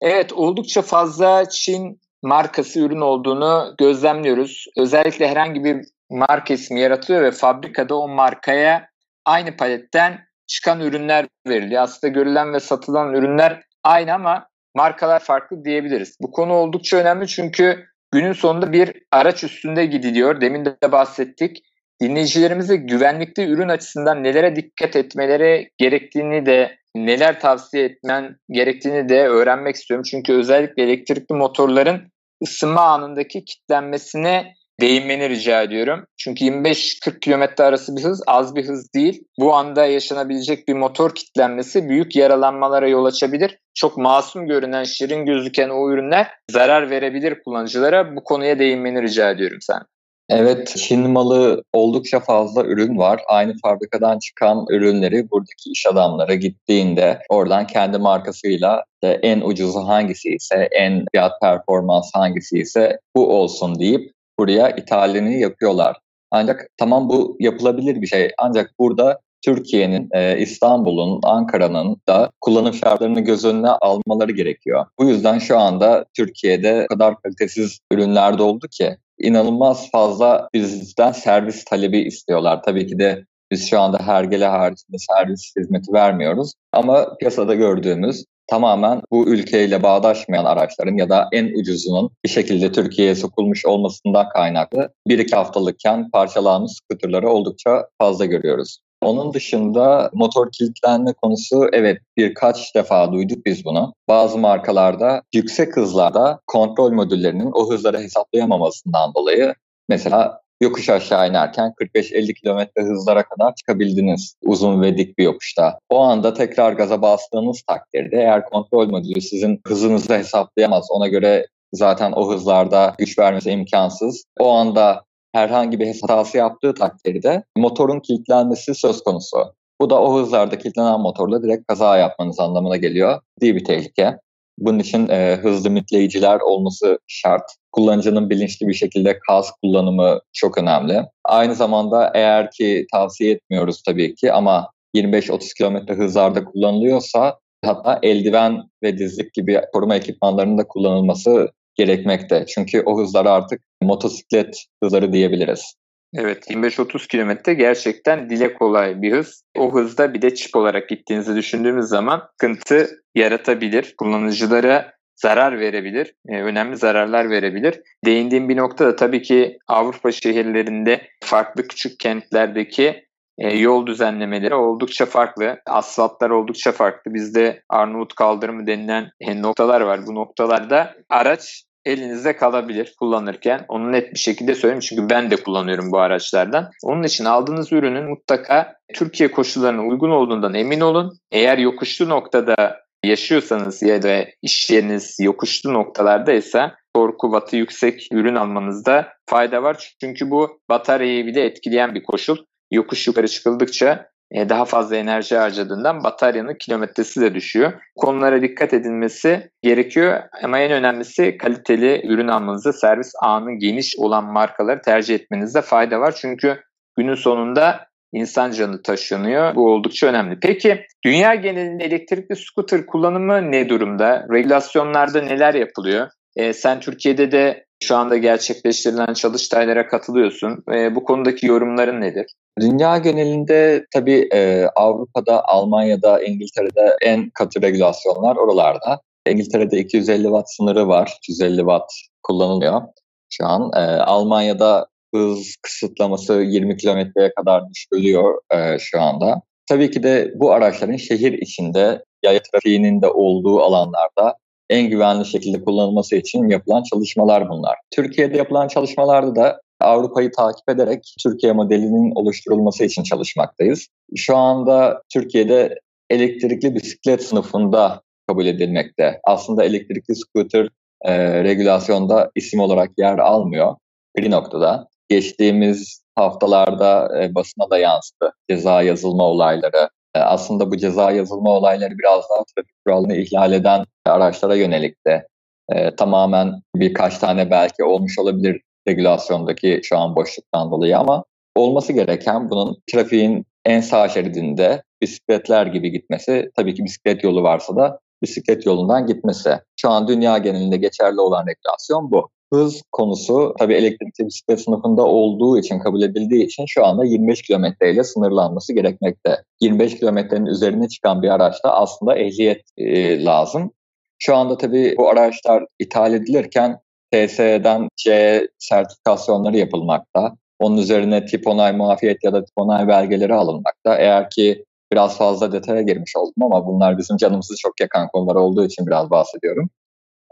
Evet 0.00 0.32
oldukça 0.32 0.82
fazla 0.82 1.48
Çin 1.48 2.00
markası 2.22 2.80
ürün 2.80 3.00
olduğunu 3.00 3.74
gözlemliyoruz. 3.78 4.66
Özellikle 4.78 5.28
herhangi 5.28 5.64
bir 5.64 5.86
marka 6.10 6.54
ismi 6.54 6.80
yaratıyor 6.80 7.22
ve 7.22 7.30
fabrikada 7.30 7.94
o 7.94 8.08
markaya 8.08 8.88
aynı 9.24 9.56
paletten 9.56 10.18
çıkan 10.46 10.80
ürünler 10.80 11.26
veriliyor. 11.46 11.82
Aslında 11.82 12.12
görülen 12.12 12.52
ve 12.52 12.60
satılan 12.60 13.14
ürünler 13.14 13.62
aynı 13.84 14.14
ama 14.14 14.46
markalar 14.74 15.20
farklı 15.20 15.64
diyebiliriz. 15.64 16.16
Bu 16.20 16.30
konu 16.30 16.52
oldukça 16.52 16.96
önemli 16.96 17.28
çünkü 17.28 17.86
günün 18.12 18.32
sonunda 18.32 18.72
bir 18.72 18.92
araç 19.10 19.44
üstünde 19.44 19.86
gidiliyor. 19.86 20.40
Demin 20.40 20.64
de 20.64 20.92
bahsettik. 20.92 21.62
Dinleyicilerimize 22.02 22.76
güvenlikli 22.76 23.44
ürün 23.44 23.68
açısından 23.68 24.24
nelere 24.24 24.56
dikkat 24.56 24.96
etmeleri 24.96 25.70
gerektiğini 25.78 26.46
de 26.46 26.76
neler 26.96 27.40
tavsiye 27.40 27.84
etmen 27.84 28.36
gerektiğini 28.50 29.08
de 29.08 29.28
öğrenmek 29.28 29.76
istiyorum. 29.76 30.04
Çünkü 30.10 30.32
özellikle 30.32 30.82
elektrikli 30.82 31.34
motorların 31.34 32.12
ısınma 32.42 32.82
anındaki 32.82 33.44
kitlenmesine 33.44 34.54
değinmeni 34.82 35.28
rica 35.28 35.62
ediyorum. 35.62 36.04
Çünkü 36.16 36.44
25-40 36.44 37.20
km 37.20 37.62
arası 37.62 37.96
bir 37.96 38.04
hız 38.04 38.22
az 38.26 38.56
bir 38.56 38.68
hız 38.68 38.94
değil. 38.94 39.24
Bu 39.38 39.54
anda 39.54 39.86
yaşanabilecek 39.86 40.68
bir 40.68 40.74
motor 40.74 41.14
kitlenmesi 41.14 41.88
büyük 41.88 42.16
yaralanmalara 42.16 42.88
yol 42.88 43.04
açabilir. 43.04 43.58
Çok 43.74 43.96
masum 43.96 44.46
görünen, 44.46 44.84
şirin 44.84 45.26
gözüken 45.26 45.68
o 45.68 45.90
ürünler 45.90 46.30
zarar 46.50 46.90
verebilir 46.90 47.42
kullanıcılara. 47.44 48.16
Bu 48.16 48.24
konuya 48.24 48.58
değinmeni 48.58 49.02
rica 49.02 49.30
ediyorum 49.30 49.58
sen. 49.60 49.80
Evet, 50.28 50.74
Çin 50.76 51.10
malı 51.10 51.62
oldukça 51.72 52.20
fazla 52.20 52.64
ürün 52.64 52.98
var. 52.98 53.20
Aynı 53.28 53.54
fabrikadan 53.62 54.18
çıkan 54.18 54.66
ürünleri 54.70 55.30
buradaki 55.30 55.70
iş 55.70 55.86
adamları 55.86 56.34
gittiğinde 56.34 57.18
oradan 57.28 57.66
kendi 57.66 57.98
markasıyla 57.98 58.84
en 59.02 59.40
ucuzu 59.40 59.78
hangisi 59.78 60.28
ise, 60.28 60.68
en 60.72 61.04
fiyat 61.12 61.32
performans 61.40 62.10
hangisi 62.14 62.58
ise 62.58 62.98
bu 63.16 63.36
olsun 63.36 63.78
deyip 63.78 64.12
buraya 64.42 64.70
ithalini 64.70 65.40
yapıyorlar. 65.40 65.96
Ancak 66.30 66.68
tamam 66.76 67.08
bu 67.08 67.36
yapılabilir 67.40 68.02
bir 68.02 68.06
şey. 68.06 68.30
Ancak 68.38 68.74
burada 68.78 69.18
Türkiye'nin, 69.44 70.08
e, 70.12 70.38
İstanbul'un, 70.38 71.20
Ankara'nın 71.22 71.96
da 72.08 72.30
kullanım 72.40 72.74
şartlarını 72.74 73.20
göz 73.20 73.44
önüne 73.44 73.68
almaları 73.68 74.32
gerekiyor. 74.32 74.86
Bu 74.98 75.04
yüzden 75.04 75.38
şu 75.38 75.58
anda 75.58 76.04
Türkiye'de 76.16 76.86
o 76.90 76.94
kadar 76.94 77.14
kalitesiz 77.22 77.78
ürünler 77.92 78.38
de 78.38 78.42
oldu 78.42 78.66
ki 78.70 78.96
inanılmaz 79.18 79.90
fazla 79.90 80.48
bizden 80.54 81.12
servis 81.12 81.64
talebi 81.64 81.98
istiyorlar. 81.98 82.62
Tabii 82.62 82.86
ki 82.86 82.98
de 82.98 83.24
biz 83.50 83.70
şu 83.70 83.80
anda 83.80 83.98
hergele 83.98 84.46
haricinde 84.46 84.96
servis 84.98 85.52
hizmeti 85.56 85.92
vermiyoruz. 85.92 86.52
Ama 86.72 87.16
piyasada 87.16 87.54
gördüğümüz 87.54 88.24
tamamen 88.52 89.02
bu 89.10 89.28
ülkeyle 89.28 89.82
bağdaşmayan 89.82 90.44
araçların 90.44 90.96
ya 90.96 91.08
da 91.08 91.28
en 91.32 91.60
ucuzunun 91.60 92.10
bir 92.24 92.28
şekilde 92.28 92.72
Türkiye'ye 92.72 93.14
sokulmuş 93.14 93.66
olmasından 93.66 94.28
kaynaklı 94.28 94.92
bir 95.08 95.18
iki 95.18 95.36
haftalıkken 95.36 96.10
parçalanmış 96.10 96.72
skuterları 96.72 97.28
oldukça 97.28 97.88
fazla 97.98 98.24
görüyoruz. 98.24 98.78
Onun 99.02 99.34
dışında 99.34 100.10
motor 100.12 100.50
kilitlenme 100.52 101.12
konusu 101.12 101.68
evet 101.72 101.98
birkaç 102.16 102.74
defa 102.74 103.12
duyduk 103.12 103.46
biz 103.46 103.64
bunu. 103.64 103.94
Bazı 104.08 104.38
markalarda 104.38 105.22
yüksek 105.34 105.76
hızlarda 105.76 106.40
kontrol 106.46 106.92
modüllerinin 106.92 107.50
o 107.54 107.70
hızları 107.70 107.98
hesaplayamamasından 107.98 109.14
dolayı 109.14 109.54
mesela 109.88 110.41
yokuş 110.62 110.88
aşağı 110.88 111.28
inerken 111.28 111.74
45-50 111.94 112.34
km 112.34 112.80
hızlara 112.80 113.22
kadar 113.22 113.54
çıkabildiniz 113.54 114.34
uzun 114.44 114.82
ve 114.82 114.98
dik 114.98 115.18
bir 115.18 115.24
yokuşta. 115.24 115.78
O 115.90 116.00
anda 116.00 116.34
tekrar 116.34 116.72
gaza 116.72 117.02
bastığınız 117.02 117.62
takdirde 117.62 118.16
eğer 118.16 118.44
kontrol 118.44 118.90
modülü 118.90 119.20
sizin 119.20 119.60
hızınızı 119.66 120.14
hesaplayamaz 120.14 120.86
ona 120.90 121.08
göre 121.08 121.46
zaten 121.72 122.12
o 122.12 122.32
hızlarda 122.32 122.94
güç 122.98 123.18
vermesi 123.18 123.50
imkansız. 123.50 124.24
O 124.40 124.50
anda 124.50 125.02
herhangi 125.32 125.80
bir 125.80 126.00
hatası 126.00 126.38
yaptığı 126.38 126.74
takdirde 126.74 127.44
motorun 127.56 128.00
kilitlenmesi 128.00 128.74
söz 128.74 129.02
konusu. 129.02 129.36
Bu 129.80 129.90
da 129.90 130.02
o 130.02 130.20
hızlarda 130.20 130.58
kilitlenen 130.58 131.00
motorla 131.00 131.42
direkt 131.42 131.66
kaza 131.66 131.96
yapmanız 131.96 132.40
anlamına 132.40 132.76
geliyor. 132.76 133.20
Diye 133.40 133.56
bir 133.56 133.64
tehlike. 133.64 134.18
Bunun 134.58 134.78
için 134.78 135.08
e, 135.08 135.38
hız 135.42 135.66
limitleyiciler 135.66 136.40
olması 136.40 136.98
şart. 137.06 137.42
Kullanıcının 137.72 138.30
bilinçli 138.30 138.68
bir 138.68 138.74
şekilde 138.74 139.18
kask 139.18 139.54
kullanımı 139.62 140.20
çok 140.32 140.58
önemli. 140.58 141.02
Aynı 141.24 141.54
zamanda 141.54 142.10
eğer 142.14 142.50
ki 142.50 142.86
tavsiye 142.92 143.30
etmiyoruz 143.30 143.82
tabii 143.86 144.14
ki 144.14 144.32
ama 144.32 144.70
25-30 144.94 145.54
km 145.58 145.92
hızlarda 145.92 146.44
kullanılıyorsa 146.44 147.38
hatta 147.64 147.98
eldiven 148.02 148.62
ve 148.82 148.98
dizlik 148.98 149.34
gibi 149.34 149.60
koruma 149.72 149.96
ekipmanlarının 149.96 150.58
da 150.58 150.68
kullanılması 150.68 151.48
gerekmekte. 151.74 152.44
Çünkü 152.48 152.82
o 152.86 152.98
hızlar 152.98 153.26
artık 153.26 153.62
motosiklet 153.82 154.64
hızları 154.82 155.12
diyebiliriz. 155.12 155.74
Evet 156.14 156.50
25-30 156.50 157.08
kilometre 157.08 157.54
gerçekten 157.54 158.30
dile 158.30 158.54
kolay 158.54 159.02
bir 159.02 159.12
hız. 159.12 159.44
O 159.58 159.74
hızda 159.74 160.14
bir 160.14 160.22
de 160.22 160.34
çip 160.34 160.56
olarak 160.56 160.88
gittiğinizi 160.88 161.36
düşündüğümüz 161.36 161.86
zaman 161.86 162.22
sıkıntı 162.32 162.90
yaratabilir. 163.14 163.94
Kullanıcılara 163.98 164.92
zarar 165.16 165.58
verebilir. 165.58 166.14
E, 166.28 166.42
önemli 166.42 166.76
zararlar 166.76 167.30
verebilir. 167.30 167.80
Değindiğim 168.04 168.48
bir 168.48 168.56
nokta 168.56 168.86
da 168.86 168.96
tabii 168.96 169.22
ki 169.22 169.58
Avrupa 169.68 170.12
şehirlerinde 170.12 171.06
farklı 171.24 171.68
küçük 171.68 172.00
kentlerdeki 172.00 173.04
e, 173.38 173.56
yol 173.56 173.86
düzenlemeleri 173.86 174.54
oldukça 174.54 175.06
farklı. 175.06 175.60
Asfaltlar 175.66 176.30
oldukça 176.30 176.72
farklı. 176.72 177.14
Bizde 177.14 177.62
Arnavut 177.68 178.14
kaldırımı 178.14 178.66
denilen 178.66 179.10
e, 179.20 179.42
noktalar 179.42 179.80
var. 179.80 180.06
Bu 180.06 180.14
noktalarda 180.14 180.94
araç 181.08 181.64
elinizde 181.84 182.36
kalabilir 182.36 182.94
kullanırken. 182.98 183.64
Onu 183.68 183.92
net 183.92 184.14
bir 184.14 184.18
şekilde 184.18 184.54
söyleyeyim 184.54 184.80
çünkü 184.80 185.10
ben 185.10 185.30
de 185.30 185.36
kullanıyorum 185.36 185.92
bu 185.92 185.98
araçlardan. 185.98 186.70
Onun 186.82 187.02
için 187.02 187.24
aldığınız 187.24 187.72
ürünün 187.72 188.08
mutlaka 188.08 188.74
Türkiye 188.94 189.30
koşullarına 189.30 189.82
uygun 189.82 190.10
olduğundan 190.10 190.54
emin 190.54 190.80
olun. 190.80 191.18
Eğer 191.30 191.58
yokuşlu 191.58 192.08
noktada 192.08 192.82
yaşıyorsanız 193.04 193.82
ya 193.82 194.02
da 194.02 194.24
iş 194.42 194.70
yeriniz 194.70 195.16
yokuşlu 195.20 195.74
noktalardaysa 195.74 196.74
torku 196.94 197.26
wattı 197.32 197.56
yüksek 197.56 198.08
ürün 198.12 198.34
almanızda 198.34 199.08
fayda 199.26 199.62
var. 199.62 199.94
Çünkü 200.00 200.30
bu 200.30 200.60
bataryayı 200.68 201.26
bile 201.26 201.44
etkileyen 201.44 201.94
bir 201.94 202.02
koşul. 202.02 202.36
Yokuş 202.70 203.06
yukarı 203.06 203.28
çıkıldıkça 203.28 204.11
e, 204.32 204.48
daha 204.48 204.64
fazla 204.64 204.96
enerji 204.96 205.36
harcadığından 205.36 206.04
bataryanın 206.04 206.54
kilometresi 206.54 207.20
de 207.20 207.34
düşüyor. 207.34 207.72
Konulara 207.96 208.42
dikkat 208.42 208.74
edilmesi 208.74 209.50
gerekiyor 209.62 210.22
ama 210.42 210.58
en 210.58 210.72
önemlisi 210.72 211.38
kaliteli 211.38 212.02
ürün 212.06 212.28
almanızda 212.28 212.72
servis 212.72 213.12
ağının 213.22 213.58
geniş 213.58 213.96
olan 213.98 214.24
markaları 214.24 214.82
tercih 214.82 215.14
etmenizde 215.14 215.62
fayda 215.62 216.00
var. 216.00 216.14
Çünkü 216.20 216.62
günün 216.96 217.14
sonunda 217.14 217.86
insan 218.12 218.50
canı 218.50 218.82
taşınıyor. 218.82 219.54
Bu 219.54 219.70
oldukça 219.70 220.06
önemli. 220.06 220.38
Peki 220.42 220.86
dünya 221.04 221.34
genelinde 221.34 221.84
elektrikli 221.84 222.36
scooter 222.36 222.86
kullanımı 222.86 223.52
ne 223.52 223.68
durumda? 223.68 224.26
Regülasyonlarda 224.32 225.22
neler 225.22 225.54
yapılıyor? 225.54 226.08
E, 226.36 226.52
sen 226.52 226.80
Türkiye'de 226.80 227.32
de 227.32 227.64
şu 227.82 227.96
anda 227.96 228.16
gerçekleştirilen 228.16 229.14
çalıştaylara 229.14 229.88
katılıyorsun. 229.88 230.64
E, 230.74 230.94
bu 230.94 231.04
konudaki 231.04 231.46
yorumların 231.46 232.00
nedir? 232.00 232.26
Dünya 232.60 232.98
genelinde 232.98 233.86
tabii 233.94 234.28
e, 234.32 234.66
Avrupa'da, 234.76 235.48
Almanya'da, 235.48 236.22
İngiltere'de 236.22 236.96
en 237.02 237.30
katı 237.30 237.62
regülasyonlar 237.62 238.36
oralarda. 238.36 239.00
İngiltere'de 239.26 239.78
250 239.78 240.22
watt 240.22 240.46
sınırı 240.50 240.88
var. 240.88 241.14
250 241.18 241.56
watt 241.56 241.92
kullanılıyor 242.22 242.82
şu 243.30 243.46
an. 243.46 243.70
E, 243.76 243.80
Almanya'da 244.00 244.86
hız 245.14 245.56
kısıtlaması 245.62 246.34
20 246.34 246.76
kilometreye 246.76 247.32
kadar 247.34 247.62
düşürülüyor 247.70 248.38
e, 248.54 248.78
şu 248.78 249.00
anda. 249.00 249.42
Tabii 249.68 249.90
ki 249.90 250.02
de 250.02 250.32
bu 250.34 250.52
araçların 250.52 250.96
şehir 250.96 251.32
içinde 251.32 252.04
yaya 252.22 252.42
trafiğinin 252.42 253.02
de 253.02 253.08
olduğu 253.08 253.60
alanlarda 253.60 254.34
en 254.72 254.90
güvenli 254.90 255.26
şekilde 255.26 255.64
kullanılması 255.64 256.16
için 256.16 256.48
yapılan 256.48 256.82
çalışmalar 256.82 257.48
bunlar. 257.48 257.76
Türkiye'de 257.90 258.36
yapılan 258.36 258.68
çalışmalarda 258.68 259.36
da 259.36 259.60
Avrupa'yı 259.80 260.32
takip 260.32 260.68
ederek 260.68 261.14
Türkiye 261.22 261.52
modelinin 261.52 262.12
oluşturulması 262.14 262.84
için 262.84 263.02
çalışmaktayız. 263.02 263.86
Şu 264.16 264.36
anda 264.36 265.02
Türkiye'de 265.12 265.80
elektrikli 266.10 266.74
bisiklet 266.74 267.22
sınıfında 267.22 268.02
kabul 268.28 268.46
edilmekte. 268.46 269.20
Aslında 269.24 269.64
elektrikli 269.64 270.14
scooter 270.14 270.68
e, 271.02 271.44
regülasyonda 271.44 272.30
isim 272.34 272.60
olarak 272.60 272.90
yer 272.98 273.18
almıyor 273.18 273.76
bir 274.16 274.30
noktada. 274.30 274.88
Geçtiğimiz 275.08 276.02
haftalarda 276.14 277.22
e, 277.22 277.34
basına 277.34 277.70
da 277.70 277.78
yansıdı 277.78 278.32
ceza 278.50 278.82
yazılma 278.82 279.24
olayları. 279.24 279.88
E, 280.14 280.18
aslında 280.18 280.70
bu 280.70 280.76
ceza 280.76 281.12
yazılma 281.12 281.50
olayları 281.50 281.98
biraz 281.98 282.24
daha 282.30 282.44
trafik 282.44 282.84
kuralını 282.84 283.16
ihlal 283.16 283.52
eden 283.52 283.84
araçlara 284.06 284.54
yönelik 284.54 285.06
de 285.06 285.26
e, 285.72 285.96
tamamen 285.96 286.62
birkaç 286.76 287.18
tane 287.18 287.50
belki 287.50 287.84
olmuş 287.84 288.18
olabilir 288.18 288.60
regülasyondaki 288.88 289.80
şu 289.84 289.98
an 289.98 290.16
boşluktan 290.16 290.70
dolayı 290.70 290.98
ama 290.98 291.24
olması 291.56 291.92
gereken 291.92 292.50
bunun 292.50 292.76
trafiğin 292.92 293.46
en 293.64 293.80
sağ 293.80 294.08
şeridinde 294.08 294.82
bisikletler 295.02 295.66
gibi 295.66 295.90
gitmesi, 295.90 296.50
tabii 296.56 296.74
ki 296.74 296.84
bisiklet 296.84 297.24
yolu 297.24 297.42
varsa 297.42 297.76
da 297.76 297.98
bisiklet 298.22 298.66
yolundan 298.66 299.06
gitmesi. 299.06 299.60
Şu 299.76 299.90
an 299.90 300.08
dünya 300.08 300.38
genelinde 300.38 300.76
geçerli 300.76 301.20
olan 301.20 301.46
regülasyon 301.46 302.10
bu. 302.10 302.30
Hız 302.52 302.82
konusu 302.92 303.54
tabii 303.58 303.74
elektrikli 303.74 304.26
bisiklet 304.26 304.60
sınıfında 304.60 305.02
olduğu 305.02 305.58
için, 305.58 305.78
kabul 305.78 306.02
edildiği 306.02 306.44
için 306.44 306.64
şu 306.66 306.86
anda 306.86 307.04
25 307.04 307.42
kilometre 307.42 307.92
ile 307.92 308.04
sınırlanması 308.04 308.72
gerekmekte. 308.72 309.42
25 309.60 309.98
kilometrenin 309.98 310.46
üzerine 310.46 310.88
çıkan 310.88 311.22
bir 311.22 311.28
araçta 311.28 311.72
aslında 311.72 312.18
ehliyet 312.18 312.62
e, 312.76 313.24
lazım. 313.24 313.72
Şu 314.18 314.36
anda 314.36 314.56
tabii 314.56 314.94
bu 314.98 315.08
araçlar 315.08 315.64
ithal 315.78 316.14
edilirken 316.14 316.78
TSE'den 317.12 317.88
C 317.96 318.48
sertifikasyonları 318.58 319.56
yapılmakta. 319.56 320.36
Onun 320.58 320.76
üzerine 320.76 321.26
tip 321.26 321.46
onay 321.46 321.72
muafiyet 321.72 322.24
ya 322.24 322.32
da 322.32 322.44
tip 322.44 322.54
onay 322.56 322.88
belgeleri 322.88 323.34
alınmakta. 323.34 323.96
Eğer 323.96 324.30
ki 324.30 324.64
biraz 324.92 325.18
fazla 325.18 325.52
detaya 325.52 325.82
girmiş 325.82 326.16
oldum 326.16 326.42
ama 326.42 326.66
bunlar 326.66 326.98
bizim 326.98 327.16
canımızı 327.16 327.54
çok 327.58 327.80
yakan 327.80 328.08
konular 328.08 328.34
olduğu 328.34 328.64
için 328.64 328.86
biraz 328.86 329.10
bahsediyorum. 329.10 329.70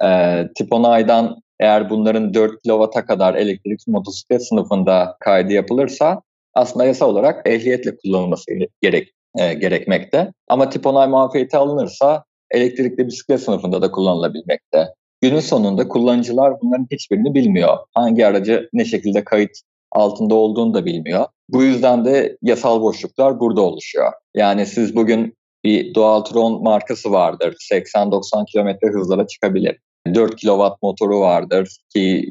Ee, 0.04 0.48
tip 0.56 0.72
onaydan 0.72 1.42
eğer 1.60 1.90
bunların 1.90 2.34
4 2.34 2.62
kW'a 2.62 3.06
kadar 3.06 3.34
elektrikli 3.34 3.90
motosiklet 3.90 4.48
sınıfında 4.48 5.16
kaydı 5.20 5.52
yapılırsa 5.52 6.22
aslında 6.54 6.84
yasa 6.84 7.06
olarak 7.06 7.48
ehliyetle 7.48 7.96
kullanılması 7.96 8.44
gerek, 8.82 9.08
e, 9.38 9.54
gerekmekte. 9.54 10.32
Ama 10.48 10.68
tip 10.70 10.86
onay 10.86 11.08
muafiyeti 11.08 11.56
alınırsa 11.56 12.24
elektrikli 12.50 13.06
bisiklet 13.06 13.40
sınıfında 13.40 13.82
da 13.82 13.90
kullanılabilmekte. 13.90 14.86
Günün 15.20 15.40
sonunda 15.40 15.88
kullanıcılar 15.88 16.60
bunların 16.62 16.86
hiçbirini 16.90 17.34
bilmiyor. 17.34 17.78
Hangi 17.94 18.26
aracı 18.26 18.68
ne 18.72 18.84
şekilde 18.84 19.24
kayıt 19.24 19.50
altında 19.92 20.34
olduğunu 20.34 20.74
da 20.74 20.84
bilmiyor. 20.84 21.26
Bu 21.48 21.62
yüzden 21.62 22.04
de 22.04 22.36
yasal 22.42 22.82
boşluklar 22.82 23.40
burada 23.40 23.60
oluşuyor. 23.60 24.12
Yani 24.34 24.66
siz 24.66 24.96
bugün 24.96 25.34
bir 25.64 25.94
Dualtron 25.94 26.62
markası 26.62 27.12
vardır. 27.12 27.56
80-90 27.72 28.44
km 28.52 28.98
hızlara 28.98 29.26
çıkabilir. 29.26 29.78
4 30.14 30.40
kW 30.40 30.68
motoru 30.82 31.20
vardır 31.20 31.76
ki 31.94 32.28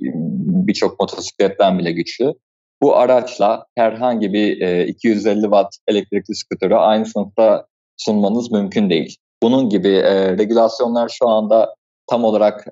birçok 0.68 1.00
motosikletten 1.00 1.80
bile 1.80 1.92
güçlü. 1.92 2.34
Bu 2.82 2.96
araçla 2.96 3.66
herhangi 3.76 4.34
bir 4.34 4.58
250 4.88 5.42
watt 5.42 5.78
elektrikli 5.88 6.36
skuturu 6.36 6.80
aynı 6.80 7.06
sınıfta 7.06 7.66
sunmanız 7.98 8.52
mümkün 8.52 8.90
değil. 8.90 9.18
Bunun 9.44 9.70
gibi 9.70 10.04
regülasyonlar 10.38 11.10
şu 11.10 11.28
anda 11.28 11.76
tam 12.08 12.24
olarak 12.24 12.66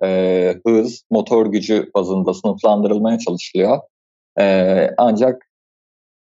hız, 0.65 1.03
motor 1.11 1.45
gücü 1.45 1.91
bazında 1.95 2.33
sınıflandırılmaya 2.33 3.19
çalışılıyor. 3.19 3.79
Ancak 4.97 5.41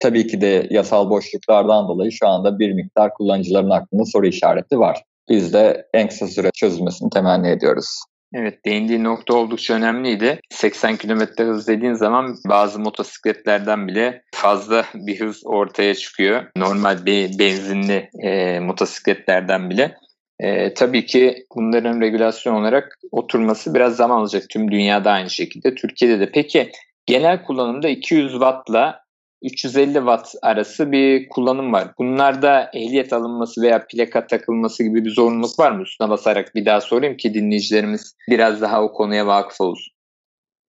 tabii 0.00 0.26
ki 0.26 0.40
de 0.40 0.66
yasal 0.70 1.10
boşluklardan 1.10 1.88
dolayı 1.88 2.12
şu 2.12 2.28
anda 2.28 2.58
bir 2.58 2.72
miktar 2.72 3.14
kullanıcıların 3.14 3.70
aklında 3.70 4.04
soru 4.04 4.26
işareti 4.26 4.78
var. 4.78 5.02
Biz 5.28 5.52
de 5.52 5.88
en 5.94 6.08
kısa 6.08 6.26
süre 6.26 6.50
çözülmesini 6.54 7.10
temenni 7.10 7.48
ediyoruz. 7.48 8.02
Evet 8.38 8.64
değindiği 8.64 9.04
nokta 9.04 9.34
oldukça 9.34 9.74
önemliydi. 9.74 10.40
80 10.50 10.96
km 10.96 11.20
hız 11.38 11.68
dediğin 11.68 11.92
zaman 11.92 12.36
bazı 12.48 12.78
motosikletlerden 12.78 13.88
bile 13.88 14.22
fazla 14.34 14.84
bir 14.94 15.20
hız 15.20 15.42
ortaya 15.46 15.94
çıkıyor. 15.94 16.44
Normal 16.56 17.06
bir 17.06 17.38
benzinli 17.38 18.10
e, 18.22 18.60
motosikletlerden 18.60 19.70
bile. 19.70 19.94
E, 20.40 20.74
tabii 20.74 21.06
ki 21.06 21.46
bunların 21.56 22.00
regülasyon 22.00 22.54
olarak 22.54 22.98
oturması 23.12 23.74
biraz 23.74 23.96
zaman 23.96 24.20
alacak 24.20 24.48
tüm 24.50 24.70
dünyada 24.70 25.10
aynı 25.12 25.30
şekilde. 25.30 25.74
Türkiye'de 25.74 26.20
de. 26.20 26.30
Peki 26.30 26.70
genel 27.06 27.44
kullanımda 27.44 27.88
200 27.88 28.32
wattla 28.32 29.00
350 29.42 29.94
watt 29.94 30.34
arası 30.42 30.92
bir 30.92 31.28
kullanım 31.28 31.72
var. 31.72 31.88
Bunlarda 31.98 32.70
ehliyet 32.74 33.12
alınması 33.12 33.62
veya 33.62 33.86
plaka 33.86 34.26
takılması 34.26 34.82
gibi 34.82 35.04
bir 35.04 35.10
zorunluluk 35.10 35.58
var 35.58 35.72
mı? 35.72 35.82
Üstüne 35.82 36.08
basarak 36.08 36.54
bir 36.54 36.66
daha 36.66 36.80
sorayım 36.80 37.16
ki 37.16 37.34
dinleyicilerimiz 37.34 38.14
biraz 38.28 38.60
daha 38.60 38.82
o 38.82 38.92
konuya 38.92 39.26
vakıf 39.26 39.60
olsun. 39.60 39.92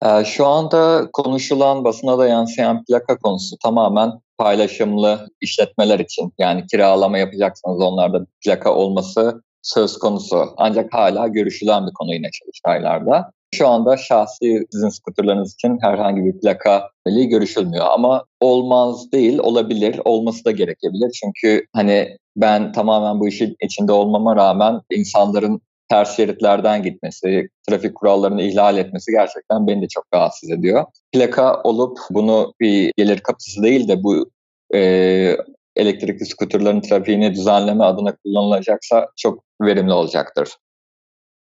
Ee, 0.06 0.26
şu 0.26 0.46
anda 0.46 1.10
konuşulan 1.14 1.84
basına 1.84 2.18
da 2.18 2.28
yansıyan 2.28 2.84
plaka 2.86 3.18
konusu 3.18 3.58
tamamen 3.64 4.12
paylaşımlı 4.38 5.30
işletmeler 5.42 6.00
için. 6.00 6.34
Yani 6.38 6.68
kiralama 6.68 7.18
yapacaksanız 7.18 7.82
onlarda 7.82 8.26
plaka 8.46 8.74
olması 8.74 9.42
söz 9.68 10.00
konusu. 10.00 10.54
Ancak 10.58 10.94
hala 10.94 11.28
görüşülen 11.28 11.88
bir 11.88 11.94
konu 11.94 12.14
yine 12.14 12.30
çalıştaylarda. 12.32 13.32
Şu 13.56 13.68
anda 13.68 13.98
şahsi 13.98 14.66
sizin 14.72 14.90
skuterlarınız 14.90 15.54
için 15.54 15.78
herhangi 15.82 16.26
bir 16.26 16.40
plaka 16.40 16.90
görüşülmüyor 17.06 17.86
ama 17.90 18.26
olmaz 18.42 19.12
değil 19.12 19.40
olabilir 19.40 20.00
olması 20.06 20.46
da 20.46 20.52
gerekebilir 20.52 21.12
çünkü 21.12 21.66
hani 21.74 22.18
ben 22.36 22.72
tamamen 22.72 23.20
bu 23.20 23.28
işin 23.28 23.56
içinde 23.62 23.92
olmama 23.92 24.36
rağmen 24.36 24.82
insanların 24.92 25.62
ters 25.90 26.16
şeritlerden 26.16 26.84
gitmesi, 26.84 27.48
trafik 27.70 27.96
kurallarını 27.96 28.42
ihlal 28.42 28.78
etmesi 28.78 29.12
gerçekten 29.12 29.68
beni 29.68 29.82
de 29.82 29.88
çok 29.88 30.06
rahatsız 30.14 30.50
ediyor. 30.52 30.86
Plaka 31.12 31.62
olup 31.64 31.98
bunu 32.10 32.54
bir 32.60 32.92
gelir 32.98 33.20
kapısı 33.20 33.64
değil 33.64 33.88
de 33.88 34.04
bu 34.04 34.30
e, 34.76 35.38
elektrikli 35.78 36.26
skuterların 36.26 36.82
trafiğini 36.82 37.34
düzenleme 37.34 37.84
adına 37.84 38.16
kullanılacaksa 38.16 39.10
çok 39.18 39.44
verimli 39.62 39.94
olacaktır. 39.94 40.50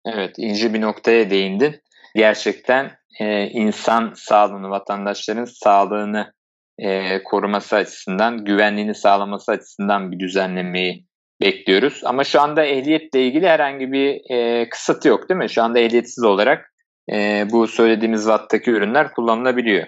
Evet, 0.06 0.36
ince 0.38 0.74
bir 0.74 0.82
noktaya 0.82 1.30
değindin. 1.30 1.82
Gerçekten 2.16 2.92
e, 3.20 3.48
insan 3.48 4.14
sağlığını, 4.16 4.70
vatandaşların 4.70 5.46
sağlığını 5.46 6.34
e, 6.80 7.24
koruması 7.24 7.76
açısından, 7.76 8.46
güvenliğini 8.46 8.96
sağlaması 8.96 9.52
açısından 9.52 10.12
bir 10.12 10.20
düzenlemeyi 10.20 11.06
bekliyoruz. 11.42 12.02
Ama 12.06 12.24
şu 12.24 12.42
anda 12.42 12.66
ehliyetle 12.66 13.28
ilgili 13.28 13.48
herhangi 13.48 13.92
bir 13.92 14.32
e, 14.32 14.70
kısıt 14.70 15.06
yok 15.06 15.30
değil 15.30 15.38
mi? 15.38 15.50
Şu 15.50 15.64
anda 15.64 15.80
ehliyetsiz 15.80 16.24
olarak 16.24 16.74
e, 17.12 17.48
bu 17.52 17.68
söylediğimiz 17.68 18.22
watt'taki 18.22 18.72
ürünler 18.72 19.14
kullanılabiliyor. 19.14 19.88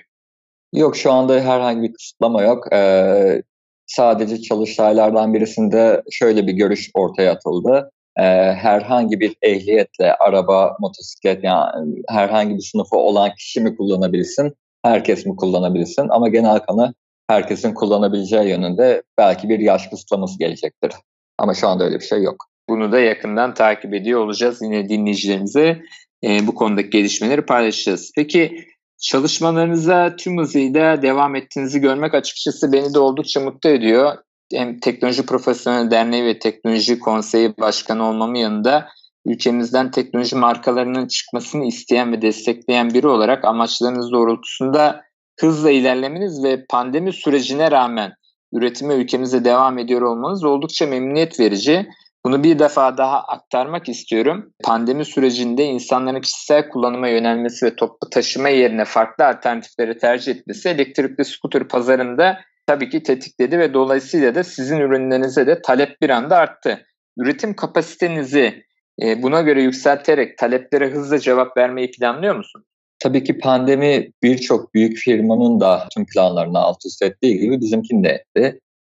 Yok 0.73 0.97
şu 0.97 1.11
anda 1.11 1.39
herhangi 1.39 1.81
bir 1.81 1.93
kısıtlama 1.93 2.41
yok. 2.41 2.73
Ee, 2.73 3.41
sadece 3.87 4.41
çalıştaylardan 4.41 5.33
birisinde 5.33 6.03
şöyle 6.11 6.47
bir 6.47 6.53
görüş 6.53 6.91
ortaya 6.93 7.31
atıldı. 7.31 7.91
Ee, 8.19 8.23
herhangi 8.53 9.19
bir 9.19 9.35
ehliyetle 9.41 10.13
araba, 10.13 10.77
motosiklet 10.79 11.43
yani 11.43 11.95
herhangi 12.09 12.55
bir 12.55 12.61
sınıfı 12.61 12.97
olan 12.97 13.35
kişi 13.35 13.61
mi 13.61 13.77
kullanabilsin, 13.77 14.53
herkes 14.83 15.25
mi 15.25 15.35
kullanabilsin 15.35 16.07
ama 16.09 16.29
genel 16.29 16.59
kanı 16.59 16.93
herkesin 17.27 17.73
kullanabileceği 17.73 18.49
yönünde 18.49 19.03
belki 19.17 19.49
bir 19.49 19.59
yaş 19.59 19.87
kısıtlaması 19.87 20.39
gelecektir. 20.39 20.91
Ama 21.37 21.53
şu 21.53 21.67
anda 21.67 21.83
öyle 21.83 21.95
bir 21.95 22.05
şey 22.05 22.23
yok. 22.23 22.45
Bunu 22.69 22.91
da 22.91 22.99
yakından 22.99 23.53
takip 23.53 23.93
ediyor 23.93 24.19
olacağız. 24.19 24.61
Yine 24.61 24.89
dinleyicilerimize 24.89 25.81
e, 26.23 26.47
bu 26.47 26.55
konudaki 26.55 26.89
gelişmeleri 26.89 27.45
paylaşacağız. 27.45 28.11
Peki 28.15 28.67
çalışmalarınıza 28.97 30.15
tüm 30.15 30.37
hızıyla 30.37 31.01
devam 31.01 31.35
ettiğinizi 31.35 31.79
görmek 31.79 32.13
açıkçası 32.13 32.71
beni 32.73 32.93
de 32.93 32.99
oldukça 32.99 33.39
mutlu 33.39 33.69
ediyor. 33.69 34.17
Hem 34.53 34.79
Teknoloji 34.79 35.25
Profesyonel 35.25 35.91
Derneği 35.91 36.25
ve 36.25 36.39
Teknoloji 36.39 36.99
Konseyi 36.99 37.57
Başkanı 37.57 38.09
olmamın 38.09 38.35
yanında 38.35 38.87
ülkemizden 39.25 39.91
teknoloji 39.91 40.35
markalarının 40.35 41.07
çıkmasını 41.07 41.65
isteyen 41.65 42.11
ve 42.11 42.21
destekleyen 42.21 42.89
biri 42.89 43.07
olarak 43.07 43.45
amaçlarınız 43.45 44.11
doğrultusunda 44.11 45.01
hızla 45.39 45.71
ilerlemeniz 45.71 46.43
ve 46.43 46.65
pandemi 46.69 47.13
sürecine 47.13 47.71
rağmen 47.71 48.13
üretime 48.53 48.93
ülkemize 48.93 49.45
devam 49.45 49.77
ediyor 49.77 50.01
olmanız 50.01 50.43
oldukça 50.43 50.87
memnuniyet 50.87 51.39
verici. 51.39 51.87
Bunu 52.27 52.43
bir 52.43 52.59
defa 52.59 52.97
daha 52.97 53.19
aktarmak 53.19 53.89
istiyorum. 53.89 54.53
Pandemi 54.63 55.05
sürecinde 55.05 55.63
insanların 55.63 56.21
kişisel 56.21 56.69
kullanıma 56.69 57.07
yönelmesi 57.07 57.65
ve 57.65 57.75
toplu 57.75 58.09
taşıma 58.09 58.49
yerine 58.49 58.85
farklı 58.85 59.25
alternatifleri 59.25 59.97
tercih 59.97 60.35
etmesi 60.35 60.69
elektrikli 60.69 61.25
skuter 61.25 61.67
pazarında 61.67 62.39
tabii 62.65 62.89
ki 62.89 63.03
tetikledi 63.03 63.59
ve 63.59 63.73
dolayısıyla 63.73 64.35
da 64.35 64.43
sizin 64.43 64.79
ürünlerinize 64.79 65.47
de 65.47 65.61
talep 65.61 66.01
bir 66.01 66.09
anda 66.09 66.37
arttı. 66.37 66.85
Üretim 67.17 67.53
kapasitenizi 67.53 68.63
e, 69.01 69.23
buna 69.23 69.41
göre 69.41 69.61
yükselterek 69.61 70.37
taleplere 70.37 70.89
hızlı 70.89 71.19
cevap 71.19 71.57
vermeyi 71.57 71.91
planlıyor 71.91 72.35
musun? 72.35 72.63
Tabii 72.99 73.23
ki 73.23 73.39
pandemi 73.39 74.11
birçok 74.23 74.73
büyük 74.73 74.97
firmanın 74.97 75.59
da 75.59 75.87
tüm 75.93 76.05
planlarını 76.05 76.59
alt 76.59 76.85
üst 76.85 77.01
ettiği 77.01 77.39
gibi 77.39 77.61
bizimkini 77.61 78.03
de. 78.03 78.25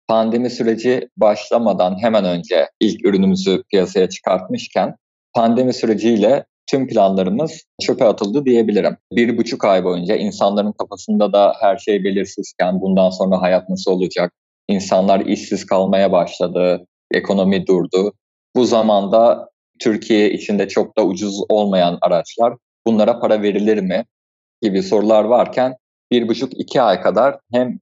Pandemi 0.08 0.50
süreci 0.50 1.08
başlamadan 1.16 2.02
hemen 2.02 2.24
önce 2.24 2.68
ilk 2.80 3.04
ürünümüzü 3.04 3.62
piyasaya 3.70 4.08
çıkartmışken 4.08 4.94
pandemi 5.34 5.74
süreciyle 5.74 6.44
tüm 6.70 6.88
planlarımız 6.88 7.62
çöpe 7.82 8.04
atıldı 8.04 8.44
diyebilirim. 8.44 8.96
Bir 9.12 9.38
buçuk 9.38 9.64
ay 9.64 9.84
boyunca 9.84 10.16
insanların 10.16 10.72
kafasında 10.72 11.32
da 11.32 11.54
her 11.60 11.76
şey 11.76 12.04
belirsizken 12.04 12.80
bundan 12.80 13.10
sonra 13.10 13.42
hayat 13.42 13.68
nasıl 13.68 13.90
olacak? 13.90 14.32
İnsanlar 14.68 15.20
işsiz 15.20 15.66
kalmaya 15.66 16.12
başladı, 16.12 16.86
ekonomi 17.10 17.66
durdu. 17.66 18.12
Bu 18.56 18.64
zamanda 18.64 19.48
Türkiye 19.80 20.32
içinde 20.32 20.68
çok 20.68 20.98
da 20.98 21.04
ucuz 21.04 21.40
olmayan 21.48 21.98
araçlar 22.00 22.54
bunlara 22.86 23.20
para 23.20 23.42
verilir 23.42 23.78
mi 23.78 24.04
gibi 24.62 24.82
sorular 24.82 25.24
varken 25.24 25.76
bir 26.10 26.28
buçuk 26.28 26.60
iki 26.60 26.82
ay 26.82 27.00
kadar 27.00 27.38
hem 27.52 27.78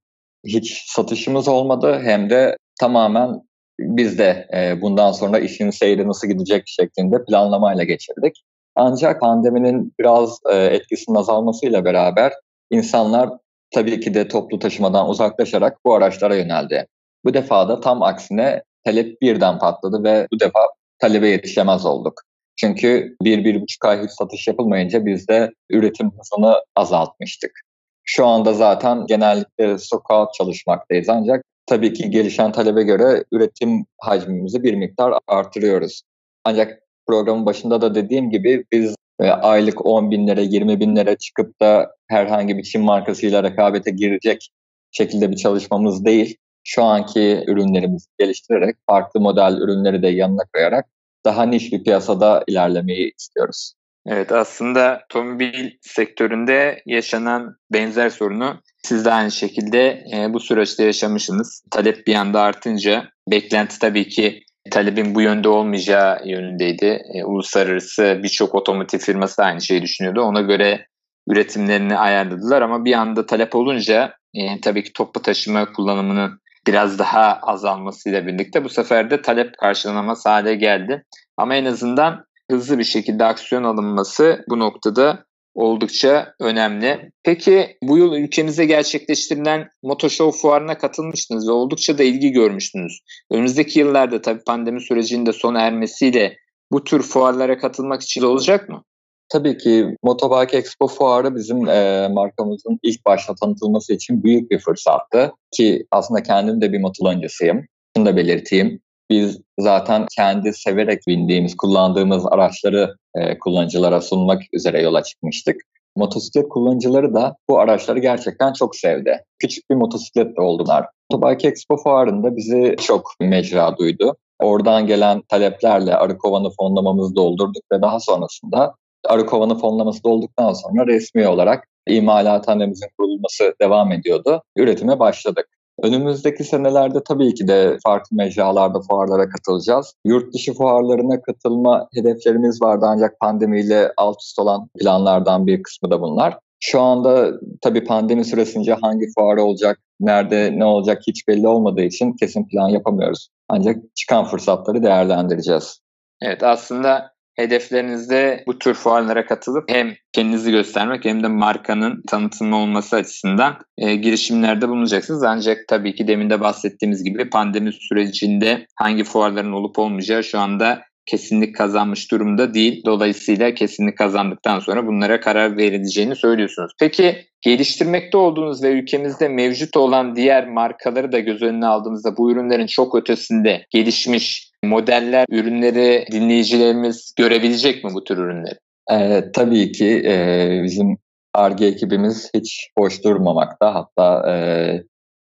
hiç 0.47 0.84
satışımız 0.86 1.49
olmadı 1.49 2.01
hem 2.05 2.30
de 2.30 2.57
tamamen 2.80 3.40
biz 3.80 4.18
de 4.18 4.49
e, 4.55 4.80
bundan 4.80 5.12
sonra 5.12 5.38
işin 5.38 5.70
seyri 5.70 6.09
nasıl 6.09 6.28
gidecek 6.28 6.62
şeklinde 6.66 7.24
planlamayla 7.24 7.84
geçirdik. 7.84 8.42
Ancak 8.76 9.20
pandeminin 9.20 9.94
biraz 10.01 10.38
e, 10.53 10.57
etkisinin 10.57 11.16
azalmasıyla 11.16 11.84
beraber 11.84 12.32
insanlar 12.70 13.30
tabii 13.70 14.01
ki 14.01 14.14
de 14.14 14.28
toplu 14.28 14.59
taşımadan 14.59 15.09
uzaklaşarak 15.09 15.78
bu 15.84 15.94
araçlara 15.94 16.36
yöneldi. 16.36 16.86
Bu 17.24 17.34
defa 17.34 17.68
da 17.68 17.80
tam 17.80 18.03
aksine 18.03 18.62
talep 18.84 19.22
birden 19.22 19.59
patladı 19.59 20.05
ve 20.05 20.26
bu 20.32 20.40
defa 20.40 20.61
talebe 20.99 21.28
yetişemez 21.28 21.86
olduk. 21.86 22.22
Çünkü 22.57 23.16
bir, 23.22 23.44
bir 23.44 23.61
buçuk 23.61 23.84
ay 23.84 24.03
hiç 24.05 24.11
satış 24.11 24.49
yapılmayınca 24.49 25.07
biz 25.07 25.28
de 25.28 25.51
üretim 25.70 26.11
hızını 26.18 26.55
azaltmıştık. 26.76 27.66
Şu 28.09 28.26
anda 28.26 28.52
zaten 28.52 29.07
genellikle 29.07 29.78
sokağa 29.78 30.28
çalışmaktayız 30.38 31.09
ancak 31.09 31.44
tabii 31.66 31.92
ki 31.92 32.11
gelişen 32.11 32.52
talebe 32.52 32.82
göre 32.82 33.24
üretim 33.32 33.86
hacmimizi 34.00 34.62
bir 34.62 34.74
miktar 34.74 35.14
artırıyoruz. 35.26 36.02
Ancak 36.44 36.78
programın 37.07 37.46
başında 37.46 37.80
da 37.80 37.94
dediğim 37.94 38.30
gibi 38.30 38.64
biz 38.72 38.94
e, 39.20 39.28
aylık 39.28 39.86
10 39.86 40.11
binlere 40.11 40.42
20 40.42 40.80
binlere 40.80 41.16
çıkıp 41.16 41.61
da 41.61 41.90
herhangi 42.09 42.59
bir 42.59 42.62
Çin 42.62 42.82
markasıyla 42.82 43.42
rekabete 43.42 43.90
girecek 43.90 44.50
şekilde 44.90 45.30
bir 45.30 45.36
çalışmamız 45.36 46.04
değil. 46.04 46.36
Şu 46.64 46.82
anki 46.82 47.44
ürünlerimizi 47.46 48.07
geliştirerek 48.18 48.76
farklı 48.86 49.20
model 49.20 49.57
ürünleri 49.61 50.02
de 50.02 50.09
yanına 50.09 50.42
koyarak 50.54 50.86
daha 51.24 51.42
niş 51.42 51.72
bir 51.72 51.84
piyasada 51.84 52.44
ilerlemeyi 52.46 53.12
istiyoruz. 53.18 53.74
Evet 54.09 54.32
aslında 54.32 55.02
otomobil 55.04 55.70
sektöründe 55.80 56.82
yaşanan 56.86 57.57
benzer 57.72 58.11
sorunu 58.11 58.61
siz 58.82 59.04
de 59.04 59.12
aynı 59.12 59.30
şekilde 59.30 60.04
e, 60.14 60.32
bu 60.32 60.40
süreçte 60.40 60.84
yaşamışsınız. 60.84 61.62
Talep 61.70 62.07
bir 62.07 62.14
anda 62.14 62.40
artınca 62.40 63.09
beklenti 63.30 63.78
tabii 63.78 64.09
ki 64.09 64.42
talebin 64.70 65.14
bu 65.14 65.20
yönde 65.20 65.48
olmayacağı 65.48 66.28
yönündeydi. 66.28 67.02
E, 67.14 67.24
uluslararası 67.24 68.20
birçok 68.22 68.54
otomotiv 68.54 68.98
firması 68.98 69.38
da 69.38 69.44
aynı 69.44 69.61
şeyi 69.61 69.82
düşünüyordu. 69.82 70.22
Ona 70.22 70.40
göre 70.40 70.86
üretimlerini 71.28 71.98
ayarladılar 71.98 72.62
ama 72.62 72.84
bir 72.84 72.92
anda 72.92 73.26
talep 73.26 73.54
olunca 73.54 74.14
e, 74.34 74.61
tabii 74.61 74.84
ki 74.84 74.92
toplu 74.92 75.22
taşıma 75.22 75.72
kullanımının 75.72 76.40
biraz 76.66 76.98
daha 76.98 77.38
azalmasıyla 77.42 78.26
birlikte 78.26 78.64
bu 78.64 78.68
sefer 78.68 79.11
de 79.11 79.22
talep 79.22 79.59
karşılanamaz 79.59 80.26
hale 80.26 80.54
geldi. 80.54 81.04
Ama 81.36 81.54
en 81.54 81.64
azından 81.64 82.26
hızlı 82.51 82.78
bir 82.78 82.84
şekilde 82.84 83.24
aksiyon 83.24 83.64
alınması 83.64 84.44
bu 84.51 84.59
noktada 84.59 85.24
oldukça 85.55 86.34
önemli. 86.40 87.11
Peki 87.24 87.76
bu 87.82 87.99
yıl 87.99 88.12
ülkemizde 88.12 88.64
gerçekleştirilen 88.64 89.68
Motoshow 89.82 90.40
fuarına 90.40 90.78
katılmıştınız 90.78 91.49
ve 91.49 91.53
oldukça 91.53 91.99
da 91.99 92.03
ilgi 92.03 92.30
görmüştünüz. 92.30 93.01
Önümüzdeki 93.30 93.78
yıllarda 93.78 94.22
tabii 94.22 94.44
pandemi 94.44 94.80
sürecinin 94.80 95.26
de 95.26 95.32
sona 95.32 95.61
ermesiyle 95.61 96.36
bu 96.72 96.84
tür 96.84 97.03
fuarlara 97.03 97.59
katılmak 97.59 98.03
için 98.03 98.22
olacak 98.22 98.68
mı? 98.68 98.82
Tabii 99.28 99.59
ki 99.59 99.97
Motobike 100.03 100.57
Expo 100.57 100.88
fuarı 100.88 101.36
bizim 101.36 101.68
e, 101.68 102.09
markamızın 102.09 102.78
ilk 102.82 103.07
başta 103.07 103.34
tanıtılması 103.34 103.92
için 103.92 104.22
büyük 104.22 104.51
bir 104.51 104.59
fırsattı. 104.59 105.32
Ki 105.53 105.86
aslında 105.90 106.22
kendim 106.22 106.61
de 106.61 106.72
bir 106.72 106.80
motoloncusuyum. 106.80 107.66
Bunu 107.97 108.07
da 108.07 108.16
belirteyim. 108.16 108.80
Biz 109.11 109.40
zaten 109.59 110.07
kendi 110.16 110.52
severek 110.52 111.00
bindiğimiz, 111.09 111.57
kullandığımız 111.57 112.26
araçları 112.26 112.96
e, 113.14 113.38
kullanıcılara 113.38 114.00
sunmak 114.00 114.42
üzere 114.52 114.82
yola 114.82 115.02
çıkmıştık. 115.02 115.57
Motosiklet 115.96 116.48
kullanıcıları 116.48 117.14
da 117.14 117.36
bu 117.48 117.59
araçları 117.59 117.98
gerçekten 117.98 118.52
çok 118.52 118.76
sevdi. 118.76 119.24
Küçük 119.38 119.70
bir 119.70 119.74
motosiklet 119.74 120.36
de 120.36 120.40
oldular. 120.40 120.86
Motobike 121.12 121.48
Expo 121.48 121.76
fuarında 121.76 122.36
bizi 122.36 122.76
çok 122.80 123.11
mecra 123.20 123.76
duydu. 123.78 124.16
Oradan 124.40 124.86
gelen 124.86 125.22
taleplerle 125.28 125.94
arı 125.94 126.18
kovanı 126.18 126.50
fonlamamızı 126.61 127.16
doldurduk 127.16 127.62
ve 127.72 127.82
daha 127.82 128.00
sonrasında 128.00 128.74
arı 129.09 129.26
kovanı 129.26 129.59
fonlaması 129.59 130.04
dolduktan 130.04 130.52
sonra 130.52 130.86
resmi 130.86 131.28
olarak 131.28 131.68
imalathanemizin 131.88 132.88
kurulması 132.98 133.54
devam 133.61 133.92
ediyordu. 133.92 134.42
Üretime 134.57 134.98
başladık. 134.98 135.46
Önümüzdeki 135.83 136.45
senelerde 136.45 137.03
tabii 137.09 137.35
ki 137.35 137.49
de 137.49 137.79
farklı 137.85 138.16
mecralarda 138.16 138.81
fuarlara 138.91 139.29
katılacağız. 139.29 139.95
Yurt 140.05 140.35
dışı 140.35 140.55
fuarlarına 140.55 141.22
katılma 141.22 141.89
hedeflerimiz 141.95 142.62
vardı 142.62 142.87
ancak 142.89 143.20
pandemiyle 143.20 143.93
alt 143.97 144.16
üst 144.22 144.39
olan 144.39 144.68
planlardan 144.81 145.47
bir 145.47 145.62
kısmı 145.62 145.91
da 145.91 146.01
bunlar. 146.01 146.39
Şu 146.61 146.81
anda 146.81 147.33
tabii 147.62 147.85
pandemi 147.85 148.24
süresince 148.24 148.77
hangi 148.83 149.07
fuarı 149.14 149.43
olacak, 149.43 149.79
nerede 150.01 150.59
ne 150.59 150.64
olacak 150.64 151.03
hiç 151.07 151.29
belli 151.29 151.49
olmadığı 151.49 151.83
için 151.83 152.12
kesin 152.12 152.49
plan 152.49 152.68
yapamıyoruz. 152.68 153.29
Ancak 153.49 153.77
çıkan 153.95 154.24
fırsatları 154.24 154.83
değerlendireceğiz. 154.83 155.81
Evet 156.22 156.43
aslında 156.43 157.16
hedeflerinizde 157.37 158.45
bu 158.47 158.59
tür 158.59 158.74
fuarlara 158.74 159.26
katılıp 159.26 159.70
hem 159.70 159.95
kendinizi 160.12 160.51
göstermek 160.51 161.05
hem 161.05 161.22
de 161.22 161.28
markanın 161.28 162.03
tanıtımı 162.09 162.57
olması 162.57 162.97
açısından 162.97 163.57
e, 163.78 163.97
girişimlerde 163.97 164.68
bulunacaksınız. 164.68 165.22
Ancak 165.22 165.68
tabii 165.68 165.95
ki 165.95 166.09
demin 166.09 166.30
de 166.30 166.41
bahsettiğimiz 166.41 167.05
gibi 167.05 167.30
pandemi 167.30 167.72
sürecinde 167.72 168.66
hangi 168.74 169.05
fuarların 169.05 169.53
olup 169.53 169.78
olmayacağı 169.78 170.24
şu 170.24 170.39
anda 170.39 170.82
kesinlik 171.07 171.57
kazanmış 171.57 172.11
durumda 172.11 172.55
değil. 172.55 172.82
Dolayısıyla 172.87 173.55
kesinlik 173.55 173.99
kazandıktan 173.99 174.61
sonra 174.61 174.87
bunlara 174.87 175.20
karar 175.20 175.57
verileceğini 175.57 176.16
söylüyorsunuz. 176.16 176.72
Peki 176.80 177.24
geliştirmekte 177.41 178.16
olduğunuz 178.18 178.62
ve 178.62 178.70
ülkemizde 178.70 179.28
mevcut 179.28 179.76
olan 179.76 180.16
diğer 180.16 180.49
markaları 180.49 181.12
da 181.12 181.18
göz 181.18 181.43
önüne 181.43 181.66
aldığımızda 181.66 182.16
bu 182.16 182.32
ürünlerin 182.32 182.66
çok 182.66 182.95
ötesinde 182.95 183.66
gelişmiş 183.70 184.51
modeller, 184.64 185.26
ürünleri 185.30 186.07
dinleyicilerimiz 186.12 187.14
görebilecek 187.18 187.84
mi 187.84 187.90
bu 187.94 188.04
tür 188.04 188.18
ürünleri? 188.18 188.59
Ee, 188.92 189.24
tabii 189.32 189.72
ki 189.72 190.02
e, 190.07 190.61
bizim 190.64 190.98
ARGE 191.34 191.66
ekibimiz 191.66 192.30
hiç 192.34 192.70
boş 192.78 193.04
durmamakta. 193.04 193.74
Hatta 193.74 194.32
e, 194.32 194.36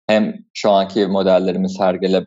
hem 0.06 0.34
şu 0.54 0.70
anki 0.70 1.06
modellerimiz 1.06 1.80
Hergele 1.80 2.26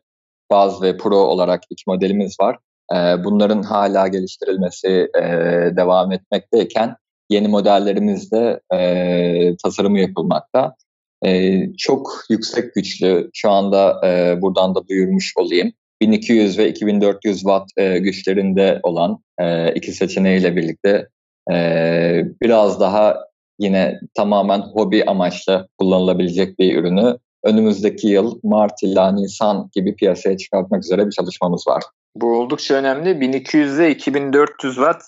Baz 0.52 0.82
ve 0.82 0.98
Pro 0.98 1.18
olarak 1.18 1.64
iki 1.70 1.84
modelimiz 1.88 2.36
var. 2.42 2.58
E, 2.94 3.24
bunların 3.24 3.64
hala 3.64 4.08
geliştirilmesi 4.08 5.08
e, 5.18 5.24
devam 5.78 6.12
etmekteyken 6.12 6.96
yeni 7.30 7.48
modellerimizde 7.48 8.60
e, 8.74 9.58
tasarımı 9.64 10.00
yapılmakta. 10.00 10.76
e, 11.26 11.62
çok 11.78 12.12
yüksek 12.30 12.74
güçlü 12.76 13.30
şu 13.34 13.52
anda 13.52 14.08
e, 14.08 14.42
buradan 14.42 14.76
da 14.76 14.88
duyurmuş 14.88 15.34
olayım. 15.38 15.74
1200 16.02 16.58
ve 16.58 16.70
2400 16.70 17.38
watt 17.38 17.70
e, 17.78 18.00
güçlerinde 18.00 18.80
olan 18.84 19.18
e, 19.40 19.74
iki 19.74 19.92
seçeneğiyle 19.92 20.56
birlikte 20.56 21.08
e, 21.52 21.56
biraz 22.42 22.80
daha 22.80 23.18
yine 23.60 24.00
tamamen 24.16 24.60
hobi 24.60 25.06
amaçlı 25.06 25.68
kullanılabilecek 25.78 26.60
bir 26.60 26.76
ürünü 26.76 27.18
önümüzdeki 27.44 28.08
yıl 28.08 28.40
Mart 28.44 28.84
ila 28.84 29.12
Nisan 29.12 29.70
gibi 29.74 29.96
piyasaya 29.96 30.38
çıkartmak 30.38 30.84
üzere 30.84 31.06
bir 31.06 31.12
çalışmamız 31.12 31.68
var. 31.68 31.84
Bu 32.16 32.40
oldukça 32.40 32.76
önemli. 32.76 33.22
1200 33.22 33.80
ile 33.80 33.92
2400 33.92 34.76
watt 34.76 35.02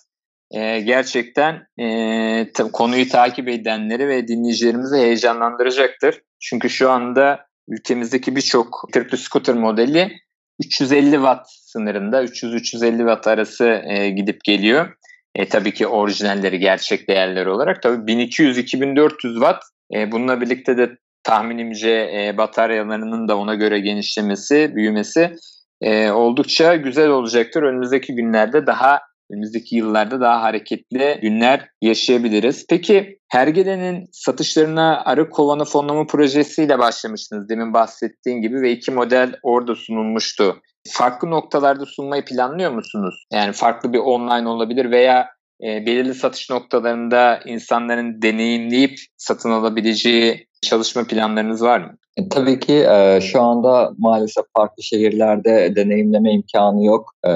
e, 0.52 0.80
gerçekten 0.80 1.68
e, 1.80 2.48
konuyu 2.74 3.10
takip 3.10 3.48
edenleri 3.48 4.08
ve 4.08 4.28
dinleyicilerimizi 4.28 4.98
heyecanlandıracaktır. 4.98 6.22
Çünkü 6.40 6.70
şu 6.70 6.90
anda 6.90 7.46
ülkemizdeki 7.68 8.36
birçok 8.36 8.84
elektrikli 8.96 9.18
scooter 9.18 9.56
modeli 9.56 10.12
350 10.60 11.12
watt 11.12 11.48
sınırında 11.50 12.24
300-350 12.24 12.98
watt 12.98 13.28
arası 13.28 13.82
e, 13.86 14.10
gidip 14.10 14.44
geliyor. 14.44 14.96
E, 15.36 15.50
tabii 15.50 15.74
ki 15.74 15.88
orijinalleri 15.88 16.60
gerçek 16.60 17.10
değerleri 17.10 17.50
olarak 17.50 17.82
tabii 17.82 18.12
1200-2400 18.12 19.34
watt 19.34 19.64
e, 19.96 20.12
bununla 20.12 20.42
birlikte 20.42 20.78
de 20.78 20.98
tahminimce 21.24 21.92
e, 21.92 22.38
bataryalarının 22.38 23.28
da 23.28 23.38
ona 23.38 23.56
göre 23.56 23.80
genişlemesi, 23.80 24.76
büyümesi 24.76 25.36
e, 25.82 26.12
oldukça 26.12 26.76
güzel 26.76 27.10
olacaktır. 27.10 27.64
Önümüzdeki 27.64 28.16
günlerde 28.16 28.68
daha 28.68 29.00
önümüzdeki 29.32 29.76
yıllarda 29.76 30.22
daha 30.22 30.42
hareketli 30.42 31.20
günler 31.22 31.70
yaşayabiliriz. 31.82 32.66
Peki 32.70 33.20
Hergele'nin 33.30 34.10
satışlarına 34.12 35.02
arı 35.06 35.30
kovanı 35.30 35.66
fonlama 35.66 36.08
projesiyle 36.08 36.80
başlamıştınız 36.80 37.50
demin 37.50 37.74
bahsettiğin 37.74 38.42
gibi 38.42 38.62
ve 38.62 38.72
iki 38.72 38.92
model 38.92 39.36
orada 39.44 39.76
sunulmuştu. 39.76 40.62
Farklı 40.90 41.30
noktalarda 41.30 41.86
sunmayı 41.86 42.26
planlıyor 42.26 42.72
musunuz? 42.72 43.26
Yani 43.34 43.54
farklı 43.54 43.94
bir 43.94 44.00
online 44.00 44.50
olabilir 44.50 44.92
veya 44.92 45.30
e, 45.64 45.86
belirli 45.86 46.14
satış 46.14 46.50
noktalarında 46.50 47.40
insanların 47.46 48.22
deneyimleyip 48.22 49.00
satın 49.18 49.52
alabileceği 49.52 50.48
çalışma 50.62 51.04
planlarınız 51.04 51.62
var 51.62 51.80
mı? 51.80 51.98
E, 52.18 52.30
tabii 52.30 52.60
ki 52.60 52.86
e, 52.90 53.20
şu 53.22 53.42
anda 53.42 53.92
maalesef 53.98 54.46
farklı 54.58 54.84
şehirlerde 54.84 55.76
deneyimleme 55.76 56.34
imkanı 56.34 56.86
yok. 56.86 57.14
E, 57.28 57.32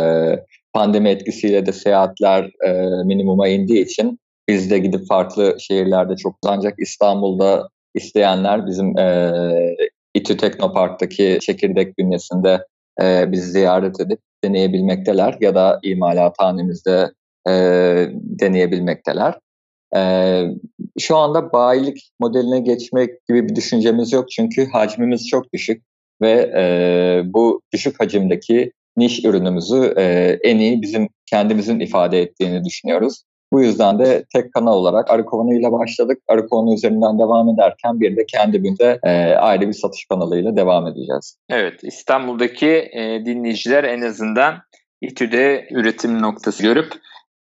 pandemi 0.76 1.10
etkisiyle 1.10 1.66
de 1.66 1.72
seyahatler 1.72 2.44
e, 2.44 2.72
minimuma 3.06 3.48
indiği 3.48 3.86
için 3.86 4.20
biz 4.48 4.72
de 4.72 4.80
gidip 4.80 5.08
farklı 5.08 5.56
şehirlerde 5.60 6.16
çok 6.16 6.36
ancak 6.46 6.74
İstanbul'da 6.80 7.70
isteyenler 7.94 8.68
bizim 8.68 8.98
e, 8.98 9.32
İTÜ 10.14 10.38
Teknopark'taki 10.38 11.38
çekirdek 11.42 11.98
bünyesinde 11.98 12.66
e, 13.02 13.32
bizi 13.32 13.52
ziyaret 13.52 14.00
edip 14.00 14.20
deneyebilmekteler 14.44 15.38
ya 15.42 15.56
da 15.56 15.80
imalathanemizde 15.84 17.12
e, 17.48 17.52
deneyebilmekteler. 18.14 19.40
E, 19.96 20.42
şu 21.00 21.18
anda 21.18 21.54
bayilik 21.54 22.12
modeline 22.20 22.60
geçmek 22.60 23.28
gibi 23.28 23.50
bir 23.50 23.56
düşüncemiz 23.56 24.14
yok 24.14 24.32
çünkü 24.32 24.66
hacmimiz 24.66 25.28
çok 25.28 25.54
düşük 25.54 25.84
ve 26.22 26.52
e, 26.58 26.64
bu 27.34 27.62
düşük 27.74 28.00
hacimdeki 28.00 28.72
niş 28.98 29.26
ürünümüzü 29.26 29.94
e, 29.98 30.04
en 30.44 30.58
iyi 30.58 30.82
bizim 30.82 31.10
kendimizin 31.26 31.80
ifade 31.80 32.22
ettiğini 32.22 32.64
düşünüyoruz. 32.64 33.24
Bu 33.54 33.62
yüzden 33.62 34.00
de 34.00 34.26
tek 34.34 34.54
kanal 34.54 34.74
olarak 34.74 35.12
Arıkovanı 35.12 35.60
ile 35.60 35.72
başladık. 35.72 36.20
Arıkovanı 36.28 36.74
üzerinden 36.74 37.20
devam 37.20 37.50
ederken 37.50 38.00
bir 38.00 38.18
de 38.18 38.26
kendimizde 38.26 39.00
e, 39.04 39.10
ayrı 39.36 39.68
bir 39.68 39.74
satış 39.74 40.06
kanalıyla 40.06 40.56
devam 40.56 40.88
edeceğiz. 40.88 41.38
Evet, 41.50 41.80
İstanbul'daki 41.84 42.90
e, 42.94 43.26
dinleyiciler 43.26 43.84
en 43.84 44.02
azından 44.02 44.56
İTÜ'de 45.02 45.68
üretim 45.72 46.22
noktası 46.22 46.64
görüp 46.64 46.94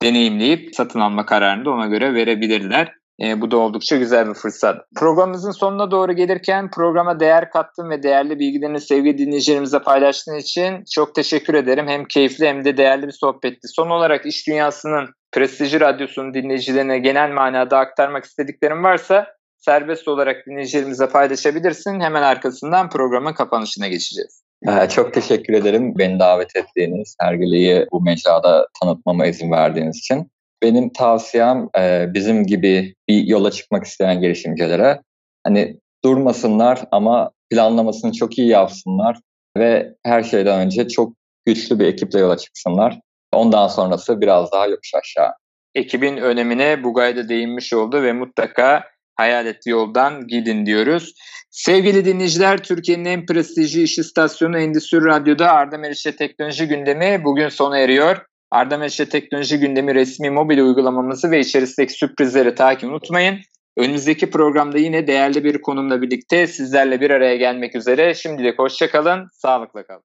deneyimleyip 0.02 0.74
satın 0.74 1.00
alma 1.00 1.26
kararını 1.26 1.64
da 1.64 1.70
ona 1.70 1.86
göre 1.86 2.14
verebilirler. 2.14 2.92
E, 3.22 3.40
bu 3.40 3.50
da 3.50 3.56
oldukça 3.56 3.96
güzel 3.96 4.28
bir 4.28 4.34
fırsat. 4.34 4.76
Programımızın 4.96 5.50
sonuna 5.50 5.90
doğru 5.90 6.12
gelirken 6.12 6.70
programa 6.70 7.20
değer 7.20 7.50
kattın 7.50 7.90
ve 7.90 8.02
değerli 8.02 8.38
bilgilerini 8.38 8.80
sevgili 8.80 9.18
dinleyicilerimize 9.18 9.78
paylaştığın 9.78 10.38
için 10.38 10.84
çok 10.94 11.14
teşekkür 11.14 11.54
ederim. 11.54 11.88
Hem 11.88 12.04
keyifli 12.04 12.46
hem 12.46 12.64
de 12.64 12.76
değerli 12.76 13.06
bir 13.06 13.12
sohbetti. 13.12 13.68
Son 13.68 13.90
olarak 13.90 14.26
iş 14.26 14.46
dünyasının 14.46 15.08
prestijli 15.32 15.80
radyosunun 15.80 16.34
dinleyicilerine 16.34 16.98
genel 16.98 17.30
manada 17.30 17.78
aktarmak 17.78 18.24
istediklerim 18.24 18.84
varsa 18.84 19.26
serbest 19.56 20.08
olarak 20.08 20.46
dinleyicilerimize 20.46 21.08
paylaşabilirsin. 21.08 22.00
Hemen 22.00 22.22
arkasından 22.22 22.88
programın 22.90 23.32
kapanışına 23.32 23.88
geçeceğiz. 23.88 24.44
Ee, 24.68 24.88
çok 24.88 25.14
teşekkür 25.14 25.54
ederim 25.54 25.98
beni 25.98 26.18
davet 26.18 26.56
ettiğiniz, 26.56 27.16
sergiliyi 27.20 27.86
bu 27.92 28.02
mecrada 28.02 28.68
tanıtmama 28.80 29.26
izin 29.26 29.50
verdiğiniz 29.50 29.98
için. 29.98 30.30
Benim 30.62 30.92
tavsiyem 30.92 31.68
e, 31.78 32.06
bizim 32.14 32.46
gibi 32.46 32.94
bir 33.08 33.26
yola 33.26 33.50
çıkmak 33.50 33.84
isteyen 33.84 34.20
girişimcilere 34.20 35.00
hani 35.44 35.80
durmasınlar 36.04 36.84
ama 36.90 37.30
planlamasını 37.50 38.12
çok 38.12 38.38
iyi 38.38 38.48
yapsınlar 38.48 39.16
ve 39.58 39.94
her 40.04 40.22
şeyden 40.22 40.60
önce 40.60 40.88
çok 40.88 41.12
güçlü 41.46 41.78
bir 41.78 41.86
ekiple 41.86 42.18
yola 42.18 42.36
çıksınlar. 42.36 43.00
Ondan 43.32 43.68
sonrası 43.68 44.20
biraz 44.20 44.52
daha 44.52 44.66
yokuş 44.66 44.94
aşağı. 44.94 45.32
Ekibin 45.74 46.16
önemine 46.16 46.84
Bugay'da 46.84 47.28
değinmiş 47.28 47.72
oldu 47.72 48.02
ve 48.02 48.12
mutlaka 48.12 48.84
hayal 49.16 49.46
ettiği 49.46 49.70
yoldan 49.70 50.26
gidin 50.26 50.66
diyoruz. 50.66 51.14
Sevgili 51.50 52.04
dinleyiciler, 52.04 52.62
Türkiye'nin 52.62 53.04
en 53.04 53.26
prestijli 53.26 53.82
iş 53.82 53.98
istasyonu 53.98 54.58
Endüstri 54.58 55.04
Radyo'da 55.04 55.50
Arda 55.50 55.78
Meriç'e 55.78 56.16
teknoloji 56.16 56.68
gündemi 56.68 57.24
bugün 57.24 57.48
sona 57.48 57.78
eriyor. 57.78 58.26
Arda 58.50 58.78
Meriç'e 58.78 59.08
teknoloji 59.08 59.58
gündemi 59.58 59.94
resmi 59.94 60.30
mobil 60.30 60.58
uygulamamızı 60.58 61.30
ve 61.30 61.40
içerisindeki 61.40 61.92
sürprizleri 61.92 62.54
takip 62.54 62.90
unutmayın. 62.90 63.38
Önümüzdeki 63.76 64.30
programda 64.30 64.78
yine 64.78 65.06
değerli 65.06 65.44
bir 65.44 65.62
konumla 65.62 66.02
birlikte 66.02 66.46
sizlerle 66.46 67.00
bir 67.00 67.10
araya 67.10 67.36
gelmek 67.36 67.76
üzere. 67.76 68.14
Şimdilik 68.14 68.58
hoşçakalın, 68.58 69.28
sağlıkla 69.32 69.86
kalın. 69.86 69.92